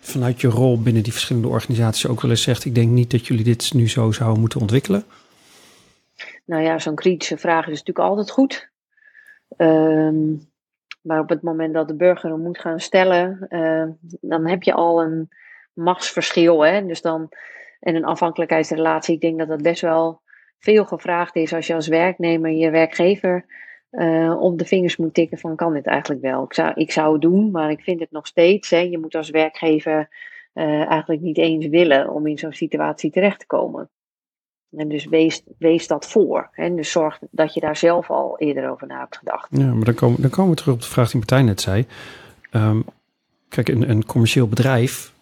vanuit 0.00 0.40
je 0.40 0.48
rol 0.48 0.82
binnen 0.82 1.02
die 1.02 1.12
verschillende 1.12 1.48
organisaties 1.48 2.06
ook 2.06 2.20
wel 2.20 2.30
eens 2.30 2.42
zegt: 2.42 2.64
Ik 2.64 2.74
denk 2.74 2.90
niet 2.90 3.10
dat 3.10 3.26
jullie 3.26 3.44
dit 3.44 3.74
nu 3.74 3.88
zo 3.88 4.12
zouden 4.12 4.40
moeten 4.40 4.60
ontwikkelen? 4.60 5.04
Nou 6.44 6.62
ja, 6.62 6.78
zo'n 6.78 6.94
kritische 6.94 7.38
vraag 7.38 7.64
is 7.64 7.78
natuurlijk 7.78 8.08
altijd 8.08 8.30
goed. 8.30 8.68
Um, 9.56 10.48
maar 11.02 11.20
op 11.20 11.28
het 11.28 11.42
moment 11.42 11.74
dat 11.74 11.88
de 11.88 11.94
burger 11.94 12.30
hem 12.30 12.40
moet 12.40 12.58
gaan 12.58 12.80
stellen, 12.80 13.46
uh, 13.48 13.84
dan 14.20 14.46
heb 14.46 14.62
je 14.62 14.72
al 14.72 15.02
een 15.02 15.28
machtsverschil. 15.72 16.64
Hè? 16.64 16.86
Dus 16.86 17.02
dan 17.02 17.28
en 17.80 17.94
een 17.94 18.04
afhankelijkheidsrelatie, 18.04 19.14
ik 19.14 19.20
denk 19.20 19.38
dat 19.38 19.48
dat 19.48 19.62
best 19.62 19.80
wel 19.80 20.20
veel 20.58 20.84
gevraagd 20.84 21.36
is 21.36 21.52
als 21.52 21.66
je 21.66 21.74
als 21.74 21.88
werknemer 21.88 22.50
je 22.50 22.70
werkgever 22.70 23.46
uh, 23.90 24.40
op 24.40 24.58
de 24.58 24.64
vingers 24.64 24.96
moet 24.96 25.14
tikken 25.14 25.38
van 25.38 25.56
kan 25.56 25.72
dit 25.72 25.86
eigenlijk 25.86 26.20
wel. 26.20 26.44
Ik 26.44 26.54
zou, 26.54 26.72
ik 26.74 26.92
zou 26.92 27.12
het 27.12 27.22
doen, 27.22 27.50
maar 27.50 27.70
ik 27.70 27.80
vind 27.80 28.00
het 28.00 28.10
nog 28.10 28.26
steeds. 28.26 28.70
Hè, 28.70 28.78
je 28.78 28.98
moet 28.98 29.14
als 29.14 29.30
werkgever 29.30 30.08
uh, 30.54 30.90
eigenlijk 30.90 31.20
niet 31.20 31.38
eens 31.38 31.66
willen 31.66 32.10
om 32.10 32.26
in 32.26 32.38
zo'n 32.38 32.52
situatie 32.52 33.10
terecht 33.10 33.38
te 33.38 33.46
komen. 33.46 33.90
En 34.76 34.88
dus 34.88 35.04
wees, 35.04 35.42
wees 35.58 35.86
dat 35.86 36.06
voor. 36.06 36.50
En 36.52 36.76
dus 36.76 36.90
zorg 36.90 37.18
dat 37.30 37.54
je 37.54 37.60
daar 37.60 37.76
zelf 37.76 38.10
al 38.10 38.38
eerder 38.38 38.70
over 38.70 38.86
na 38.86 38.98
hebt 38.98 39.16
gedacht. 39.16 39.48
Ja, 39.50 39.72
maar 39.72 39.84
dan 39.84 39.94
komen, 39.94 40.20
dan 40.20 40.30
komen 40.30 40.50
we 40.50 40.56
terug 40.56 40.74
op 40.74 40.80
de 40.80 40.86
vraag 40.86 41.10
die 41.10 41.16
Martijn 41.16 41.44
net 41.44 41.60
zei. 41.60 41.86
Ehm, 42.50 42.80
kijk, 43.48 43.68
een, 43.68 43.90
een 43.90 44.06
commercieel 44.06 44.48
bedrijf 44.48 45.12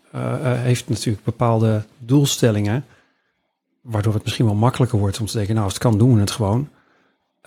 heeft 0.57 0.89
natuurlijk 0.89 1.25
bepaalde 1.25 1.85
doelstellingen, 1.99 2.85
waardoor 3.81 4.15
het 4.15 4.23
misschien 4.23 4.47
wel 4.47 4.55
makkelijker 4.55 4.99
wordt 4.99 5.21
om 5.21 5.27
te 5.27 5.37
denken, 5.37 5.55
nou 5.55 5.65
als 5.65 5.75
het 5.75 5.83
kan 5.83 5.99
doen 5.99 6.15
we 6.15 6.21
het 6.21 6.31
gewoon. 6.31 6.69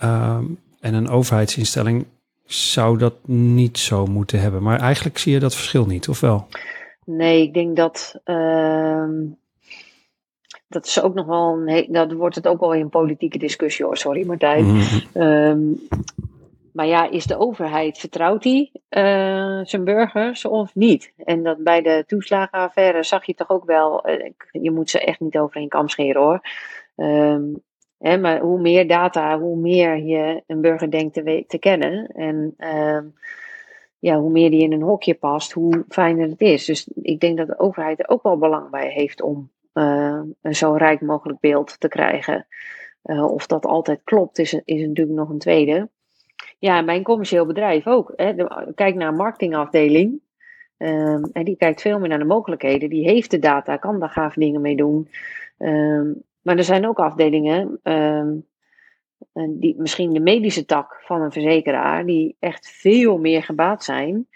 Um, 0.04 0.58
en 0.80 0.94
een 0.94 1.08
overheidsinstelling 1.08 2.06
zou 2.44 2.98
dat 2.98 3.14
niet 3.26 3.78
zo 3.78 4.06
moeten 4.06 4.40
hebben. 4.40 4.62
Maar 4.62 4.80
eigenlijk 4.80 5.18
zie 5.18 5.32
je 5.32 5.38
dat 5.38 5.54
verschil 5.54 5.86
niet, 5.86 6.08
of 6.08 6.20
wel? 6.20 6.46
Nee, 7.04 7.42
ik 7.42 7.54
denk 7.54 7.76
dat. 7.76 8.20
Uh, 8.24 9.08
dat 10.68 10.86
is 10.86 11.02
ook 11.02 11.14
nog 11.14 11.26
wel 11.26 11.62
een. 11.66 11.92
Dat 11.92 12.12
wordt 12.12 12.34
het 12.34 12.46
ook 12.46 12.60
wel 12.60 12.74
een 12.74 12.88
politieke 12.88 13.38
discussie 13.38 13.84
hoor. 13.84 13.96
Sorry 13.96 14.26
Martijn. 14.26 14.64
Mm 14.64 14.80
-hmm. 15.12 15.80
Maar 16.72 16.86
ja, 16.86 17.10
is 17.10 17.24
de 17.24 17.38
overheid, 17.38 17.98
vertrouwt 17.98 18.44
hij 18.44 18.70
uh, 18.72 19.64
zijn 19.64 19.84
burgers 19.84 20.44
of 20.44 20.74
niet? 20.74 21.12
En 21.16 21.42
dat 21.42 21.64
bij 21.64 21.82
de 21.82 22.04
toeslagenaffaire 22.06 23.02
zag 23.02 23.26
je 23.26 23.34
toch 23.34 23.50
ook 23.50 23.64
wel, 23.64 24.08
uh, 24.08 24.30
je 24.50 24.70
moet 24.70 24.90
ze 24.90 25.00
echt 25.00 25.20
niet 25.20 25.38
over 25.38 25.60
een 25.60 25.68
kam 25.68 25.88
scheren 25.88 26.22
hoor. 26.22 26.40
Um, 26.96 27.62
hè, 27.98 28.18
maar 28.18 28.40
hoe 28.40 28.60
meer 28.60 28.88
data, 28.88 29.38
hoe 29.38 29.56
meer 29.56 29.96
je 29.96 30.42
een 30.46 30.60
burger 30.60 30.90
denkt 30.90 31.14
te, 31.14 31.44
te 31.46 31.58
kennen. 31.58 32.06
En 32.06 32.54
uh, 32.58 33.00
ja, 33.98 34.18
hoe 34.18 34.30
meer 34.30 34.50
die 34.50 34.62
in 34.62 34.72
een 34.72 34.82
hokje 34.82 35.14
past, 35.14 35.52
hoe 35.52 35.84
fijner 35.88 36.28
het 36.28 36.40
is. 36.40 36.64
Dus 36.64 36.88
ik 37.02 37.20
denk 37.20 37.36
dat 37.36 37.46
de 37.46 37.58
overheid 37.58 37.98
er 37.98 38.08
ook 38.08 38.22
wel 38.22 38.38
belang 38.38 38.70
bij 38.70 38.88
heeft 38.88 39.22
om 39.22 39.50
uh, 39.74 40.20
een 40.42 40.54
zo 40.54 40.72
rijk 40.72 41.00
mogelijk 41.00 41.40
beeld 41.40 41.80
te 41.80 41.88
krijgen. 41.88 42.46
of 43.02 43.46
dat 43.46 43.66
altijd 43.66 44.00
klopt, 44.04 44.38
is, 44.38 44.54
is 44.64 44.86
natuurlijk 44.86 45.18
nog 45.18 45.28
een 45.28 45.38
tweede. 45.38 45.88
Ja, 46.60 46.80
mijn 46.80 47.02
commercieel 47.02 47.46
bedrijf 47.46 47.86
ook. 47.86 48.12
Hè. 48.16 48.34
kijk 48.74 48.94
naar 48.94 49.08
een 49.08 49.14
marketingafdeling. 49.14 50.20
Um, 50.78 51.24
en 51.32 51.44
die 51.44 51.56
kijkt 51.56 51.80
veel 51.80 51.98
meer 51.98 52.08
naar 52.08 52.18
de 52.18 52.24
mogelijkheden. 52.24 52.88
Die 52.88 53.04
heeft 53.04 53.30
de 53.30 53.38
data, 53.38 53.76
kan 53.76 54.00
daar 54.00 54.08
gaaf 54.08 54.34
dingen 54.34 54.60
mee 54.60 54.76
doen. 54.76 55.08
Um, 55.58 56.22
maar 56.42 56.56
er 56.56 56.64
zijn 56.64 56.88
ook 56.88 56.98
afdelingen, 56.98 57.80
um, 57.82 58.46
die, 59.32 59.74
misschien 59.78 60.12
de 60.12 60.20
medische 60.20 60.64
tak 60.64 61.00
van 61.04 61.22
een 61.22 61.32
verzekeraar, 61.32 62.06
die 62.06 62.36
echt 62.38 62.70
veel 62.70 63.18
meer 63.18 63.42
gebaat 63.42 63.84
zijn 63.84 64.26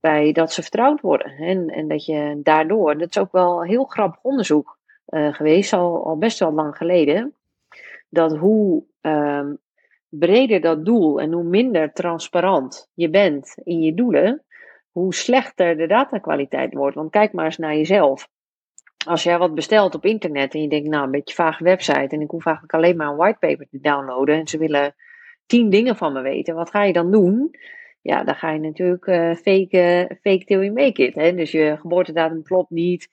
bij 0.00 0.32
dat 0.32 0.52
ze 0.52 0.62
vertrouwd 0.62 1.00
worden. 1.00 1.32
En, 1.32 1.68
en 1.68 1.88
dat 1.88 2.04
je 2.04 2.40
daardoor, 2.42 2.98
dat 2.98 3.08
is 3.08 3.18
ook 3.18 3.32
wel 3.32 3.62
heel 3.62 3.84
grappig 3.84 4.22
onderzoek 4.22 4.78
uh, 5.08 5.34
geweest, 5.34 5.72
al, 5.72 6.04
al 6.04 6.18
best 6.18 6.38
wel 6.38 6.52
lang 6.52 6.76
geleden, 6.76 7.34
dat 8.08 8.36
hoe 8.36 8.84
breder 10.08 10.60
dat 10.60 10.84
doel 10.84 11.20
en 11.20 11.32
hoe 11.32 11.44
minder 11.44 11.92
transparant 11.92 12.90
je 12.94 13.10
bent 13.10 13.54
in 13.62 13.80
je 13.80 13.94
doelen, 13.94 14.44
hoe 14.90 15.14
slechter 15.14 15.76
de 15.76 15.86
datakwaliteit 15.86 16.74
wordt. 16.74 16.96
Want 16.96 17.10
kijk 17.10 17.32
maar 17.32 17.44
eens 17.44 17.58
naar 17.58 17.76
jezelf. 17.76 18.28
Als 19.06 19.22
jij 19.22 19.38
wat 19.38 19.54
bestelt 19.54 19.94
op 19.94 20.04
internet 20.04 20.54
en 20.54 20.62
je 20.62 20.68
denkt, 20.68 20.88
nou, 20.88 21.04
een 21.04 21.10
beetje 21.10 21.34
vage 21.34 21.64
website 21.64 22.08
en 22.08 22.20
ik 22.20 22.30
hoef 22.30 22.46
eigenlijk 22.46 22.74
alleen 22.74 22.96
maar 22.96 23.08
een 23.08 23.16
whitepaper 23.16 23.66
te 23.70 23.80
downloaden 23.80 24.34
en 24.34 24.46
ze 24.46 24.58
willen 24.58 24.94
tien 25.46 25.70
dingen 25.70 25.96
van 25.96 26.12
me 26.12 26.20
weten, 26.20 26.54
wat 26.54 26.70
ga 26.70 26.84
je 26.84 26.92
dan 26.92 27.10
doen? 27.10 27.50
Ja, 28.02 28.24
dan 28.24 28.34
ga 28.34 28.50
je 28.50 28.58
natuurlijk 28.58 29.06
uh, 29.06 29.34
fake, 29.34 30.10
fake 30.20 30.44
till 30.44 30.60
you 30.60 30.72
make 30.72 31.06
it. 31.06 31.14
Hè? 31.14 31.34
Dus 31.34 31.50
je 31.50 31.76
geboortedatum 31.80 32.42
klopt 32.42 32.70
niet. 32.70 33.08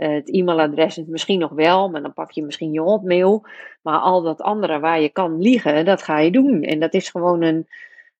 Uh, 0.00 0.08
het 0.08 0.30
e-mailadres 0.30 0.98
is 0.98 1.06
misschien 1.06 1.38
nog 1.38 1.50
wel, 1.50 1.90
maar 1.90 2.02
dan 2.02 2.12
pak 2.12 2.30
je 2.30 2.42
misschien 2.42 2.72
je 2.72 2.80
hotmail. 2.80 3.46
Maar 3.82 3.98
al 3.98 4.22
dat 4.22 4.40
andere 4.40 4.78
waar 4.78 5.00
je 5.00 5.08
kan 5.08 5.38
liegen, 5.38 5.84
dat 5.84 6.02
ga 6.02 6.18
je 6.18 6.30
doen. 6.30 6.62
En 6.62 6.80
dat 6.80 6.94
is 6.94 7.10
gewoon 7.10 7.42
een, 7.42 7.66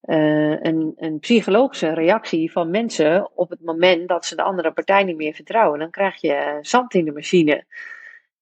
uh, 0.04 0.62
een, 0.62 0.92
een 0.96 1.18
psychologische 1.18 1.94
reactie 1.94 2.52
van 2.52 2.70
mensen 2.70 3.30
op 3.34 3.50
het 3.50 3.60
moment 3.60 4.08
dat 4.08 4.26
ze 4.26 4.36
de 4.36 4.42
andere 4.42 4.72
partij 4.72 5.04
niet 5.04 5.16
meer 5.16 5.34
vertrouwen. 5.34 5.78
Dan 5.78 5.90
krijg 5.90 6.20
je 6.20 6.58
zand 6.60 6.94
in 6.94 7.04
de 7.04 7.12
machine. 7.12 7.64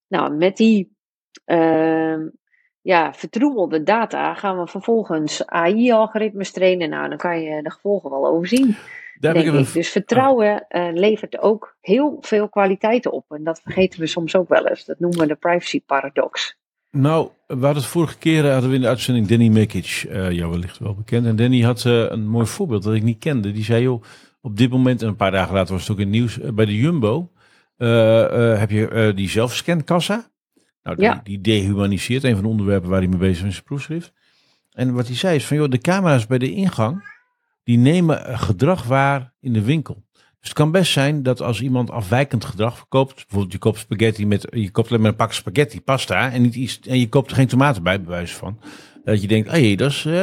Nou, 0.09 0.34
met 0.34 0.57
die 0.57 0.97
uh, 1.47 2.18
ja, 2.80 3.14
vertroebelde 3.14 3.82
data 3.82 4.34
gaan 4.34 4.59
we 4.59 4.66
vervolgens 4.66 5.47
AI-algoritmes 5.47 6.51
trainen. 6.51 6.91
Nou, 6.91 7.09
dan 7.09 7.18
kan 7.18 7.41
je 7.41 7.62
de 7.62 7.70
gevolgen 7.70 8.11
wel 8.11 8.26
overzien. 8.26 8.76
Daar 9.21 9.35
denk 9.35 9.47
ik. 9.47 9.73
Dus 9.73 9.89
vertrouwen 9.89 10.66
uh, 10.69 10.89
levert 10.93 11.39
ook 11.39 11.77
heel 11.81 12.19
veel 12.21 12.49
kwaliteiten 12.49 13.12
op. 13.12 13.25
En 13.29 13.45
dat 13.45 13.61
vergeten 13.61 14.01
we 14.01 14.07
soms 14.07 14.37
ook 14.37 14.49
wel 14.49 14.66
eens. 14.66 14.85
Dat 14.85 14.99
noemen 14.99 15.19
we 15.19 15.27
de 15.27 15.35
privacy 15.35 15.83
paradox. 15.87 16.57
Nou, 16.91 17.29
we 17.47 17.55
hadden 17.55 17.75
het 17.75 17.85
vorige 17.85 18.19
keer 18.19 18.45
eh, 18.45 18.53
hadden 18.53 18.71
we 18.71 18.77
in 18.77 18.83
de 18.83 18.89
uitzending 18.89 19.27
Danny 19.27 19.49
Mekic, 19.49 20.07
uh, 20.09 20.31
jou 20.31 20.51
wellicht 20.51 20.79
wel 20.79 20.95
bekend. 20.95 21.27
En 21.27 21.37
Danny 21.37 21.61
had 21.61 21.85
uh, 21.85 22.11
een 22.11 22.29
mooi 22.29 22.47
voorbeeld 22.47 22.83
dat 22.83 22.95
ik 22.95 23.03
niet 23.03 23.19
kende. 23.19 23.53
Die 23.53 23.64
zei, 23.64 23.83
joh, 23.83 24.03
op 24.41 24.57
dit 24.57 24.71
moment, 24.71 25.03
en 25.03 25.09
een 25.09 25.16
paar 25.16 25.31
dagen 25.31 25.55
later 25.55 25.73
was 25.73 25.83
het 25.83 25.91
ook 25.91 25.99
in 25.99 26.07
het 26.07 26.14
nieuws, 26.14 26.39
bij 26.55 26.64
de 26.64 26.77
Jumbo 26.77 27.31
heb 27.77 28.71
je 28.71 29.12
die 29.14 29.29
zelfscankassa. 29.29 30.31
Nou, 30.83 30.97
die, 30.97 31.05
ja. 31.05 31.21
die, 31.25 31.41
dehumaniseert, 31.41 32.25
een 32.25 32.35
van 32.35 32.43
de 32.43 32.49
onderwerpen 32.49 32.91
waar 32.91 32.99
hij 32.99 33.09
mee 33.09 33.19
bezig 33.19 33.37
is 33.37 33.43
in 33.43 33.53
zijn 33.53 33.64
proefschrift. 33.64 34.12
En 34.73 34.95
wat 34.95 35.07
hij 35.07 35.16
zei 35.16 35.37
is 35.37 35.47
van, 35.47 35.57
joh, 35.57 35.71
de 35.71 35.79
camera's 35.79 36.27
bij 36.27 36.39
de 36.39 36.53
ingang, 36.53 37.03
die 37.69 37.79
nemen 37.79 38.39
gedrag 38.39 38.83
waar 38.85 39.33
in 39.41 39.53
de 39.53 39.62
winkel. 39.62 40.05
Dus 40.12 40.49
het 40.49 40.53
kan 40.53 40.71
best 40.71 40.93
zijn 40.93 41.23
dat 41.23 41.43
als 41.43 41.61
iemand 41.61 41.91
afwijkend 41.91 42.45
gedrag 42.45 42.77
verkoopt, 42.77 43.14
bijvoorbeeld 43.14 43.53
je 43.53 43.59
koopt 43.59 43.79
spaghetti 43.79 44.27
met, 44.27 44.47
je 44.51 44.71
koopt 44.71 44.89
alleen 44.89 45.01
maar 45.01 45.11
een 45.11 45.16
pak 45.16 45.33
spaghetti, 45.33 45.81
pasta 45.81 46.31
en, 46.31 46.43
niet 46.43 46.55
iets, 46.55 46.81
en 46.81 46.99
je 46.99 47.09
koopt 47.09 47.31
er 47.31 47.37
geen 47.37 47.47
tomaten 47.47 47.83
bij, 47.83 48.01
bewijs 48.01 48.35
van. 48.35 48.61
Dat 49.05 49.23
je 49.23 49.29
denkt, 49.29 49.51
hé, 49.51 49.66
hey, 49.66 49.77
dat, 49.77 49.91
is, 49.91 50.05
uh, 50.05 50.14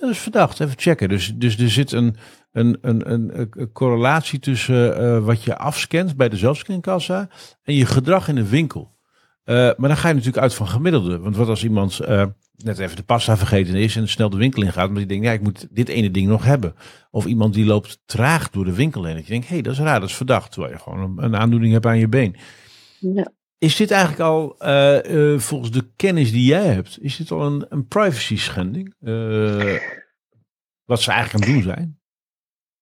dat 0.00 0.10
is 0.10 0.18
verdacht, 0.18 0.60
even 0.60 0.78
checken. 0.78 1.08
Dus, 1.08 1.34
dus 1.34 1.58
er 1.58 1.70
zit 1.70 1.92
een, 1.92 2.16
een, 2.52 2.78
een, 2.80 3.38
een, 3.38 3.72
correlatie 3.72 4.38
tussen 4.38 5.24
wat 5.24 5.44
je 5.44 5.56
afscant 5.56 6.16
bij 6.16 6.28
de 6.28 6.36
zelfscankassa 6.36 7.28
en 7.62 7.74
je 7.74 7.86
gedrag 7.86 8.28
in 8.28 8.34
de 8.34 8.48
winkel. 8.48 8.96
Maar 9.44 9.76
dan 9.76 9.96
ga 9.96 10.08
je 10.08 10.14
natuurlijk 10.14 10.42
uit 10.42 10.54
van 10.54 10.68
gemiddelde. 10.68 11.18
Want 11.18 11.36
wat 11.36 11.48
als 11.48 11.64
iemand 11.64 12.00
net 12.64 12.78
even 12.78 12.96
de 12.96 13.02
pasta 13.02 13.36
vergeten 13.36 13.74
is 13.74 13.96
en 13.96 14.08
snel 14.08 14.30
de 14.30 14.36
winkel 14.36 14.62
in 14.62 14.72
gaat, 14.72 14.88
omdat 14.88 15.02
je 15.02 15.08
denkt, 15.08 15.24
ja, 15.24 15.32
ik 15.32 15.42
moet 15.42 15.66
dit 15.70 15.88
ene 15.88 16.10
ding 16.10 16.26
nog 16.26 16.44
hebben. 16.44 16.74
Of 17.10 17.26
iemand 17.26 17.54
die 17.54 17.64
loopt 17.64 18.02
traag 18.04 18.50
door 18.50 18.64
de 18.64 18.74
winkel 18.74 19.04
heen. 19.04 19.14
Dat 19.14 19.26
je 19.26 19.32
denkt, 19.32 19.48
hé, 19.48 19.54
hey, 19.54 19.62
dat 19.62 19.72
is 19.72 19.78
raar, 19.78 20.00
dat 20.00 20.08
is 20.08 20.16
verdacht. 20.16 20.52
Terwijl 20.52 20.72
je 20.72 20.78
gewoon 20.78 21.00
een, 21.00 21.24
een 21.24 21.36
aandoening 21.36 21.72
hebt 21.72 21.86
aan 21.86 21.98
je 21.98 22.08
been. 22.08 22.36
Ja. 22.98 23.32
Is 23.58 23.76
dit 23.76 23.90
eigenlijk 23.90 24.22
al, 24.22 24.56
uh, 24.58 24.98
uh, 25.04 25.38
volgens 25.38 25.70
de 25.70 25.90
kennis 25.96 26.32
die 26.32 26.44
jij 26.44 26.66
hebt, 26.66 26.98
is 27.00 27.16
dit 27.16 27.30
al 27.30 27.46
een, 27.46 27.66
een 27.68 27.86
privacy 27.86 28.36
schending? 28.36 28.94
Uh, 29.00 29.78
wat 30.84 31.00
ze 31.00 31.10
eigenlijk 31.10 31.44
aan 31.44 31.52
het 31.52 31.62
doen 31.62 31.72
zijn? 31.72 32.00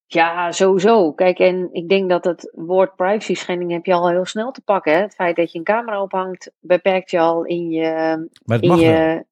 Ja, 0.07 0.53
sowieso. 0.53 1.13
Kijk, 1.13 1.39
en 1.39 1.69
ik 1.73 1.89
denk 1.89 2.11
dat 2.11 2.25
het 2.25 2.53
woord 2.55 2.97
privacy 2.97 3.35
schending 3.35 3.71
heb 3.71 3.87
je 3.87 3.93
al 3.93 4.09
heel 4.09 4.25
snel 4.25 4.51
te 4.51 4.61
pakken. 4.61 4.93
Hè? 4.93 5.01
Het 5.01 5.15
feit 5.15 5.37
dat 5.37 5.53
je 5.53 5.59
een 5.59 5.65
camera 5.65 6.03
ophangt, 6.03 6.53
beperkt 6.61 7.11
je 7.11 7.19
al 7.19 7.45
in 7.45 7.71
je, 7.71 7.91
maar 8.45 8.57
het 8.57 8.63
in 8.63 8.69
mag 8.69 8.81
je 8.81 8.87
wel. 8.87 9.25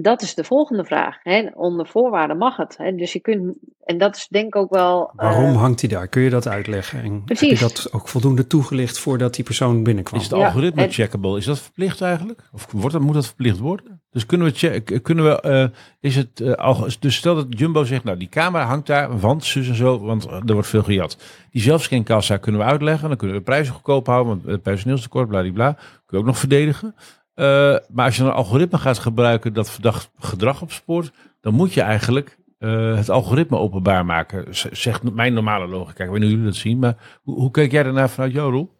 Dat 0.00 0.22
is 0.22 0.34
de 0.34 0.44
volgende 0.44 0.84
vraag. 0.84 1.16
Hè? 1.22 1.48
Onder 1.54 1.86
voorwaarden 1.86 2.36
mag 2.38 2.56
het. 2.56 2.76
Hè? 2.76 2.94
Dus 2.94 3.12
je 3.12 3.20
kunt, 3.20 3.58
en 3.84 3.98
dat 3.98 4.16
is 4.16 4.26
denk 4.28 4.46
ik 4.46 4.56
ook 4.56 4.70
wel. 4.70 5.10
Waarom 5.14 5.50
uh, 5.52 5.60
hangt 5.60 5.80
hij 5.80 5.90
daar? 5.90 6.08
Kun 6.08 6.22
je 6.22 6.30
dat 6.30 6.48
uitleggen? 6.48 7.02
En 7.02 7.24
Precies. 7.24 7.60
Heb 7.60 7.68
je 7.68 7.74
dat 7.74 7.92
ook 7.92 8.08
voldoende 8.08 8.46
toegelicht 8.46 8.98
voordat 8.98 9.34
die 9.34 9.44
persoon 9.44 9.82
binnenkwam? 9.82 10.20
Is 10.20 10.26
het 10.26 10.38
Ja, 10.38 10.44
algoritme 10.44 10.82
en- 10.82 10.90
checkable? 10.92 11.36
Is 11.38 11.44
dat 11.44 11.58
verplicht 11.60 12.00
eigenlijk? 12.00 12.40
Of 12.52 12.66
wordt 12.72 12.92
dat, 12.92 13.02
moet 13.02 13.14
dat 13.14 13.26
verplicht 13.26 13.58
worden? 13.58 14.00
Dus 14.10 14.26
kunnen 14.26 14.46
we, 14.46 14.52
check, 14.54 15.02
kunnen 15.02 15.24
we 15.24 15.42
uh, 15.46 15.78
is 16.00 16.16
het, 16.16 16.40
uh, 16.40 16.52
al, 16.52 16.86
dus 17.00 17.16
stel 17.16 17.34
dat 17.34 17.46
Jumbo 17.48 17.84
zegt, 17.84 18.04
nou 18.04 18.18
die 18.18 18.28
camera 18.28 18.64
hangt 18.64 18.86
daar, 18.86 19.18
want 19.18 19.44
zus 19.44 19.68
en 19.68 19.74
zo, 19.74 20.00
want 20.00 20.24
er 20.26 20.52
wordt 20.52 20.68
veel 20.68 20.82
gejat. 20.82 21.16
Die 21.50 21.62
zelfscankassa 21.62 22.36
kunnen 22.36 22.60
we 22.60 22.66
uitleggen, 22.66 23.08
dan 23.08 23.16
kunnen 23.16 23.36
we 23.36 23.42
de 23.42 23.50
prijzen 23.50 23.74
goedkoop 23.74 24.06
houden, 24.06 24.32
want 24.32 24.46
het 24.46 24.62
personeelstekort, 24.62 25.28
bladibla, 25.28 25.72
kun 25.72 25.82
je 26.06 26.16
ook 26.18 26.24
nog 26.24 26.38
verdedigen. 26.38 26.94
Uh, 27.34 27.76
maar 27.92 28.04
als 28.04 28.16
je 28.16 28.22
een 28.22 28.30
algoritme 28.30 28.78
gaat 28.78 28.98
gebruiken 28.98 29.52
dat 29.52 29.70
verdacht 29.70 30.10
gedrag 30.18 30.62
opspoort, 30.62 31.12
dan 31.40 31.54
moet 31.54 31.72
je 31.74 31.80
eigenlijk 31.80 32.38
uh, 32.58 32.96
het 32.96 33.08
algoritme 33.10 33.56
openbaar 33.58 34.04
maken. 34.04 34.54
Z- 34.54 34.64
Zegt 34.70 35.02
mijn 35.14 35.34
normale 35.34 35.66
logica. 35.66 36.04
Ik 36.04 36.10
weet 36.10 36.18
niet 36.18 36.28
hoe 36.28 36.38
jullie 36.38 36.52
dat 36.52 36.60
zien, 36.60 36.78
maar 36.78 37.18
hoe, 37.22 37.34
hoe 37.34 37.50
kijk 37.50 37.70
jij 37.72 37.82
daarnaar 37.82 38.10
vanuit 38.10 38.32
jouw 38.32 38.50
rol? 38.50 38.70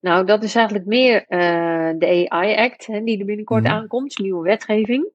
Nou, 0.00 0.26
dat 0.26 0.42
is 0.44 0.54
eigenlijk 0.54 0.86
meer 0.86 1.24
eh, 1.26 1.90
de 1.98 2.26
AI 2.28 2.56
Act, 2.56 2.86
hè, 2.86 3.00
die 3.04 3.18
er 3.18 3.24
binnenkort 3.24 3.62
Mhm. 3.62 3.72
aankomt, 3.72 4.18
nieuwe 4.18 4.42
wetgeving. 4.42 5.08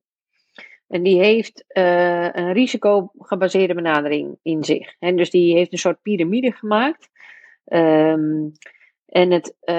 En 0.87 1.03
die 1.03 1.19
heeft 1.19 1.63
eh, 1.67 2.29
een 2.33 2.53
risicogebaseerde 2.53 3.73
benadering 3.73 4.37
in 4.41 4.63
zich. 4.63 4.95
En 4.99 5.15
dus 5.15 5.29
die 5.29 5.55
heeft 5.55 5.71
een 5.71 5.77
soort 5.77 6.01
piramide 6.01 6.51
gemaakt. 6.51 7.09
Ehm, 7.65 8.49
en 9.11 9.31
het 9.31 9.55
uh, 9.63 9.75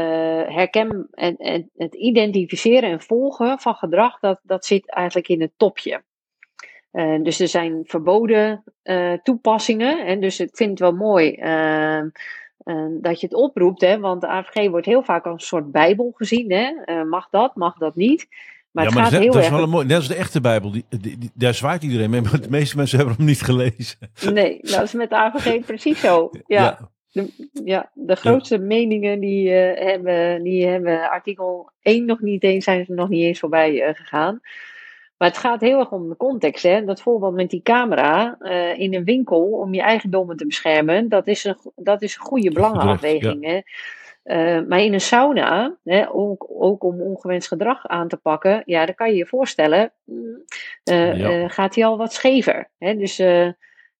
herken 0.54 1.08
en, 1.10 1.36
en 1.36 1.70
het 1.76 1.94
identificeren 1.94 2.90
en 2.90 3.00
volgen 3.00 3.58
van 3.58 3.74
gedrag, 3.74 4.18
dat, 4.20 4.40
dat 4.42 4.64
zit 4.64 4.90
eigenlijk 4.90 5.28
in 5.28 5.40
het 5.40 5.52
topje. 5.56 6.02
Uh, 6.92 7.22
dus 7.22 7.40
er 7.40 7.48
zijn 7.48 7.82
verboden 7.84 8.64
uh, 8.84 9.12
toepassingen. 9.12 10.06
En 10.06 10.20
dus 10.20 10.40
ik 10.40 10.50
vind 10.52 10.70
het 10.70 10.78
wel 10.78 10.92
mooi. 10.92 11.36
Uh, 11.38 12.02
dat 13.00 13.20
je 13.20 13.26
het 13.26 13.34
oproept, 13.34 13.80
hè, 13.80 13.98
want 13.98 14.20
de 14.20 14.26
AVG 14.26 14.68
wordt 14.70 14.86
heel 14.86 15.02
vaak 15.02 15.24
als 15.24 15.40
een 15.40 15.46
soort 15.46 15.72
bijbel 15.72 16.12
gezien. 16.14 16.52
Hè? 16.52 17.04
mag 17.04 17.28
dat, 17.30 17.56
mag 17.56 17.78
dat 17.78 17.94
niet? 17.94 18.28
Maar 18.70 18.84
ja, 18.84 18.90
het 18.90 18.98
maar 18.98 19.02
gaat 19.02 19.12
dat, 19.12 19.22
heel 19.22 19.32
dat 19.32 19.42
is 19.42 19.48
wel 19.50 19.62
een 19.62 19.68
mooi, 19.68 19.86
net 19.86 19.96
als 19.96 20.08
de 20.08 20.14
echte 20.14 20.40
Bijbel, 20.40 20.72
die, 20.72 20.84
die, 20.88 21.18
die- 21.18 21.30
daar 21.34 21.54
zwaait 21.54 21.82
iedereen 21.82 22.10
mee, 22.10 22.20
maar 22.20 22.40
de 22.40 22.50
meeste 22.50 22.76
mensen 22.76 22.98
hebben 22.98 23.16
hem 23.16 23.26
niet 23.26 23.42
gelezen. 23.42 23.98
Nee, 24.32 24.58
dat 24.62 24.82
is 24.82 24.92
met 24.92 25.10
de 25.10 25.16
AVG 25.16 25.64
precies 25.64 26.00
zo. 26.00 26.30
Ja, 26.46 26.90
De, 27.12 27.28
ja, 27.64 27.90
de 27.94 28.16
grootste 28.16 28.58
meningen 28.58 29.20
die, 29.20 29.54
eh, 29.54 29.86
hebben, 29.86 30.42
die 30.42 30.66
hebben 30.66 31.10
artikel 31.10 31.70
1 31.82 32.04
nog 32.04 32.20
niet 32.20 32.42
eens, 32.42 32.64
zijn 32.64 32.84
ze 32.84 32.92
nog 32.92 33.08
niet 33.08 33.22
eens 33.24 33.38
voorbij 33.38 33.82
eh, 33.82 33.94
gegaan. 33.94 34.40
Maar 35.16 35.28
het 35.28 35.38
gaat 35.38 35.60
heel 35.60 35.78
erg 35.78 35.90
om 35.92 36.08
de 36.08 36.16
context. 36.16 36.62
Hè? 36.62 36.84
Dat 36.84 37.02
voorbeeld 37.02 37.34
met 37.34 37.50
die 37.50 37.62
camera 37.62 38.36
eh, 38.38 38.78
in 38.78 38.94
een 38.94 39.04
winkel 39.04 39.42
om 39.42 39.74
je 39.74 39.80
eigendommen 39.80 40.36
te 40.36 40.46
beschermen, 40.46 41.08
dat 41.08 41.26
is 41.26 41.44
een, 41.44 41.56
dat 41.74 42.02
is 42.02 42.14
een 42.14 42.24
goede 42.24 42.50
belangenafweging. 42.50 43.44
Hè? 43.44 43.60
Maar 44.62 44.80
in 44.80 44.92
een 44.92 45.00
sauna, 45.00 45.76
hè, 45.84 46.14
ook, 46.14 46.46
ook 46.48 46.84
om 46.84 47.00
ongewenst 47.00 47.48
gedrag 47.48 47.86
aan 47.86 48.08
te 48.08 48.16
pakken, 48.16 48.62
ja, 48.64 48.86
dan 48.86 48.94
kan 48.94 49.10
je 49.10 49.16
je 49.16 49.26
voorstellen, 49.26 49.92
mm, 50.04 50.44
Ja. 50.84 51.48
gaat 51.48 51.74
hij 51.74 51.84
al 51.84 51.96
wat 51.96 52.12
schever. 52.12 52.68
Hè? 52.78 52.96
Dus 52.96 53.22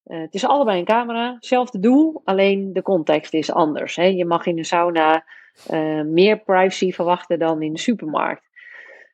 eh, 0.05 0.17
eh, 0.17 0.21
het 0.21 0.35
is 0.35 0.47
allebei 0.47 0.79
een 0.79 0.85
camera, 0.85 1.35
hetzelfde 1.35 1.79
doel, 1.79 2.21
alleen 2.25 2.73
de 2.73 2.83
context 2.83 3.35
is 3.35 3.53
anders. 3.53 3.97
Hè? 3.97 4.05
Je 4.05 4.25
mag 4.25 4.47
in 4.47 4.59
een 4.59 4.65
sauna 4.65 5.25
eh, 5.67 6.03
meer 6.03 6.39
privacy 6.39 6.93
verwachten 6.93 7.39
dan 7.39 7.63
in 7.63 7.73
de 7.73 7.79
supermarkt. 7.79 8.51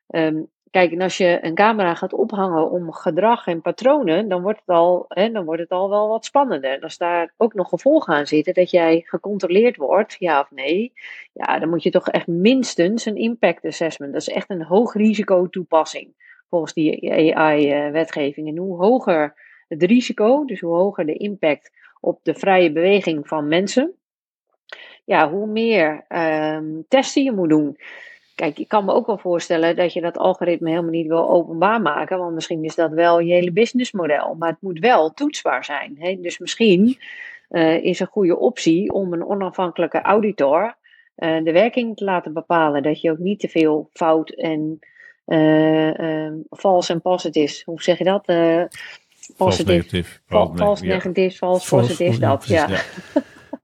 Ehm, 0.08 0.42
kijk, 0.70 0.92
en 0.92 1.00
als 1.00 1.16
je 1.16 1.38
een 1.40 1.54
camera 1.54 1.94
gaat 1.94 2.12
ophangen 2.12 2.70
om 2.70 2.92
gedrag 2.92 3.46
en 3.46 3.60
patronen, 3.60 4.28
dan 4.28 4.42
wordt 4.42 4.60
het 4.66 4.76
al, 4.76 5.04
hè, 5.08 5.30
dan 5.30 5.44
wordt 5.44 5.60
het 5.60 5.70
al 5.70 5.90
wel 5.90 6.08
wat 6.08 6.24
spannender. 6.24 6.70
En 6.70 6.80
als 6.80 6.98
daar 6.98 7.34
ook 7.36 7.54
nog 7.54 7.68
gevolgen 7.68 8.14
aan 8.14 8.26
zitten, 8.26 8.54
dat 8.54 8.70
jij 8.70 9.02
gecontroleerd 9.06 9.76
wordt, 9.76 10.16
ja 10.18 10.40
of 10.40 10.50
nee, 10.50 10.92
ja, 11.32 11.58
dan 11.58 11.68
moet 11.68 11.82
je 11.82 11.90
toch 11.90 12.08
echt 12.08 12.26
minstens 12.26 13.04
een 13.04 13.16
impact 13.16 13.64
assessment. 13.64 14.12
Dat 14.12 14.20
is 14.20 14.28
echt 14.28 14.50
een 14.50 14.64
hoog 14.64 14.94
risico 14.94 15.48
toepassing 15.48 16.14
volgens 16.48 16.72
die 16.72 17.36
AI-wetgeving. 17.36 18.48
En 18.48 18.56
hoe 18.56 18.76
hoger 18.76 19.34
het 19.68 19.82
risico, 19.82 20.44
dus 20.44 20.60
hoe 20.60 20.74
hoger 20.74 21.06
de 21.06 21.14
impact 21.14 21.70
op 22.00 22.20
de 22.22 22.34
vrije 22.34 22.72
beweging 22.72 23.28
van 23.28 23.48
mensen, 23.48 23.92
ja, 25.04 25.30
hoe 25.30 25.46
meer 25.46 26.04
ehm, 26.08 26.64
testen 26.88 27.22
je 27.22 27.32
moet 27.32 27.48
doen. 27.48 27.78
Kijk, 28.34 28.58
ik 28.58 28.68
kan 28.68 28.84
me 28.84 28.92
ook 28.92 29.06
wel 29.06 29.18
voorstellen 29.18 29.76
dat 29.76 29.92
je 29.92 30.00
dat 30.00 30.18
algoritme 30.18 30.68
helemaal 30.68 30.90
niet 30.90 31.06
wil 31.06 31.30
openbaar 31.30 31.82
maken, 31.82 32.18
want 32.18 32.34
misschien 32.34 32.64
is 32.64 32.74
dat 32.74 32.90
wel 32.90 33.20
je 33.20 33.32
hele 33.32 33.52
businessmodel, 33.52 34.34
maar 34.34 34.48
het 34.48 34.60
moet 34.60 34.78
wel 34.78 35.10
toetsbaar 35.10 35.64
zijn. 35.64 35.96
Hè? 35.98 36.18
Dus 36.20 36.38
misschien 36.38 36.98
eh, 37.48 37.84
is 37.84 38.00
een 38.00 38.06
goede 38.06 38.38
optie 38.38 38.92
om 38.92 39.12
een 39.12 39.26
onafhankelijke 39.26 40.00
auditor 40.00 40.76
eh, 41.14 41.44
de 41.44 41.52
werking 41.52 41.96
te 41.96 42.04
laten 42.04 42.32
bepalen, 42.32 42.82
dat 42.82 43.00
je 43.00 43.10
ook 43.10 43.18
niet 43.18 43.40
te 43.40 43.48
veel 43.48 43.88
fout 43.92 44.30
en 44.30 44.78
eh 45.24 46.26
eh, 46.26 46.32
false 46.50 46.92
en 46.92 47.00
positives, 47.00 47.64
hoe 47.64 47.82
zeg 47.82 47.98
je 47.98 48.04
dat? 48.04 48.26
Vals 49.36 49.56
positief, 49.62 50.20
vals 50.26 50.80
negatief, 50.80 51.38
vals 51.38 51.68
positief, 51.68 52.18
dat. 52.18 52.46
Ja. 52.46 52.68
Ja. 52.68 52.80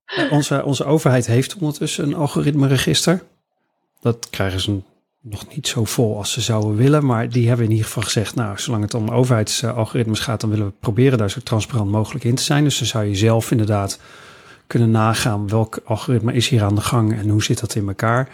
Eh, 0.07 0.33
Onze, 0.37 0.65
onze 0.65 0.85
overheid 0.85 1.27
heeft 1.27 1.55
ondertussen 1.55 2.05
een 2.05 2.15
algoritmeregister. 2.15 3.23
Dat 4.01 4.31
krijgen 4.31 4.61
ze 4.61 4.81
nog 5.21 5.55
niet 5.55 5.67
zo 5.69 5.85
vol 5.85 6.17
als 6.17 6.33
ze 6.33 6.41
zouden 6.41 6.77
willen. 6.77 7.07
Maar 7.07 7.29
die 7.29 7.49
hebben 7.49 7.65
in 7.65 7.71
ieder 7.71 7.87
geval 7.87 8.03
gezegd, 8.03 8.35
nou, 8.35 8.59
zolang 8.59 8.83
het 8.83 8.95
om 8.95 9.09
overheidsalgoritmes 9.09 10.21
gaat, 10.21 10.41
dan 10.41 10.51
willen 10.51 10.67
we 10.67 10.73
proberen 10.81 11.19
daar 11.19 11.31
zo 11.31 11.41
transparant 11.41 11.91
mogelijk 11.91 12.25
in 12.25 12.35
te 12.35 12.43
zijn. 12.43 12.65
Dus 12.65 12.79
dan 12.79 12.87
zou 12.87 13.05
je 13.05 13.15
zelf 13.15 13.51
inderdaad 13.51 14.01
kunnen 14.67 14.91
nagaan 14.91 15.49
welk 15.49 15.81
algoritme 15.85 16.33
is 16.33 16.49
hier 16.49 16.63
aan 16.63 16.75
de 16.75 16.81
gang 16.81 17.19
en 17.19 17.29
hoe 17.29 17.43
zit 17.43 17.61
dat 17.61 17.75
in 17.75 17.89
elkaar. 17.89 18.29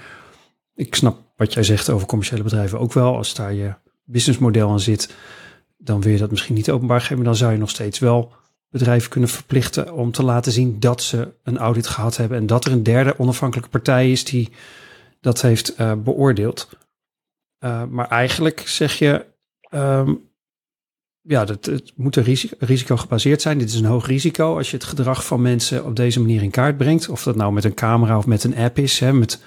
Ik 0.75 0.95
snap 0.95 1.19
wat 1.37 1.53
jij 1.53 1.63
zegt 1.63 1.91
over 1.91 2.07
commerciële 2.07 2.43
bedrijven 2.43 2.79
ook 2.79 2.93
wel. 2.93 3.17
Als 3.17 3.35
daar 3.35 3.53
je 3.53 3.75
businessmodel 4.05 4.71
aan 4.71 4.81
zit, 4.81 5.15
dan 5.81 6.01
wil 6.01 6.13
je 6.13 6.19
dat 6.19 6.31
misschien 6.31 6.55
niet 6.55 6.71
openbaar 6.71 7.01
geven. 7.01 7.17
Maar 7.17 7.25
dan 7.25 7.37
zou 7.37 7.53
je 7.53 7.59
nog 7.59 7.71
steeds 7.71 7.99
wel 7.99 8.33
bedrijven 8.71 9.11
kunnen 9.11 9.29
verplichten 9.29 9.93
om 9.93 10.11
te 10.11 10.23
laten 10.23 10.53
zien 10.53 10.81
dat 10.81 11.03
ze 11.03 11.33
een 11.43 11.59
audit 11.59 11.87
gehad 11.87 12.17
hebben 12.17 12.39
en 12.39 12.47
dat 12.47 12.65
er 12.65 12.73
een 12.73 12.83
derde 12.83 13.19
onafhankelijke 13.19 13.71
partij 13.71 14.11
is 14.11 14.25
die 14.25 14.49
dat 15.21 15.43
heeft 15.43 15.75
eh, 15.75 15.93
beoordeeld. 15.95 16.69
Eh, 17.59 17.85
maar 17.85 18.09
eigenlijk 18.09 18.63
zeg 18.67 18.99
je, 18.99 19.27
ehm, 19.61 20.15
ja, 21.21 21.45
dat, 21.45 21.65
het 21.65 21.93
moet 21.97 22.17
een 22.17 22.37
risico, 22.59 22.97
gebaseerd 22.97 23.43
zijn. 23.43 23.59
Dit 23.59 23.69
is 23.69 23.75
een 23.75 23.85
hoog 23.85 24.07
risico 24.07 24.57
als 24.57 24.71
je 24.71 24.77
het 24.77 24.87
gedrag 24.87 25.27
van 25.27 25.43
mensen 25.43 25.85
op 25.85 25.97
deze 25.97 26.21
manier 26.21 26.43
in 26.43 26.51
kaart 26.51 26.77
brengt. 26.77 27.09
Of 27.09 27.23
dat 27.23 27.37
nou 27.37 27.53
met 27.53 27.65
een 27.65 27.75
camera 27.75 28.19
of 28.19 28.27
met 28.27 28.45
een 28.45 28.57
app 28.57 28.79
is. 28.79 28.99
Hè, 28.99 29.13
met, 29.13 29.43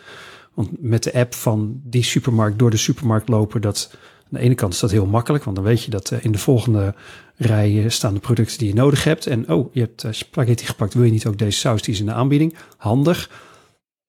want 0.54 0.70
met 0.82 1.04
de 1.04 1.14
app 1.14 1.34
van 1.34 1.82
die 1.84 2.04
supermarkt 2.04 2.60
door 2.60 2.70
de 2.70 2.78
supermarkt 2.78 3.30
lopen, 3.30 3.62
dat 3.62 3.98
aan 4.34 4.40
de 4.40 4.46
ene 4.46 4.56
kant 4.56 4.74
is 4.74 4.80
dat 4.80 4.92
heel 4.92 5.06
makkelijk, 5.06 5.44
want 5.44 5.56
dan 5.56 5.66
weet 5.66 5.84
je 5.84 5.92
dat 5.92 6.12
eh, 6.12 6.24
in 6.24 6.32
de 6.32 6.38
volgende 6.38 6.96
rij 7.36 7.84
eh, 7.84 7.90
staan 7.90 8.14
de 8.14 8.20
producten 8.20 8.58
die 8.58 8.68
je 8.68 8.74
nodig 8.74 9.04
hebt. 9.04 9.28
En 9.28 9.50
oh, 9.50 9.74
je 9.74 9.80
hebt 9.80 10.04
eh, 10.04 10.12
spaghetti 10.12 10.66
gepakt, 10.66 10.94
wil 10.94 11.04
je 11.04 11.12
niet 11.12 11.26
ook 11.26 11.38
deze 11.38 11.60
saus, 11.60 11.82
die 11.82 11.94
is 11.94 12.00
in 12.00 12.06
de 12.06 12.14
aanbieding. 12.14 12.56
Handig. 12.78 13.30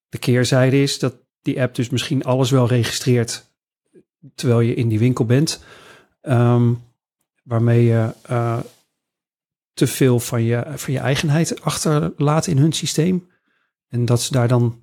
De 0.08 0.18
keerzijde 0.18 0.82
is 0.82 0.98
dat 0.98 1.14
die 1.42 1.62
app 1.62 1.74
dus 1.74 1.90
misschien 1.90 2.24
alles 2.24 2.50
wel 2.50 2.66
registreert 2.66 3.52
terwijl 4.34 4.60
je 4.60 4.74
in 4.74 4.88
die 4.88 4.98
winkel 4.98 5.24
bent. 5.24 5.64
Ehm, 6.20 6.72
waarmee 7.42 7.84
je 7.84 8.10
te 9.72 9.86
veel 9.86 10.20
van 10.20 10.42
je, 10.42 10.64
van 10.74 10.92
je 10.92 10.98
eigenheid 10.98 11.60
achterlaat 11.62 12.46
in 12.46 12.58
hun 12.58 12.72
systeem. 12.72 13.28
En 13.88 14.04
dat 14.04 14.22
ze 14.22 14.32
daar 14.32 14.48
dan 14.48 14.82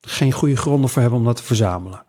geen 0.00 0.32
goede 0.32 0.56
gronden 0.56 0.90
voor 0.90 1.00
hebben 1.00 1.18
om 1.18 1.24
dat 1.24 1.36
te 1.36 1.42
verzamelen. 1.42 2.04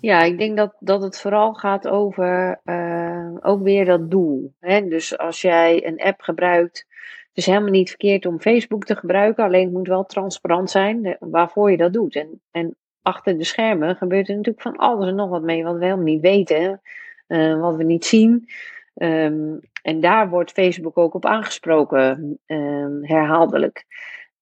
Ja, 0.00 0.22
ik 0.22 0.38
denk 0.38 0.56
dat, 0.56 0.74
dat 0.80 1.02
het 1.02 1.20
vooral 1.20 1.54
gaat 1.54 1.88
over 1.88 2.60
eh, 2.64 3.30
ook 3.40 3.62
weer 3.62 3.84
dat 3.84 4.10
doel. 4.10 4.52
Hè? 4.60 4.88
Dus 4.88 5.18
als 5.18 5.40
jij 5.40 5.86
een 5.86 6.00
app 6.00 6.20
gebruikt, 6.20 6.86
het 7.28 7.36
is 7.36 7.46
helemaal 7.46 7.70
niet 7.70 7.88
verkeerd 7.88 8.26
om 8.26 8.40
Facebook 8.40 8.84
te 8.84 8.96
gebruiken, 8.96 9.44
alleen 9.44 9.64
het 9.64 9.72
moet 9.72 9.88
wel 9.88 10.04
transparant 10.04 10.70
zijn 10.70 11.16
waarvoor 11.20 11.70
je 11.70 11.76
dat 11.76 11.92
doet. 11.92 12.14
En, 12.16 12.40
en 12.50 12.76
achter 13.02 13.38
de 13.38 13.44
schermen 13.44 13.96
gebeurt 13.96 14.28
er 14.28 14.36
natuurlijk 14.36 14.62
van 14.62 14.76
alles 14.76 15.08
en 15.08 15.14
nog 15.14 15.28
wat 15.28 15.42
mee 15.42 15.64
wat 15.64 15.76
we 15.76 15.84
helemaal 15.84 16.04
niet 16.04 16.20
weten, 16.20 16.80
eh, 17.26 17.60
wat 17.60 17.76
we 17.76 17.84
niet 17.84 18.04
zien. 18.04 18.48
Ehm, 18.94 19.56
en 19.82 20.00
daar 20.00 20.28
wordt 20.28 20.52
Facebook 20.52 20.98
ook 20.98 21.14
op 21.14 21.26
aangesproken, 21.26 22.38
ehm, 22.46 23.02
herhaaldelijk. 23.02 23.84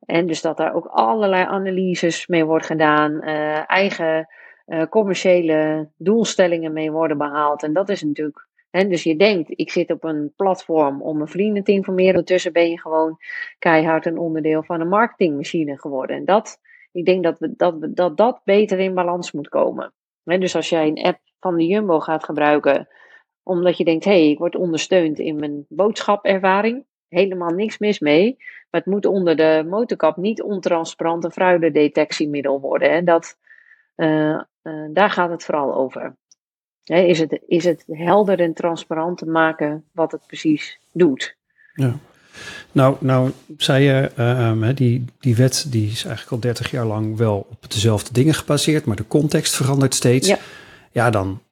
En 0.06 0.26
dus 0.26 0.40
dat 0.40 0.56
daar 0.56 0.74
ook 0.74 0.86
allerlei 0.86 1.44
analyses 1.44 2.26
mee 2.26 2.44
wordt 2.44 2.66
gedaan, 2.66 3.20
eh, 3.20 3.70
eigen 3.70 4.28
eh, 4.66 4.86
commerciële 4.86 5.88
doelstellingen 5.96 6.72
mee 6.72 6.90
worden 6.90 7.18
behaald. 7.18 7.62
En 7.62 7.72
dat 7.72 7.88
is 7.88 8.02
natuurlijk. 8.02 8.48
Hè, 8.70 8.88
dus 8.88 9.02
je 9.02 9.16
denkt, 9.16 9.50
ik 9.50 9.70
zit 9.70 9.90
op 9.90 10.04
een 10.04 10.32
platform 10.36 11.02
om 11.02 11.16
mijn 11.16 11.28
vrienden 11.28 11.64
te 11.64 11.72
informeren. 11.72 12.10
Ondertussen 12.10 12.52
ben 12.52 12.70
je 12.70 12.80
gewoon 12.80 13.18
keihard 13.58 14.06
een 14.06 14.18
onderdeel 14.18 14.62
van 14.62 14.80
een 14.80 14.88
marketingmachine 14.88 15.78
geworden. 15.78 16.16
En 16.16 16.24
dat, 16.24 16.58
ik 16.92 17.04
denk 17.04 17.22
dat 17.22 17.38
we, 17.38 17.54
dat, 17.56 17.78
we, 17.78 17.92
dat, 17.92 18.16
dat 18.16 18.40
beter 18.44 18.78
in 18.78 18.94
balans 18.94 19.32
moet 19.32 19.48
komen. 19.48 19.92
Hè, 20.24 20.38
dus 20.38 20.56
als 20.56 20.68
jij 20.68 20.86
een 20.86 21.02
app 21.02 21.18
van 21.40 21.56
de 21.56 21.66
Jumbo 21.66 22.00
gaat 22.00 22.24
gebruiken, 22.24 22.88
omdat 23.42 23.76
je 23.76 23.84
denkt, 23.84 24.04
hé, 24.04 24.10
hey, 24.10 24.30
ik 24.30 24.38
word 24.38 24.56
ondersteund 24.56 25.18
in 25.18 25.36
mijn 25.36 25.66
boodschapervaring. 25.68 26.84
Helemaal 27.08 27.50
niks 27.50 27.78
mis 27.78 27.98
mee. 27.98 28.34
Maar 28.70 28.80
het 28.80 28.86
moet 28.86 29.06
onder 29.06 29.36
de 29.36 29.64
motorkap 29.68 30.16
niet 30.16 30.42
ontransparant 30.42 31.24
een 31.24 31.32
fraudedetectiemiddel 31.32 32.60
worden. 32.60 32.90
En 32.90 33.04
dat, 33.04 33.38
uh, 33.96 34.42
uh, 34.66 34.84
daar 34.90 35.10
gaat 35.10 35.30
het 35.30 35.44
vooral 35.44 35.74
over. 35.74 36.16
He, 36.84 37.00
is, 37.00 37.18
het, 37.18 37.40
is 37.46 37.64
het 37.64 37.84
helder 37.86 38.40
en 38.40 38.54
transparant 38.54 39.18
te 39.18 39.26
maken 39.26 39.84
wat 39.92 40.12
het 40.12 40.26
precies 40.26 40.78
doet? 40.92 41.36
Ja. 41.74 41.96
Nou, 42.72 42.96
nou 43.00 43.30
zei 43.56 43.84
je, 43.84 44.10
uh, 44.18 44.48
um, 44.48 44.74
die, 44.74 45.04
die 45.20 45.36
wet 45.36 45.66
die 45.68 45.86
is 45.90 46.04
eigenlijk 46.04 46.32
al 46.32 46.40
30 46.40 46.70
jaar 46.70 46.84
lang 46.84 47.16
wel 47.16 47.46
op 47.50 47.70
dezelfde 47.70 48.12
dingen 48.12 48.34
gebaseerd, 48.34 48.84
maar 48.84 48.96
de 48.96 49.06
context 49.06 49.56
verandert 49.56 49.94
steeds. 49.94 50.28
Ja, 50.28 50.38
ja 50.92 51.10
dan 51.10 51.42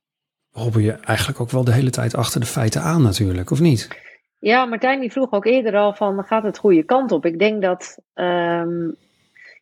robben 0.52 0.82
je 0.82 0.92
eigenlijk 0.92 1.40
ook 1.40 1.50
wel 1.50 1.64
de 1.64 1.72
hele 1.72 1.90
tijd 1.90 2.14
achter 2.14 2.40
de 2.40 2.46
feiten 2.46 2.82
aan 2.82 3.02
natuurlijk, 3.02 3.50
of 3.50 3.60
niet? 3.60 3.88
Ja, 4.38 4.64
Martijn 4.64 5.00
die 5.00 5.12
vroeg 5.12 5.32
ook 5.32 5.46
eerder 5.46 5.76
al 5.76 5.94
van, 5.94 6.24
gaat 6.24 6.42
het 6.42 6.58
goede 6.58 6.82
kant 6.82 7.12
op? 7.12 7.26
Ik 7.26 7.38
denk 7.38 7.62
dat, 7.62 7.98
um, 8.14 8.96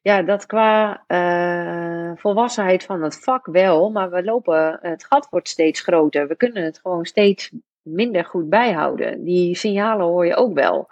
ja, 0.02 0.22
dat 0.22 0.46
qua 0.46 1.04
uh, 1.08 2.16
volwassenheid 2.16 2.84
van 2.84 3.02
het 3.02 3.20
vak 3.20 3.46
wel, 3.46 3.90
maar 3.90 4.10
we 4.10 4.24
lopen, 4.24 4.78
het 4.82 5.04
gat 5.04 5.28
wordt 5.30 5.48
steeds 5.48 5.80
groter. 5.80 6.28
We 6.28 6.36
kunnen 6.36 6.64
het 6.64 6.78
gewoon 6.78 7.04
steeds 7.04 7.50
minder 7.82 8.24
goed 8.24 8.48
bijhouden. 8.48 9.24
Die 9.24 9.56
signalen 9.56 10.06
hoor 10.06 10.26
je 10.26 10.34
ook 10.34 10.54
wel. 10.54 10.88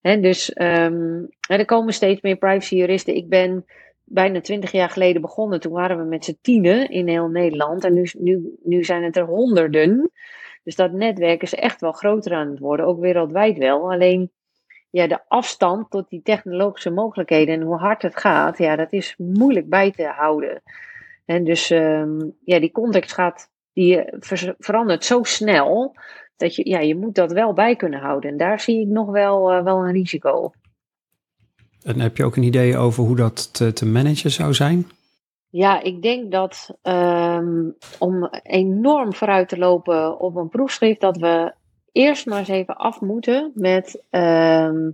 He, 0.00 0.20
dus 0.20 0.60
um, 0.60 1.28
er 1.48 1.64
komen 1.64 1.92
steeds 1.92 2.20
meer 2.20 2.36
privacyjuristen. 2.36 3.16
Ik 3.16 3.28
ben 3.28 3.64
bijna 4.04 4.40
twintig 4.40 4.70
jaar 4.70 4.90
geleden 4.90 5.22
begonnen. 5.22 5.60
Toen 5.60 5.72
waren 5.72 5.98
we 5.98 6.04
met 6.04 6.24
z'n 6.24 6.38
tienen 6.40 6.90
in 6.90 7.08
heel 7.08 7.28
Nederland. 7.28 7.84
En 7.84 7.94
nu, 7.94 8.10
nu, 8.18 8.56
nu 8.62 8.84
zijn 8.84 9.02
het 9.02 9.16
er 9.16 9.24
honderden. 9.24 10.10
Dus 10.64 10.76
dat 10.76 10.92
netwerk 10.92 11.42
is 11.42 11.54
echt 11.54 11.80
wel 11.80 11.92
groter 11.92 12.32
aan 12.32 12.50
het 12.50 12.58
worden, 12.58 12.86
ook 12.86 13.00
wereldwijd 13.00 13.58
wel. 13.58 13.92
Alleen, 13.92 14.30
ja, 14.92 15.06
de 15.06 15.18
afstand 15.28 15.90
tot 15.90 16.08
die 16.08 16.22
technologische 16.22 16.90
mogelijkheden 16.90 17.54
en 17.54 17.66
hoe 17.66 17.76
hard 17.76 18.02
het 18.02 18.16
gaat, 18.16 18.58
ja, 18.58 18.76
dat 18.76 18.92
is 18.92 19.14
moeilijk 19.18 19.68
bij 19.68 19.90
te 19.90 20.06
houden. 20.06 20.62
En 21.24 21.44
dus 21.44 21.70
ehm, 21.70 22.18
ja, 22.44 22.60
die 22.60 22.72
context 22.72 23.12
gaat, 23.12 23.50
die 23.72 24.02
ver- 24.20 24.54
verandert 24.58 25.04
zo 25.04 25.22
snel 25.22 25.96
dat 26.36 26.54
je, 26.54 26.68
ja, 26.68 26.78
je 26.78 26.96
moet 26.96 27.14
dat 27.14 27.32
wel 27.32 27.52
bij 27.52 27.76
kunnen 27.76 28.00
houden. 28.00 28.30
En 28.30 28.36
daar 28.36 28.60
zie 28.60 28.80
ik 28.80 28.88
nog 28.88 29.10
wel, 29.10 29.52
eh, 29.52 29.64
wel 29.64 29.84
een 29.84 29.92
risico. 29.92 30.52
En 31.82 32.00
heb 32.00 32.16
je 32.16 32.24
ook 32.24 32.36
een 32.36 32.42
idee 32.42 32.76
over 32.76 33.04
hoe 33.04 33.16
dat 33.16 33.54
te, 33.54 33.72
te 33.72 33.86
managen 33.86 34.30
zou 34.30 34.54
zijn? 34.54 34.86
Ja, 35.48 35.82
ik 35.82 36.02
denk 36.02 36.32
dat 36.32 36.78
ehm, 36.82 37.70
om 37.98 38.28
enorm 38.42 39.14
vooruit 39.14 39.48
te 39.48 39.58
lopen 39.58 40.20
op 40.20 40.36
een 40.36 40.48
proefschrift, 40.48 41.00
dat 41.00 41.16
we 41.16 41.52
eerst 41.92 42.26
maar 42.26 42.38
eens 42.38 42.48
even 42.48 42.76
af 42.76 43.00
moeten 43.00 43.52
met, 43.54 44.02
ehm, 44.10 44.90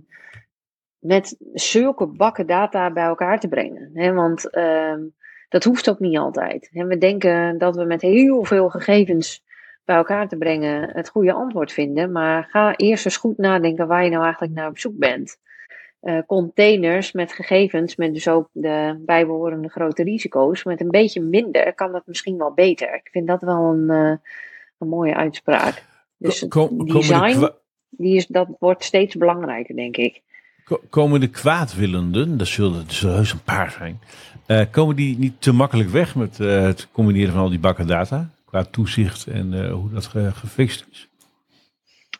met 0.99 1.37
zulke 1.53 2.05
bakken 2.05 2.47
data 2.47 2.91
bij 2.91 3.03
elkaar 3.03 3.39
te 3.39 3.47
brengen. 3.47 4.13
Want 4.15 4.49
ehm, 4.49 5.01
dat 5.49 5.63
hoeft 5.63 5.89
ook 5.89 5.99
niet 5.99 6.17
altijd. 6.17 6.69
We 6.71 6.97
denken 6.97 7.57
dat 7.57 7.75
we 7.75 7.83
met 7.83 8.01
heel 8.01 8.43
veel 8.43 8.69
gegevens 8.69 9.43
bij 9.85 9.95
elkaar 9.95 10.27
te 10.27 10.37
brengen 10.37 10.89
het 10.93 11.09
goede 11.09 11.33
antwoord 11.33 11.71
vinden. 11.71 12.11
Maar 12.11 12.47
ga 12.49 12.75
eerst 12.75 13.05
eens 13.05 13.17
goed 13.17 13.37
nadenken 13.37 13.87
waar 13.87 14.03
je 14.03 14.09
nou 14.09 14.23
eigenlijk 14.23 14.53
naar 14.53 14.69
op 14.69 14.77
zoek 14.77 14.97
bent. 14.97 15.39
Uh, 16.01 16.19
containers 16.27 17.11
met 17.11 17.33
gegevens, 17.33 17.95
met 17.95 18.13
dus 18.13 18.27
ook 18.27 18.49
de 18.51 19.01
bijbehorende 19.05 19.69
grote 19.69 20.03
risico's. 20.03 20.63
Met 20.63 20.81
een 20.81 20.89
beetje 20.89 21.21
minder 21.21 21.73
kan 21.73 21.91
dat 21.91 22.01
misschien 22.05 22.37
wel 22.37 22.53
beter. 22.53 22.93
Ik 22.93 23.09
vind 23.11 23.27
dat 23.27 23.41
wel 23.41 23.63
een, 23.63 23.89
uh, 23.89 24.15
een 24.77 24.87
mooie 24.87 25.15
uitspraak. 25.15 25.83
Dus 26.19 26.45
Kom, 26.47 26.87
design, 26.87 27.49
die 27.89 28.15
is, 28.15 28.27
dat 28.27 28.47
wordt 28.59 28.83
steeds 28.83 29.15
belangrijker, 29.15 29.75
denk 29.75 29.97
ik. 29.97 30.21
Komen 30.89 31.19
de 31.19 31.27
kwaadwillenden, 31.27 32.37
dat 32.37 32.47
zullen 32.47 32.83
er 32.87 32.93
zullen 32.93 33.15
heus 33.15 33.31
een 33.31 33.43
paar 33.43 33.71
zijn, 33.71 33.99
uh, 34.47 34.61
komen 34.71 34.95
die 34.95 35.17
niet 35.17 35.41
te 35.41 35.51
makkelijk 35.51 35.89
weg 35.89 36.15
met 36.15 36.37
het 36.37 36.87
combineren 36.91 37.33
van 37.33 37.41
al 37.41 37.49
die 37.49 37.59
bakken 37.59 37.87
data? 37.87 38.29
Qua 38.45 38.63
toezicht 38.63 39.27
en 39.27 39.69
hoe 39.69 39.91
dat 39.91 40.05
ge 40.05 40.31
gefixt 40.33 40.85
is? 40.91 41.09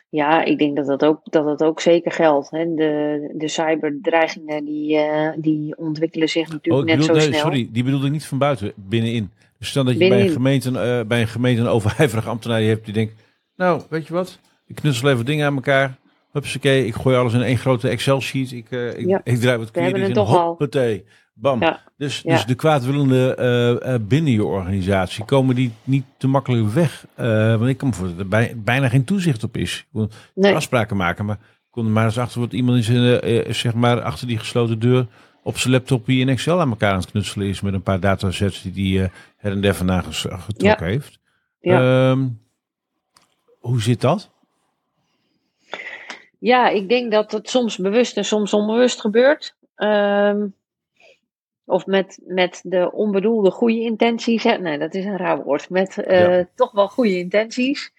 Ja, 0.08 0.44
ik 0.44 0.58
denk 0.58 0.76
dat 0.76 0.86
dat 0.86 1.04
ook, 1.04 1.20
dat 1.24 1.44
dat 1.44 1.62
ook 1.62 1.80
zeker 1.80 2.12
geldt. 2.12 2.50
Hè. 2.50 2.74
De, 2.74 3.34
de 3.36 3.48
cyberdreigingen 3.48 4.64
die, 4.64 4.98
die 5.36 5.76
ontwikkelen 5.76 6.28
zich 6.28 6.48
natuurlijk 6.48 6.88
oh, 6.88 6.96
net 6.96 6.98
bedoel, 6.98 7.20
zo 7.20 7.20
nee, 7.20 7.32
snel. 7.32 7.40
Sorry, 7.40 7.68
die 7.72 7.84
bedoelde 7.84 8.06
ik 8.06 8.12
niet 8.12 8.26
van 8.26 8.38
buiten, 8.38 8.72
binnenin. 8.76 9.30
Dus 9.58 9.68
stel 9.68 9.84
dat 9.84 9.98
je 9.98 10.08
bij 10.08 10.20
een, 10.20 10.30
gemeente, 10.30 11.04
bij 11.08 11.20
een 11.20 11.28
gemeente 11.28 11.60
een 11.60 11.68
overijverig 11.68 12.26
ambtenaar 12.26 12.62
hebt 12.62 12.84
die 12.84 12.94
denkt... 12.94 13.14
Nou, 13.60 13.82
weet 13.88 14.06
je 14.06 14.12
wat? 14.12 14.38
Ik 14.66 14.74
knutsel 14.74 15.10
even 15.10 15.24
dingen 15.24 15.46
aan 15.46 15.54
elkaar. 15.54 15.98
Hupsakee, 16.32 16.86
ik 16.86 16.94
gooi 16.94 17.16
alles 17.16 17.32
in 17.32 17.42
één 17.42 17.58
grote 17.58 17.88
Excel-sheet. 17.88 18.52
Ik, 18.52 18.70
uh, 18.70 18.98
ik, 18.98 19.06
ja. 19.06 19.20
ik 19.24 19.36
draai 19.40 19.58
wat 19.58 19.70
queries 19.70 20.08
in. 20.08 20.16
Hoppatee. 20.16 21.04
Bam. 21.34 21.60
Ja. 21.60 21.80
Dus, 21.96 22.20
Ja. 22.24 22.34
dus 22.34 22.46
de 22.46 22.54
kwaadwillende 22.54 23.36
uh, 23.84 23.92
uh, 23.92 23.98
binnen 24.00 24.32
je 24.32 24.44
organisatie 24.44 25.24
komen 25.24 25.54
die 25.54 25.72
niet 25.84 26.04
te 26.16 26.26
makkelijk 26.26 26.68
weg. 26.68 27.04
Want 27.16 27.66
ik 27.68 27.82
me 27.82 27.92
voorstellen 27.92 28.16
dat 28.16 28.20
er 28.20 28.28
bij, 28.28 28.52
bijna 28.56 28.88
geen 28.88 29.04
toezicht 29.04 29.44
op 29.44 29.56
is. 29.56 29.78
Ik 29.78 29.86
kon 29.92 30.10
Nee. 30.34 30.54
afspraken 30.54 30.96
maken, 30.96 31.24
maar 31.24 31.36
ik 31.40 31.70
kon 31.70 31.84
er 31.84 31.90
maar 31.92 32.04
eens 32.04 32.18
achter 32.18 32.40
wat 32.40 32.52
iemand 32.52 32.88
uh, 32.88 33.52
zeg 33.52 33.74
maar 33.74 34.02
achter 34.02 34.26
die 34.26 34.38
gesloten 34.38 34.78
deur 34.78 35.06
op 35.42 35.58
zijn 35.58 35.72
laptop 35.72 36.06
hier 36.06 36.20
in 36.20 36.28
Excel 36.28 36.60
aan 36.60 36.70
elkaar 36.70 36.92
aan 36.92 37.00
het 37.00 37.10
knutselen 37.10 37.46
is 37.46 37.60
met 37.60 37.74
een 37.74 37.82
paar 37.82 38.00
datasets 38.00 38.62
die 38.62 38.72
die 38.72 38.98
uh, 38.98 39.06
her 39.36 39.52
en 39.52 39.60
der 39.60 39.74
vandaan 39.74 40.04
ges- 40.04 40.26
getrokken 40.28 40.86
heeft. 40.86 41.18
Ja. 41.60 42.10
Ehm, 42.10 42.26
hoe 43.60 43.80
zit 43.80 44.00
dat? 44.00 44.30
Ja, 46.38 46.68
ik 46.68 46.88
denk 46.88 47.12
dat 47.12 47.32
het 47.32 47.50
soms 47.50 47.76
bewust 47.76 48.16
en 48.16 48.24
soms 48.24 48.52
onbewust 48.52 49.00
gebeurt. 49.00 49.54
Ehm, 49.74 50.46
of 51.64 51.86
met, 51.86 52.20
met 52.26 52.60
de 52.64 52.92
onbedoelde 52.92 53.50
goede 53.50 53.80
intenties. 53.80 54.42
Hè? 54.42 54.56
Nee, 54.56 54.78
dat 54.78 54.94
is 54.94 55.04
een 55.04 55.16
raar 55.16 55.42
woord. 55.42 55.70
Met 55.70 55.96
uh, 55.98 56.38
ja. 56.38 56.48
toch 56.54 56.72
wel 56.72 56.88
goede 56.88 57.18
intenties. 57.18 57.92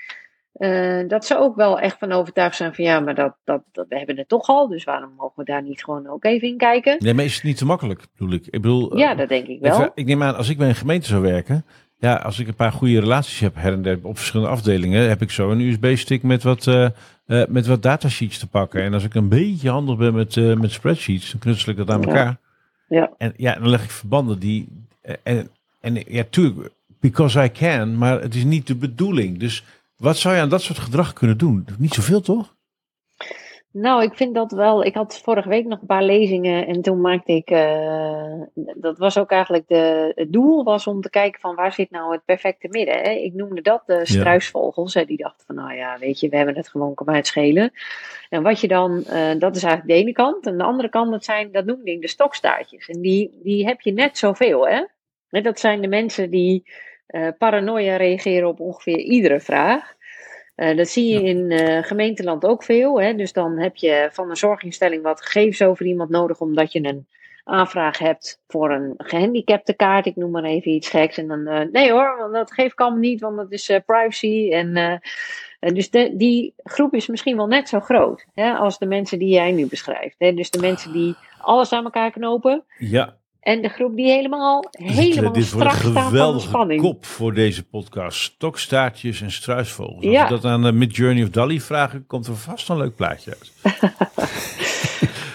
Uh, 0.58 1.08
dat 1.08 1.26
ze 1.26 1.38
ook 1.38 1.56
wel 1.56 1.80
echt 1.80 1.98
van 1.98 2.12
overtuigd 2.12 2.56
zijn 2.56 2.76
van 2.76 2.84
ja, 2.84 3.00
maar 3.00 3.16
dat, 3.16 3.36
dat, 3.44 3.64
dat, 3.72 3.86
we 3.90 3.98
hebben 3.98 4.18
het 4.18 4.28
toch 4.28 4.48
al. 4.48 4.68
Dus 4.68 4.84
waarom 4.84 5.14
mogen 5.18 5.34
we 5.36 5.44
daar 5.44 5.62
niet 5.62 5.84
gewoon 5.84 6.08
ook 6.08 6.24
even 6.24 6.48
in 6.48 6.58
kijken? 6.58 6.96
Nee, 7.00 7.14
maar 7.14 7.26
is 7.26 7.36
het 7.36 7.44
niet 7.44 7.58
te 7.58 7.66
makkelijk, 7.66 8.02
bedoel 8.18 8.34
ik? 8.34 8.46
ik 8.46 8.62
bedoel, 8.62 8.98
ja, 8.98 9.16
dat 9.16 9.30
denk 9.30 9.48
ik 9.48 9.60
wel. 9.60 9.72
Even, 9.72 9.92
ik 9.94 10.06
neem 10.06 10.24
aan, 10.24 10.36
als 10.36 10.50
ik 10.50 10.58
bij 10.58 10.68
een 10.68 10.76
gemeente 10.76 11.08
zou 11.08 11.22
werken. 11.22 11.66
Ja, 12.02 12.16
als 12.16 12.40
ik 12.40 12.48
een 12.48 12.56
paar 12.56 12.72
goede 12.72 13.00
relaties 13.00 13.40
heb 13.40 13.56
her 13.56 13.74
en 13.74 13.82
der 13.82 14.00
op 14.02 14.18
verschillende 14.18 14.52
afdelingen, 14.52 15.10
heb 15.10 15.22
ik 15.22 15.32
zo 15.32 15.52
een 15.52 15.60
USB-stick 15.60 16.24
met 16.24 16.44
wat, 16.44 16.66
uh, 16.66 16.88
uh, 17.28 17.44
met 17.48 17.68
wat 17.68 17.84
datasheets 17.84 18.38
te 18.38 18.48
pakken. 18.48 18.84
En 18.84 18.94
als 18.94 19.04
ik 19.04 19.14
een 19.14 19.28
beetje 19.28 19.70
handig 19.70 19.98
ben 19.98 20.14
met, 20.14 20.36
uh, 20.36 20.56
met 20.56 20.72
spreadsheets, 20.72 21.32
dan 21.32 21.40
knutsel 21.40 21.72
ik 21.72 21.78
dat 21.78 21.90
aan 21.90 22.04
elkaar. 22.04 22.38
Ja. 22.88 23.12
En 23.18 23.34
ja, 23.38 23.54
dan 23.54 23.70
leg 23.70 23.84
ik 23.84 23.90
verbanden 23.90 24.40
die. 24.40 24.68
En, 25.24 25.50
en 25.82 26.04
ja, 26.08 26.24
tuurlijk, 26.30 26.70
because 27.00 27.44
I 27.44 27.52
can, 27.52 27.98
maar 27.98 28.22
het 28.22 28.36
is 28.36 28.44
niet 28.44 28.68
de 28.68 28.76
bedoeling. 28.76 29.40
Dus 29.40 29.64
wat 29.98 30.18
zou 30.18 30.36
je 30.36 30.42
aan 30.42 30.50
dat 30.50 30.62
soort 30.62 30.80
gedrag 30.80 31.14
kunnen 31.14 31.38
doen? 31.38 31.68
Niet 31.78 31.94
zoveel, 31.94 32.22
toch? 32.22 32.56
Nou, 33.74 34.04
ik 34.04 34.14
vind 34.14 34.36
dat 34.36 34.52
wel. 34.52 34.84
Ik 34.84 34.96
had 34.96 35.22
vorige 35.24 35.50
week 35.50 35.66
nog 35.66 35.82
een 35.82 35.88
paar 35.88 36.04
lezingen 36.04 36.68
en 36.68 36.82
toen 36.82 37.02
maakte 37.02 37.32
ik. 37.32 37.52
Uh, 37.52 38.42
dat 38.76 38.98
was 38.98 39.18
ook 39.18 39.32
eigenlijk 39.32 39.68
de, 39.68 40.12
het 40.16 40.34
doel 40.34 40.64
was 40.64 40.88
om 40.88 41.02
te 41.02 41.10
kijken 41.10 41.40
van 41.40 41.56
waar 41.56 41.74
zit 41.74 41.92
nou 41.92 42.12
het 42.12 42.26
perfecte 42.26 42.68
midden. 42.70 42.96
Hè? 42.96 43.10
Ik 43.10 43.34
noemde 43.34 43.62
dat 43.62 43.84
de 43.86 44.00
struisvogels. 44.04 44.94
Hè? 44.94 45.06
Die 45.06 45.18
dachten 45.18 45.46
van 45.46 45.56
nou 45.56 45.74
ja, 45.74 45.98
weet 46.00 46.20
je, 46.20 46.30
we 46.30 46.36
hebben 46.36 46.56
het 46.56 46.70
gewoon 46.70 46.94
kan 46.94 47.06
mij 47.06 47.16
het 47.16 47.28
schelen. 47.28 47.72
En 48.30 48.44
wat 48.44 48.60
je 48.60 48.68
dan, 48.68 49.04
uh, 49.08 49.40
dat 49.40 49.56
is 49.56 49.64
eigenlijk 49.64 49.94
de 49.94 50.04
ene 50.04 50.12
kant. 50.12 50.46
En 50.46 50.58
de 50.58 50.64
andere 50.64 50.90
kant, 50.90 51.12
dat 51.12 51.24
zijn, 51.24 51.52
dat 51.52 51.66
noemde 51.66 51.92
ik 51.92 52.02
de 52.02 52.08
stokstaartjes. 52.08 52.90
En 52.90 53.02
die, 53.02 53.40
die 53.44 53.66
heb 53.66 53.82
je 53.82 53.94
net 53.94 54.18
zoveel, 54.18 54.68
hè? 54.68 54.86
Dat 55.42 55.60
zijn 55.60 55.82
de 55.82 55.88
mensen 55.88 56.30
die 56.30 56.72
uh, 57.08 57.28
paranoia 57.38 57.96
reageren 57.96 58.48
op 58.48 58.60
ongeveer 58.60 58.98
iedere 58.98 59.40
vraag. 59.40 59.96
Uh, 60.62 60.78
dat 60.78 60.88
zie 60.88 61.14
je 61.14 61.22
ja. 61.22 61.28
in 61.28 61.52
uh, 61.52 61.84
gemeenteland 61.84 62.46
ook 62.46 62.64
veel. 62.64 63.02
Hè? 63.02 63.16
Dus 63.16 63.34
dan 63.34 63.58
heb 63.58 63.76
je 63.76 64.10
van 64.12 64.30
een 64.30 64.36
zorginstelling 64.36 65.04
wat 65.04 65.22
gegevens 65.22 65.62
over 65.62 65.86
iemand 65.86 66.10
nodig, 66.10 66.40
omdat 66.40 66.72
je 66.72 66.84
een 66.84 67.08
aanvraag 67.44 67.98
hebt 67.98 68.42
voor 68.48 68.72
een 68.72 68.94
gehandicapte 68.98 69.74
kaart. 69.74 70.06
Ik 70.06 70.16
noem 70.16 70.32
maar 70.32 70.44
even 70.44 70.72
iets 70.72 70.90
geks. 70.90 71.18
En 71.18 71.28
dan, 71.28 71.48
uh, 71.48 71.62
nee 71.72 71.92
hoor, 71.92 72.18
want 72.18 72.34
dat 72.34 72.54
geef 72.54 72.72
ik 72.72 72.80
allemaal 72.80 73.00
niet, 73.00 73.22
want 73.22 73.38
dat 73.38 73.52
is 73.52 73.80
privacy. 73.86 74.50
En, 74.52 75.02
dus 75.60 75.90
de, 75.90 76.16
die 76.16 76.54
groep 76.64 76.94
is 76.94 77.08
misschien 77.08 77.38
wel 77.38 77.48
net 77.48 77.70
zo 77.70 77.80
groot 77.80 78.26
hè, 78.34 78.54
als 78.54 78.80
de 78.80 78.86
mensen 78.86 79.20
die 79.20 79.34
jij 79.34 79.52
nu 79.52 79.68
beschrijft. 79.68 80.16
Hè? 80.18 80.34
Dus 80.34 80.50
de 80.50 80.60
mensen 80.60 80.94
die 80.94 81.16
alles 81.38 81.72
aan 81.72 81.84
elkaar 81.84 82.12
knopen. 82.12 82.64
Ja, 82.78 83.18
en 83.42 83.62
de 83.62 83.70
groep 83.70 83.96
die 83.96 84.06
helemaal, 84.12 84.66
helemaal 84.72 85.32
dit 85.34 85.46
strak 85.46 85.72
staat 85.72 85.82
van 85.82 85.94
de 85.94 86.00
geweldige 86.02 86.48
spanning. 86.48 86.82
kop 86.82 87.06
voor 87.06 87.34
deze 87.34 87.64
podcast. 87.64 88.20
Stokstaartjes 88.20 89.22
en 89.22 89.32
struisvogels. 89.32 89.96
Als 90.06 90.14
Ja. 90.14 90.24
we 90.24 90.30
dat 90.30 90.46
aan 90.46 90.66
uh, 90.66 90.72
Midjourney 90.74 91.24
of 91.24 91.30
Dali 91.30 91.62
vragen, 91.62 92.06
komt 92.06 92.28
er 92.28 92.36
vast 92.36 92.70
een 92.70 92.78
leuk 92.78 92.96
plaatje 92.96 93.36
uit. 93.40 93.52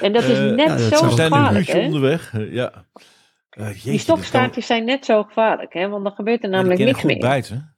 En 0.01 0.13
dat 0.13 0.23
is 0.23 0.39
Eh, 0.39 0.45
net 0.45 0.69
ja, 0.69 0.77
dat 0.89 0.99
zo 0.99 1.07
We 1.09 1.15
zijn 1.15 1.33
een 1.33 1.39
gevaarlijk. 1.39 1.57
uurtje 1.67 1.81
Hè? 1.81 1.87
onderweg. 1.87 2.35
Eh, 2.35 2.53
ja. 2.53 2.73
Uh, 3.59 3.69
jeetje, 3.73 3.91
Die 3.91 3.99
stokstaartjes 3.99 4.67
zijn 4.67 4.85
net 4.85 5.05
zo 5.05 5.23
gevaarlijk, 5.23 5.73
hè? 5.73 5.89
want 5.89 6.05
dan 6.05 6.13
gebeurt 6.13 6.43
er 6.43 6.49
namelijk 6.51 6.81
niks 6.81 7.03
meer. 7.03 7.19
bijten. 7.19 7.77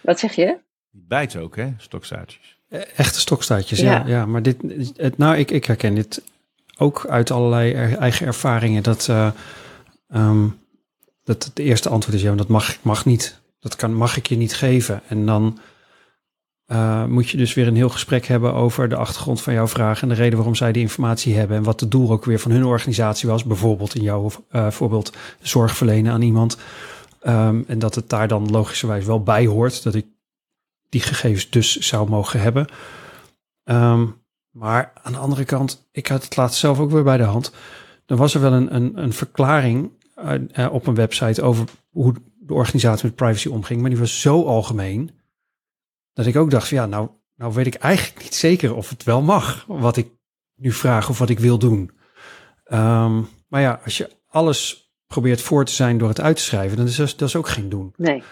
Wat 0.00 0.18
zeg 0.18 0.34
je? 0.34 0.58
Die 0.90 1.04
bijten 1.08 1.40
ook, 1.40 1.56
hè, 1.56 1.68
stokstaartjes. 1.76 2.60
Echte 2.96 3.20
stokstaartjes, 3.20 3.80
ja. 3.80 3.92
Ja. 3.92 4.06
ja. 4.06 4.26
maar 4.26 4.42
dit, 4.42 4.56
het, 4.96 5.18
nou, 5.18 5.36
ik, 5.36 5.50
ik 5.50 5.64
herken 5.64 5.94
dit 5.94 6.22
ook 6.82 7.06
uit 7.08 7.30
allerlei 7.30 7.72
er- 7.72 7.96
eigen 7.96 8.26
ervaringen. 8.26 8.82
Dat, 8.82 9.08
ehm, 9.08 10.48
dat 11.24 11.44
het 11.44 11.58
eerste 11.58 11.88
antwoord 11.88 12.16
is, 12.16 12.22
ja, 12.22 12.34
dat 12.34 12.48
mag, 12.48 12.82
mag 12.82 13.04
niet. 13.04 13.40
Dat 13.60 13.76
kan, 13.76 13.94
mag 13.94 14.16
ik 14.16 14.26
je 14.26 14.36
niet 14.36 14.54
geven. 14.54 15.02
En 15.08 15.26
dan 15.26 15.58
eh, 16.66 17.04
moet 17.04 17.28
je 17.28 17.36
dus 17.36 17.54
weer 17.54 17.66
een 17.66 17.76
heel 17.76 17.88
gesprek 17.88 18.26
hebben 18.26 18.54
over 18.54 18.88
de 18.88 18.96
achtergrond 18.96 19.40
van 19.40 19.52
jouw 19.52 19.68
vraag 19.68 20.02
en 20.02 20.08
de 20.08 20.14
reden 20.14 20.36
waarom 20.36 20.54
zij 20.54 20.72
die 20.72 20.82
informatie 20.82 21.36
hebben. 21.36 21.56
En 21.56 21.62
wat 21.62 21.80
het 21.80 21.90
doel 21.90 22.10
ook 22.10 22.24
weer 22.24 22.38
van 22.38 22.50
hun 22.50 22.64
organisatie 22.64 23.28
was. 23.28 23.44
Bijvoorbeeld 23.44 23.94
in 23.94 24.02
jouw 24.02 24.30
eh, 24.48 24.70
voorbeeld 24.70 25.12
zorg 25.40 25.76
verlenen 25.76 26.12
aan 26.12 26.22
iemand. 26.22 26.56
Ehm, 27.20 27.62
en 27.66 27.78
dat 27.78 27.94
het 27.94 28.08
daar 28.08 28.28
dan 28.28 28.50
logischerwijs 28.50 29.04
wel 29.04 29.22
bij 29.22 29.46
hoort 29.46 29.82
dat 29.82 29.94
ik 29.94 30.06
die 30.88 31.00
gegevens 31.00 31.50
dus 31.50 31.76
zou 31.76 32.08
mogen 32.08 32.40
hebben. 32.40 32.66
Ehm, 33.64 34.06
maar 34.52 34.92
aan 35.02 35.12
de 35.12 35.18
andere 35.18 35.44
kant, 35.44 35.88
ik 35.92 36.06
had 36.06 36.24
het 36.24 36.36
laatst 36.36 36.60
zelf 36.60 36.78
ook 36.78 36.90
weer 36.90 37.02
bij 37.02 37.16
de 37.16 37.22
hand. 37.22 37.52
Dan 38.06 38.18
was 38.18 38.34
er 38.34 38.40
wel 38.40 38.52
een, 38.52 38.74
een, 38.74 39.02
een 39.02 39.12
verklaring 39.12 39.90
eh, 40.14 40.34
eh, 40.52 40.72
op 40.72 40.86
een 40.86 40.94
website 40.94 41.42
over 41.42 41.68
hoe 41.90 42.14
de 42.38 42.54
organisatie 42.54 43.06
met 43.06 43.14
privacy 43.14 43.48
omging. 43.48 43.80
Maar 43.80 43.90
die 43.90 43.98
was 43.98 44.20
zo 44.20 44.44
algemeen 44.44 45.10
dat 46.12 46.26
ik 46.26 46.36
ook 46.36 46.50
dacht, 46.50 46.68
van, 46.68 46.76
ja, 46.76 46.86
nou, 46.86 47.08
nou 47.36 47.54
weet 47.54 47.66
ik 47.66 47.74
eigenlijk 47.74 48.22
niet 48.22 48.34
zeker 48.34 48.74
of 48.74 48.88
het 48.88 49.04
wel 49.04 49.22
mag 49.22 49.64
wat 49.68 49.96
ik 49.96 50.10
nu 50.54 50.72
vraag 50.72 51.08
of 51.08 51.18
wat 51.18 51.28
ik 51.28 51.38
wil 51.38 51.58
doen. 51.58 51.90
Ehm, 52.64 53.20
maar 53.48 53.60
ja, 53.60 53.80
als 53.84 53.96
je 53.96 54.10
alles 54.26 54.92
probeert 55.06 55.40
voor 55.40 55.64
te 55.64 55.72
zijn 55.72 55.98
door 55.98 56.08
het 56.08 56.20
uit 56.20 56.36
te 56.36 56.42
schrijven, 56.42 56.76
dan 56.76 56.86
is 56.86 56.96
dat, 56.96 57.14
dat 57.16 57.28
is 57.28 57.36
ook 57.36 57.48
geen 57.48 57.68
doen. 57.68 57.94
Nee. 57.96 58.22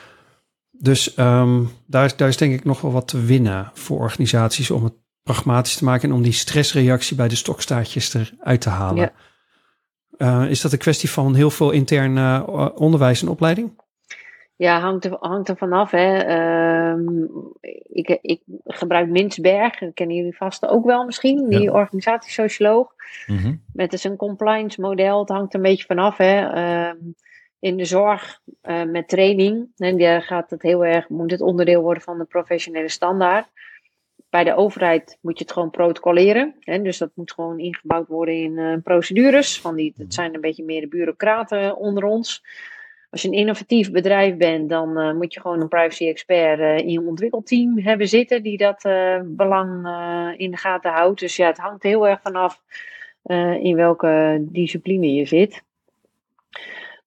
Dus 0.71 1.15
ehm, 1.15 1.65
daar, 1.87 2.17
daar 2.17 2.29
is 2.29 2.37
denk 2.37 2.55
ik 2.55 2.65
nog 2.65 2.81
wel 2.81 2.93
wat 2.93 3.09
te 3.09 3.21
winnen 3.21 3.71
voor 3.75 3.99
organisaties 3.99 4.71
om 4.71 4.85
het 4.85 4.95
pragmatisch 5.23 5.77
te 5.77 5.85
maken 5.85 6.09
en 6.09 6.15
om 6.15 6.23
die 6.23 6.33
stressreactie 6.33 7.17
bij 7.17 7.29
de 7.29 7.37
stokstaartjes 7.37 8.15
eruit 8.15 8.61
te 8.61 8.69
halen. 8.69 9.01
Ja. 9.03 9.13
Eh, 10.17 10.51
is 10.51 10.61
dat 10.61 10.73
een 10.73 10.79
kwestie 10.79 11.11
van 11.11 11.35
heel 11.35 11.51
veel 11.51 11.71
intern 11.71 12.17
eh, 12.17 12.69
onderwijs 12.75 13.23
en 13.23 13.29
opleiding? 13.29 13.79
Ja, 14.57 14.81
hangt 14.81 15.05
er, 15.05 15.17
hangt 15.21 15.49
er 15.49 15.57
vanaf. 15.57 15.91
Hè. 15.91 16.17
Ehm, 16.17 17.25
ik, 17.93 18.19
ik 18.23 18.43
gebruik 18.65 19.09
Minsberg, 19.09 19.79
dat 19.79 19.95
kennen 19.95 20.17
jullie 20.17 20.37
vast 20.37 20.67
ook 20.67 20.85
wel 20.85 21.05
misschien, 21.05 21.49
die 21.49 21.61
Ja. 21.61 21.73
organisatiesocioloog. 21.73 22.95
Mhm. 23.27 23.55
Met 23.73 23.91
dus 23.91 24.05
een 24.05 24.17
compliance 24.17 24.81
model, 24.81 25.21
het 25.21 25.29
hangt 25.29 25.53
er 25.53 25.59
een 25.61 25.71
beetje 25.71 25.87
vanaf. 25.87 26.17
Hè. 26.17 26.47
Ehm, 26.47 26.97
in 27.59 27.77
de 27.77 27.85
zorg 27.85 28.41
eh, 28.61 28.83
met 28.83 29.09
training, 29.09 29.69
en 29.77 29.99
daar 29.99 30.23
gaat 30.23 30.51
het 30.51 30.63
heel 30.63 30.85
erg, 30.85 31.09
moet 31.09 31.31
het 31.31 31.41
onderdeel 31.41 31.83
worden 31.83 32.03
van 32.03 32.19
de 32.19 32.25
professionele 32.25 32.89
standaard. 32.89 33.49
Bij 34.31 34.45
de 34.45 34.55
overheid 34.55 35.19
moet 35.21 35.39
je 35.39 35.45
het 35.45 35.53
gewoon 35.53 35.71
protocoleren. 35.71 36.55
Hè, 36.61 36.83
dus 36.83 36.99
dat 36.99 37.11
moet 37.15 37.33
gewoon 37.33 37.59
ingebouwd 37.59 38.09
worden 38.09 38.35
in 38.35 38.59
eh, 38.59 38.75
procedures. 38.83 39.61
Van 39.61 39.75
die, 39.75 39.95
het 39.97 40.15
zijn 40.15 40.35
een 40.35 40.41
beetje 40.41 40.65
meer 40.65 40.81
de 40.81 40.89
bureaucraten 40.89 41.77
onder 41.77 42.05
ons. 42.05 42.45
Als 43.11 43.23
je 43.23 43.29
een 43.29 43.35
innovatief 43.35 43.91
bedrijf 43.91 44.37
bent, 44.37 44.69
dan 44.69 44.99
eh, 44.99 45.13
moet 45.13 45.35
je 45.35 45.41
gewoon 45.41 45.61
een 45.61 45.69
privacy 45.69 46.07
expert 46.07 46.61
eh, 46.61 46.79
in 46.79 46.91
je 46.91 47.01
ontwikkelteam 47.01 47.79
hebben 47.79 48.09
zitten 48.09 48.43
die 48.43 48.57
dat 48.57 48.83
belang 49.25 49.69
in 50.37 50.51
de 50.51 50.57
gaten 50.57 50.93
houdt. 50.93 51.21
Dus 51.21 51.37
ja, 51.37 51.47
het 51.47 51.59
hangt 51.59 51.83
heel 51.83 52.09
erg 52.09 52.21
vanaf 52.23 52.63
in 53.61 53.77
welke 53.77 54.39
discipline 54.41 55.15
je 55.15 55.27
zit. 55.27 55.63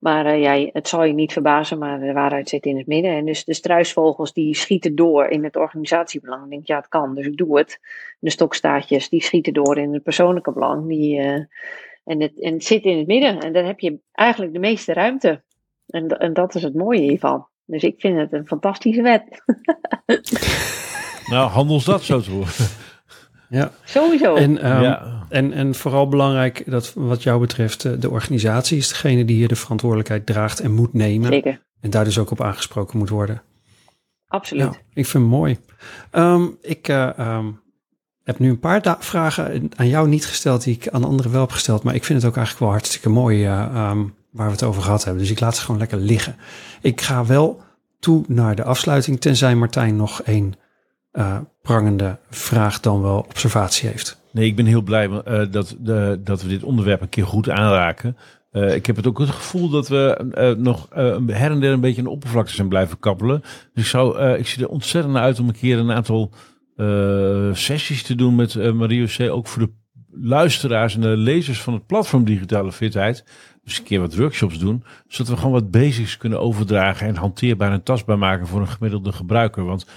Maar 0.03 0.25
eh, 0.25 0.41
ja, 0.41 0.69
het 0.73 0.87
zal 0.87 1.03
je 1.03 1.13
niet 1.13 1.33
verbazen, 1.33 1.77
maar 1.77 1.99
de 1.99 2.13
waarheid 2.13 2.49
zit 2.49 2.65
in 2.65 2.77
het 2.77 2.87
midden. 2.87 3.11
En 3.11 3.25
dus 3.25 3.43
de 3.43 3.53
struisvogels 3.53 4.33
die 4.33 4.55
schieten 4.55 4.95
door 4.95 5.25
in 5.25 5.43
het 5.43 5.55
organisatiebelang. 5.55 6.41
Dan 6.41 6.49
denk 6.49 6.61
ik, 6.61 6.67
ja, 6.67 6.77
het 6.77 6.87
kan, 6.87 7.15
dus 7.15 7.25
ik 7.25 7.37
doe 7.37 7.57
het. 7.57 7.79
De 8.19 8.29
stokstaartjes 8.29 9.09
die 9.09 9.23
schieten 9.23 9.53
door 9.53 9.77
in 9.77 9.93
het 9.93 10.03
persoonlijke 10.03 10.51
belang. 10.51 10.87
Die, 10.87 11.19
eh, 11.19 11.41
en, 12.03 12.21
het, 12.21 12.39
en 12.39 12.61
zit 12.61 12.83
in 12.83 12.97
het 12.97 13.07
midden. 13.07 13.39
En 13.39 13.53
dan 13.53 13.65
heb 13.65 13.79
je 13.79 13.99
eigenlijk 14.11 14.53
de 14.53 14.59
meeste 14.59 14.93
ruimte. 14.93 15.43
En, 15.87 16.07
en 16.07 16.33
dat 16.33 16.55
is 16.55 16.63
het 16.63 16.73
mooie 16.73 17.01
hiervan. 17.01 17.47
Dus 17.65 17.83
ik 17.83 17.99
vind 17.99 18.17
het 18.17 18.33
een 18.33 18.47
fantastische 18.47 19.01
wet. 19.01 19.23
Nou, 21.23 21.49
handels 21.49 21.85
dat 21.85 22.03
zo 22.03 22.21
te 22.21 22.31
horen. 22.31 22.51
Ja. 23.53 23.71
Sowieso. 23.83 24.35
En, 24.35 24.61
ehm, 24.61 24.81
ja. 24.81 25.25
en, 25.29 25.53
en 25.53 25.75
vooral 25.75 26.07
belangrijk 26.07 26.63
dat 26.65 26.93
wat 26.95 27.23
jou 27.23 27.39
betreft, 27.39 27.85
eh, 27.85 27.91
de 27.99 28.09
organisatie 28.09 28.77
is 28.77 28.87
degene 28.87 29.25
die 29.25 29.35
hier 29.35 29.47
de 29.47 29.55
verantwoordelijkheid 29.55 30.25
draagt 30.25 30.59
en 30.59 30.71
moet 30.71 30.93
nemen. 30.93 31.27
Zeker. 31.31 31.61
En 31.81 31.89
daar 31.89 32.03
dus 32.03 32.17
ook 32.19 32.31
op 32.31 32.41
aangesproken 32.41 32.97
moet 32.97 33.09
worden. 33.09 33.41
Absoluut. 34.27 34.63
Ja, 34.63 34.79
ik 34.93 35.05
vind 35.05 35.23
het 35.23 35.33
mooi. 35.33 35.57
Ehm, 36.11 36.45
ik 36.61 36.87
eh, 36.87 37.19
ehm, 37.19 37.45
heb 38.23 38.39
nu 38.39 38.49
een 38.49 38.59
paar 38.59 38.97
vragen 38.99 39.71
aan 39.75 39.87
jou 39.87 40.07
niet 40.07 40.25
gesteld 40.25 40.63
die 40.63 40.75
ik 40.75 40.89
aan 40.89 41.03
anderen 41.03 41.31
wel 41.31 41.41
heb 41.41 41.51
gesteld. 41.51 41.83
Maar 41.83 41.95
ik 41.95 42.03
vind 42.03 42.21
het 42.21 42.29
ook 42.29 42.37
eigenlijk 42.37 42.65
wel 42.65 42.75
hartstikke 42.75 43.09
mooi 43.09 43.45
eh, 43.45 43.51
ehm, 43.51 44.03
waar 44.31 44.45
we 44.45 44.51
het 44.51 44.63
over 44.63 44.81
gehad 44.81 45.03
hebben. 45.03 45.21
Dus 45.21 45.31
ik 45.31 45.39
laat 45.39 45.55
ze 45.55 45.61
gewoon 45.61 45.79
lekker 45.79 45.97
liggen. 45.97 46.35
Ik 46.81 47.01
ga 47.01 47.25
wel 47.25 47.61
toe 47.99 48.23
naar 48.27 48.55
de 48.55 48.63
afsluiting, 48.63 49.21
tenzij 49.21 49.55
Martijn 49.55 49.95
nog 49.95 50.21
één 50.21 50.53
eh, 51.13 51.37
prangende 51.61 52.17
vraag 52.29 52.79
dan 52.79 53.01
wel 53.01 53.25
observatie 53.29 53.89
heeft. 53.89 54.21
Nee, 54.31 54.45
ik 54.45 54.55
ben 54.55 54.65
heel 54.65 54.81
blij 54.81 55.09
eh, 55.09 55.41
dat, 55.51 55.75
de, 55.79 56.19
dat 56.23 56.41
we 56.41 56.47
dit 56.47 56.63
onderwerp 56.63 57.01
een 57.01 57.09
keer 57.09 57.25
goed 57.25 57.49
aanraken. 57.49 58.17
Eh, 58.51 58.75
ik 58.75 58.85
heb 58.85 58.95
het 58.95 59.07
ook 59.07 59.19
het 59.19 59.29
gevoel 59.29 59.69
dat 59.69 59.87
we 59.87 60.31
eh, 60.33 60.55
nog 60.55 60.87
eh, 60.89 61.17
her 61.27 61.51
en 61.51 61.59
der 61.59 61.71
een 61.71 61.79
beetje 61.79 62.03
de 62.03 62.09
oppervlakte 62.09 62.53
zijn 62.53 62.67
blijven 62.67 62.99
kappelen. 62.99 63.41
Dus 63.73 63.83
ik, 63.83 63.89
zou, 63.89 64.17
eh, 64.17 64.39
ik 64.39 64.47
zie 64.47 64.63
er 64.63 64.69
ontzettend 64.69 65.13
naar 65.13 65.23
uit 65.23 65.39
om 65.39 65.47
een 65.47 65.55
keer 65.55 65.77
een 65.77 65.91
aantal 65.91 66.31
eh, 66.75 67.53
sessies 67.53 68.03
te 68.03 68.15
doen 68.15 68.35
met 68.35 68.55
eh 68.55 68.71
Marie 68.71 69.07
C. 69.07 69.31
Ook 69.31 69.47
voor 69.47 69.61
de 69.61 69.71
luisteraars 70.21 70.95
en 70.95 71.01
de 71.01 71.07
lezers 71.07 71.61
van 71.61 71.73
het 71.73 71.85
platform 71.85 72.23
Digitale 72.23 72.71
Fitheid. 72.71 73.25
Dus 73.63 73.77
een 73.77 73.83
keer 73.83 73.99
wat 73.99 74.15
workshops 74.15 74.59
doen. 74.59 74.83
Zodat 75.07 75.31
we 75.31 75.37
gewoon 75.37 75.53
wat 75.53 75.71
basics 75.71 76.17
kunnen 76.17 76.39
overdragen 76.39 77.07
en 77.07 77.15
hanteerbaar 77.15 77.71
en 77.71 77.83
tastbaar 77.83 78.17
maken 78.17 78.47
voor 78.47 78.61
een 78.61 78.67
gemiddelde 78.67 79.11
gebruiker. 79.11 79.65
Want 79.65 79.85
eh, 79.85 79.91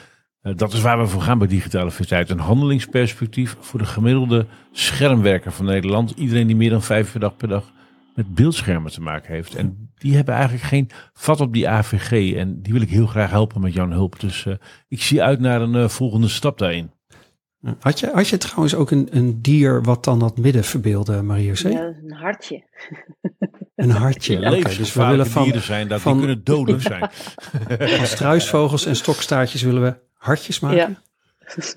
dat 0.54 0.72
is 0.72 0.80
waar 0.80 0.98
we 0.98 1.06
voor 1.06 1.22
gaan 1.22 1.38
bij 1.38 1.46
digitale 1.46 1.90
fitheid. 1.90 2.30
Een 2.30 2.38
handelingsperspectief 2.38 3.56
voor 3.60 3.78
de 3.78 3.86
gemiddelde 3.86 4.46
schermwerker 4.72 5.52
van 5.52 5.64
Nederland. 5.64 6.10
Iedereen 6.10 6.46
die 6.46 6.56
meer 6.56 6.70
dan 6.70 6.82
vijf 6.82 7.10
per 7.10 7.20
dag 7.20 7.36
per 7.36 7.48
dag 7.48 7.72
met 8.14 8.34
beeldschermen 8.34 8.92
te 8.92 9.00
maken 9.00 9.34
heeft. 9.34 9.54
En 9.54 9.90
die 9.94 10.14
hebben 10.14 10.34
eigenlijk 10.34 10.64
geen 10.64 10.90
vat 11.12 11.40
op 11.40 11.52
die 11.52 11.68
AVG. 11.68 12.34
En 12.34 12.62
die 12.62 12.72
wil 12.72 12.82
ik 12.82 12.90
heel 12.90 13.06
graag 13.06 13.30
helpen 13.30 13.60
met 13.60 13.72
jouw 13.72 13.88
hulp. 13.88 14.20
Dus 14.20 14.46
eh, 14.46 14.54
ik 14.88 15.02
zie 15.02 15.22
uit 15.22 15.40
naar 15.40 15.60
een 15.60 15.74
eh, 15.74 15.88
volgende 15.88 16.28
stap 16.28 16.58
daarin. 16.58 16.90
Had 17.80 18.00
je, 18.00 18.10
had 18.12 18.28
je 18.28 18.38
trouwens 18.38 18.74
ook 18.74 18.90
een, 18.90 19.08
een 19.10 19.42
dier 19.42 19.82
wat 19.82 20.04
dan 20.04 20.18
dat 20.18 20.38
midden 20.38 20.64
verbeelde, 20.64 21.22
Marie 21.22 21.46
José? 21.46 21.68
Ja, 21.68 21.80
een 21.80 22.12
hartje. 22.12 22.64
Een 23.76 23.90
hartje. 23.90 24.36
Oké, 24.36 24.76
dus 24.76 24.92
we 24.92 25.06
willen 25.06 25.26
van, 25.26 25.42
dieren 25.42 25.62
zijn 25.62 25.88
dat 25.88 26.00
van- 26.00 26.12
die 26.12 26.26
kunnen 26.26 26.44
dodelijk 26.44 26.82
zijn. 26.82 27.08
van 27.98 28.06
struisvogels 28.06 28.86
en 28.86 28.96
stokstaartjes 28.96 29.62
willen 29.62 29.82
we 29.82 30.05
hartjes 30.16 30.60
maken. 30.60 30.76
Ja. 30.76 31.04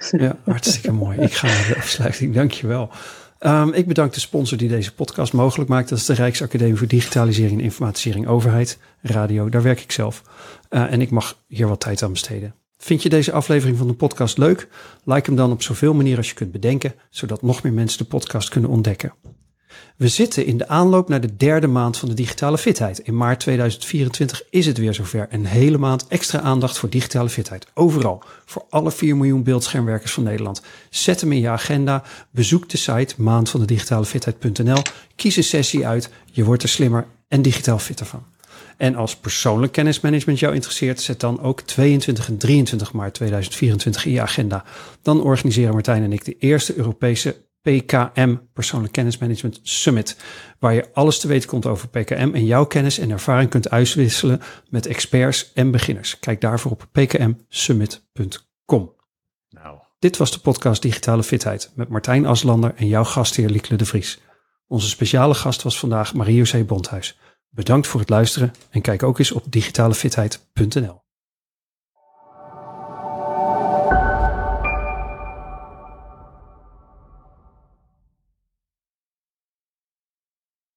Ja, 0.10 0.38
hartstikke 0.44 0.92
mooi. 0.92 1.18
Ik 1.20 1.34
ga 1.34 1.48
naar 1.48 1.68
de 1.68 1.76
afsluiting. 1.76 2.34
Dankjewel. 2.34 2.92
Um, 3.40 3.74
ik 3.74 3.88
bedank 3.88 4.14
de 4.14 4.20
sponsor 4.20 4.58
die 4.58 4.70
deze 4.70 4.94
podcast 4.94 5.34
mogelijk 5.34 5.70
maakt. 5.70 5.90
Dat 5.90 5.98
is 5.98 6.06
de 6.06 6.14
Rijksacademie 6.14 6.76
voor 6.76 6.88
Digitalisering 6.88 7.58
en 7.58 7.64
Informatisering 7.64 8.28
Overheid, 8.28 8.78
Radio. 9.02 9.50
Daar 9.50 9.62
werk 9.62 9.82
ik 9.82 9.92
zelf. 9.92 10.22
Uh, 10.70 10.92
en 10.92 11.02
ik 11.02 11.10
mag 11.10 11.38
hier 11.48 11.68
wat 11.68 11.80
tijd 11.80 12.04
aan 12.04 12.12
besteden. 12.12 12.56
Vind 12.78 13.04
je 13.04 13.10
deze 13.10 13.32
aflevering 13.32 13.78
van 13.78 13.88
de 13.88 13.94
podcast 13.94 14.38
leuk? 14.38 14.68
Like 15.04 15.26
hem 15.26 15.36
dan 15.36 15.52
op 15.52 15.62
zoveel 15.62 15.94
manieren 15.94 16.18
als 16.18 16.30
je 16.30 16.36
kunt 16.36 16.52
bedenken, 16.52 16.94
zodat 17.10 17.42
nog 17.42 17.64
meer 17.64 17.74
mensen 17.74 17.98
de 17.98 18.06
podcast 18.06 18.50
kunnen 18.50 18.70
ontdekken. 18.70 19.14
We 20.00 20.08
zitten 20.08 20.46
in 20.46 20.58
de 20.58 20.68
aanloop 20.68 21.10
naar 21.10 21.22
de 21.22 21.36
derde 21.36 21.68
maand 21.68 21.98
van 21.98 22.10
de 22.10 22.16
digitale 22.16 22.58
fitheid. 22.58 23.00
In 23.00 23.18
maart 23.18 23.40
2024 23.40 24.44
is 24.50 24.66
het 24.66 24.78
weer 24.78 24.94
zover. 24.94 25.28
Een 25.30 25.46
hele 25.46 25.78
maand 25.78 26.08
extra 26.08 26.40
aandacht 26.40 26.78
voor 26.78 26.90
digitale 26.90 27.30
fitheid. 27.30 27.68
Overal. 27.74 28.24
Voor 28.46 28.66
alle 28.70 28.92
4 28.92 29.18
miljoen 29.18 29.44
beeldschermwerkers 29.44 30.14
van 30.14 30.24
Nederland. 30.24 30.62
Zet 30.90 31.22
hem 31.22 31.32
in 31.32 31.40
je 31.40 31.50
agenda. 31.50 32.04
Bezoek 32.32 32.70
de 32.70 32.78
site 32.78 33.14
maandvandedigitaalefitheid.nl. 33.18 34.82
Kies 35.16 35.36
een 35.36 35.44
sessie 35.44 35.88
uit. 35.88 36.10
Je 36.32 36.44
wordt 36.44 36.64
er 36.64 36.70
slimmer 36.70 37.08
en 37.28 37.42
digitaal 37.42 37.80
fitter 37.80 38.06
van. 38.06 38.24
En 38.78 38.96
als 38.96 39.16
persoonlijk 39.16 39.72
kennismanagement 39.72 40.40
jou 40.40 40.54
interesseert, 40.54 41.02
zet 41.02 41.20
dan 41.20 41.42
ook 41.42 41.62
22 41.62 42.28
en 42.28 42.38
23 42.38 42.94
maart 42.94 43.14
2024 43.14 44.06
in 44.06 44.12
je 44.12 44.22
agenda. 44.22 44.64
Dan 45.02 45.22
organiseren 45.22 45.74
Martijn 45.74 46.04
en 46.04 46.14
ik 46.14 46.26
de 46.26 46.36
eerste 46.38 46.76
Europese 46.76 47.36
PKM, 47.62 48.36
Persoonlijk 48.54 48.94
Kennismanagement 48.94 49.60
Summit, 49.64 50.18
waar 50.60 50.74
je 50.74 50.94
alles 50.94 51.20
te 51.20 51.28
weten 51.28 51.50
komt 51.50 51.66
over 51.66 51.90
PKM 51.90 52.32
en 52.34 52.46
jouw 52.46 52.66
kennis 52.66 53.00
en 53.00 53.12
ervaring 53.12 53.50
kunt 53.50 53.70
uitwisselen 53.70 54.42
met 54.70 54.86
experts 54.86 55.54
en 55.54 55.72
beginners. 55.72 56.20
Kijk 56.20 56.42
daarvoor 56.42 56.72
op 56.72 56.88
pkmsummit.com. 56.92 58.94
Nou. 59.50 59.78
Dit 60.00 60.18
was 60.18 60.32
de 60.32 60.40
podcast 60.40 60.82
Digitale 60.82 61.24
Fitheid 61.24 61.72
met 61.76 61.90
Martijn 61.90 62.26
Aslander 62.26 62.74
en 62.76 62.88
jouw 62.88 63.04
gastheer 63.04 63.50
Liekle 63.50 63.78
de 63.78 63.86
Vries. 63.86 64.20
Onze 64.68 64.90
speciale 64.90 65.34
gast 65.34 65.62
was 65.62 65.80
vandaag 65.80 66.14
Marie-José 66.14 66.64
Bondhuis. 66.64 67.20
Bedankt 67.50 67.88
voor 67.88 68.00
het 68.00 68.10
luisteren 68.10 68.52
en 68.70 68.82
kijk 68.82 69.04
ook 69.04 69.20
eens 69.20 69.32
op 69.32 69.44
digitalefitheid.nl. 69.50 71.08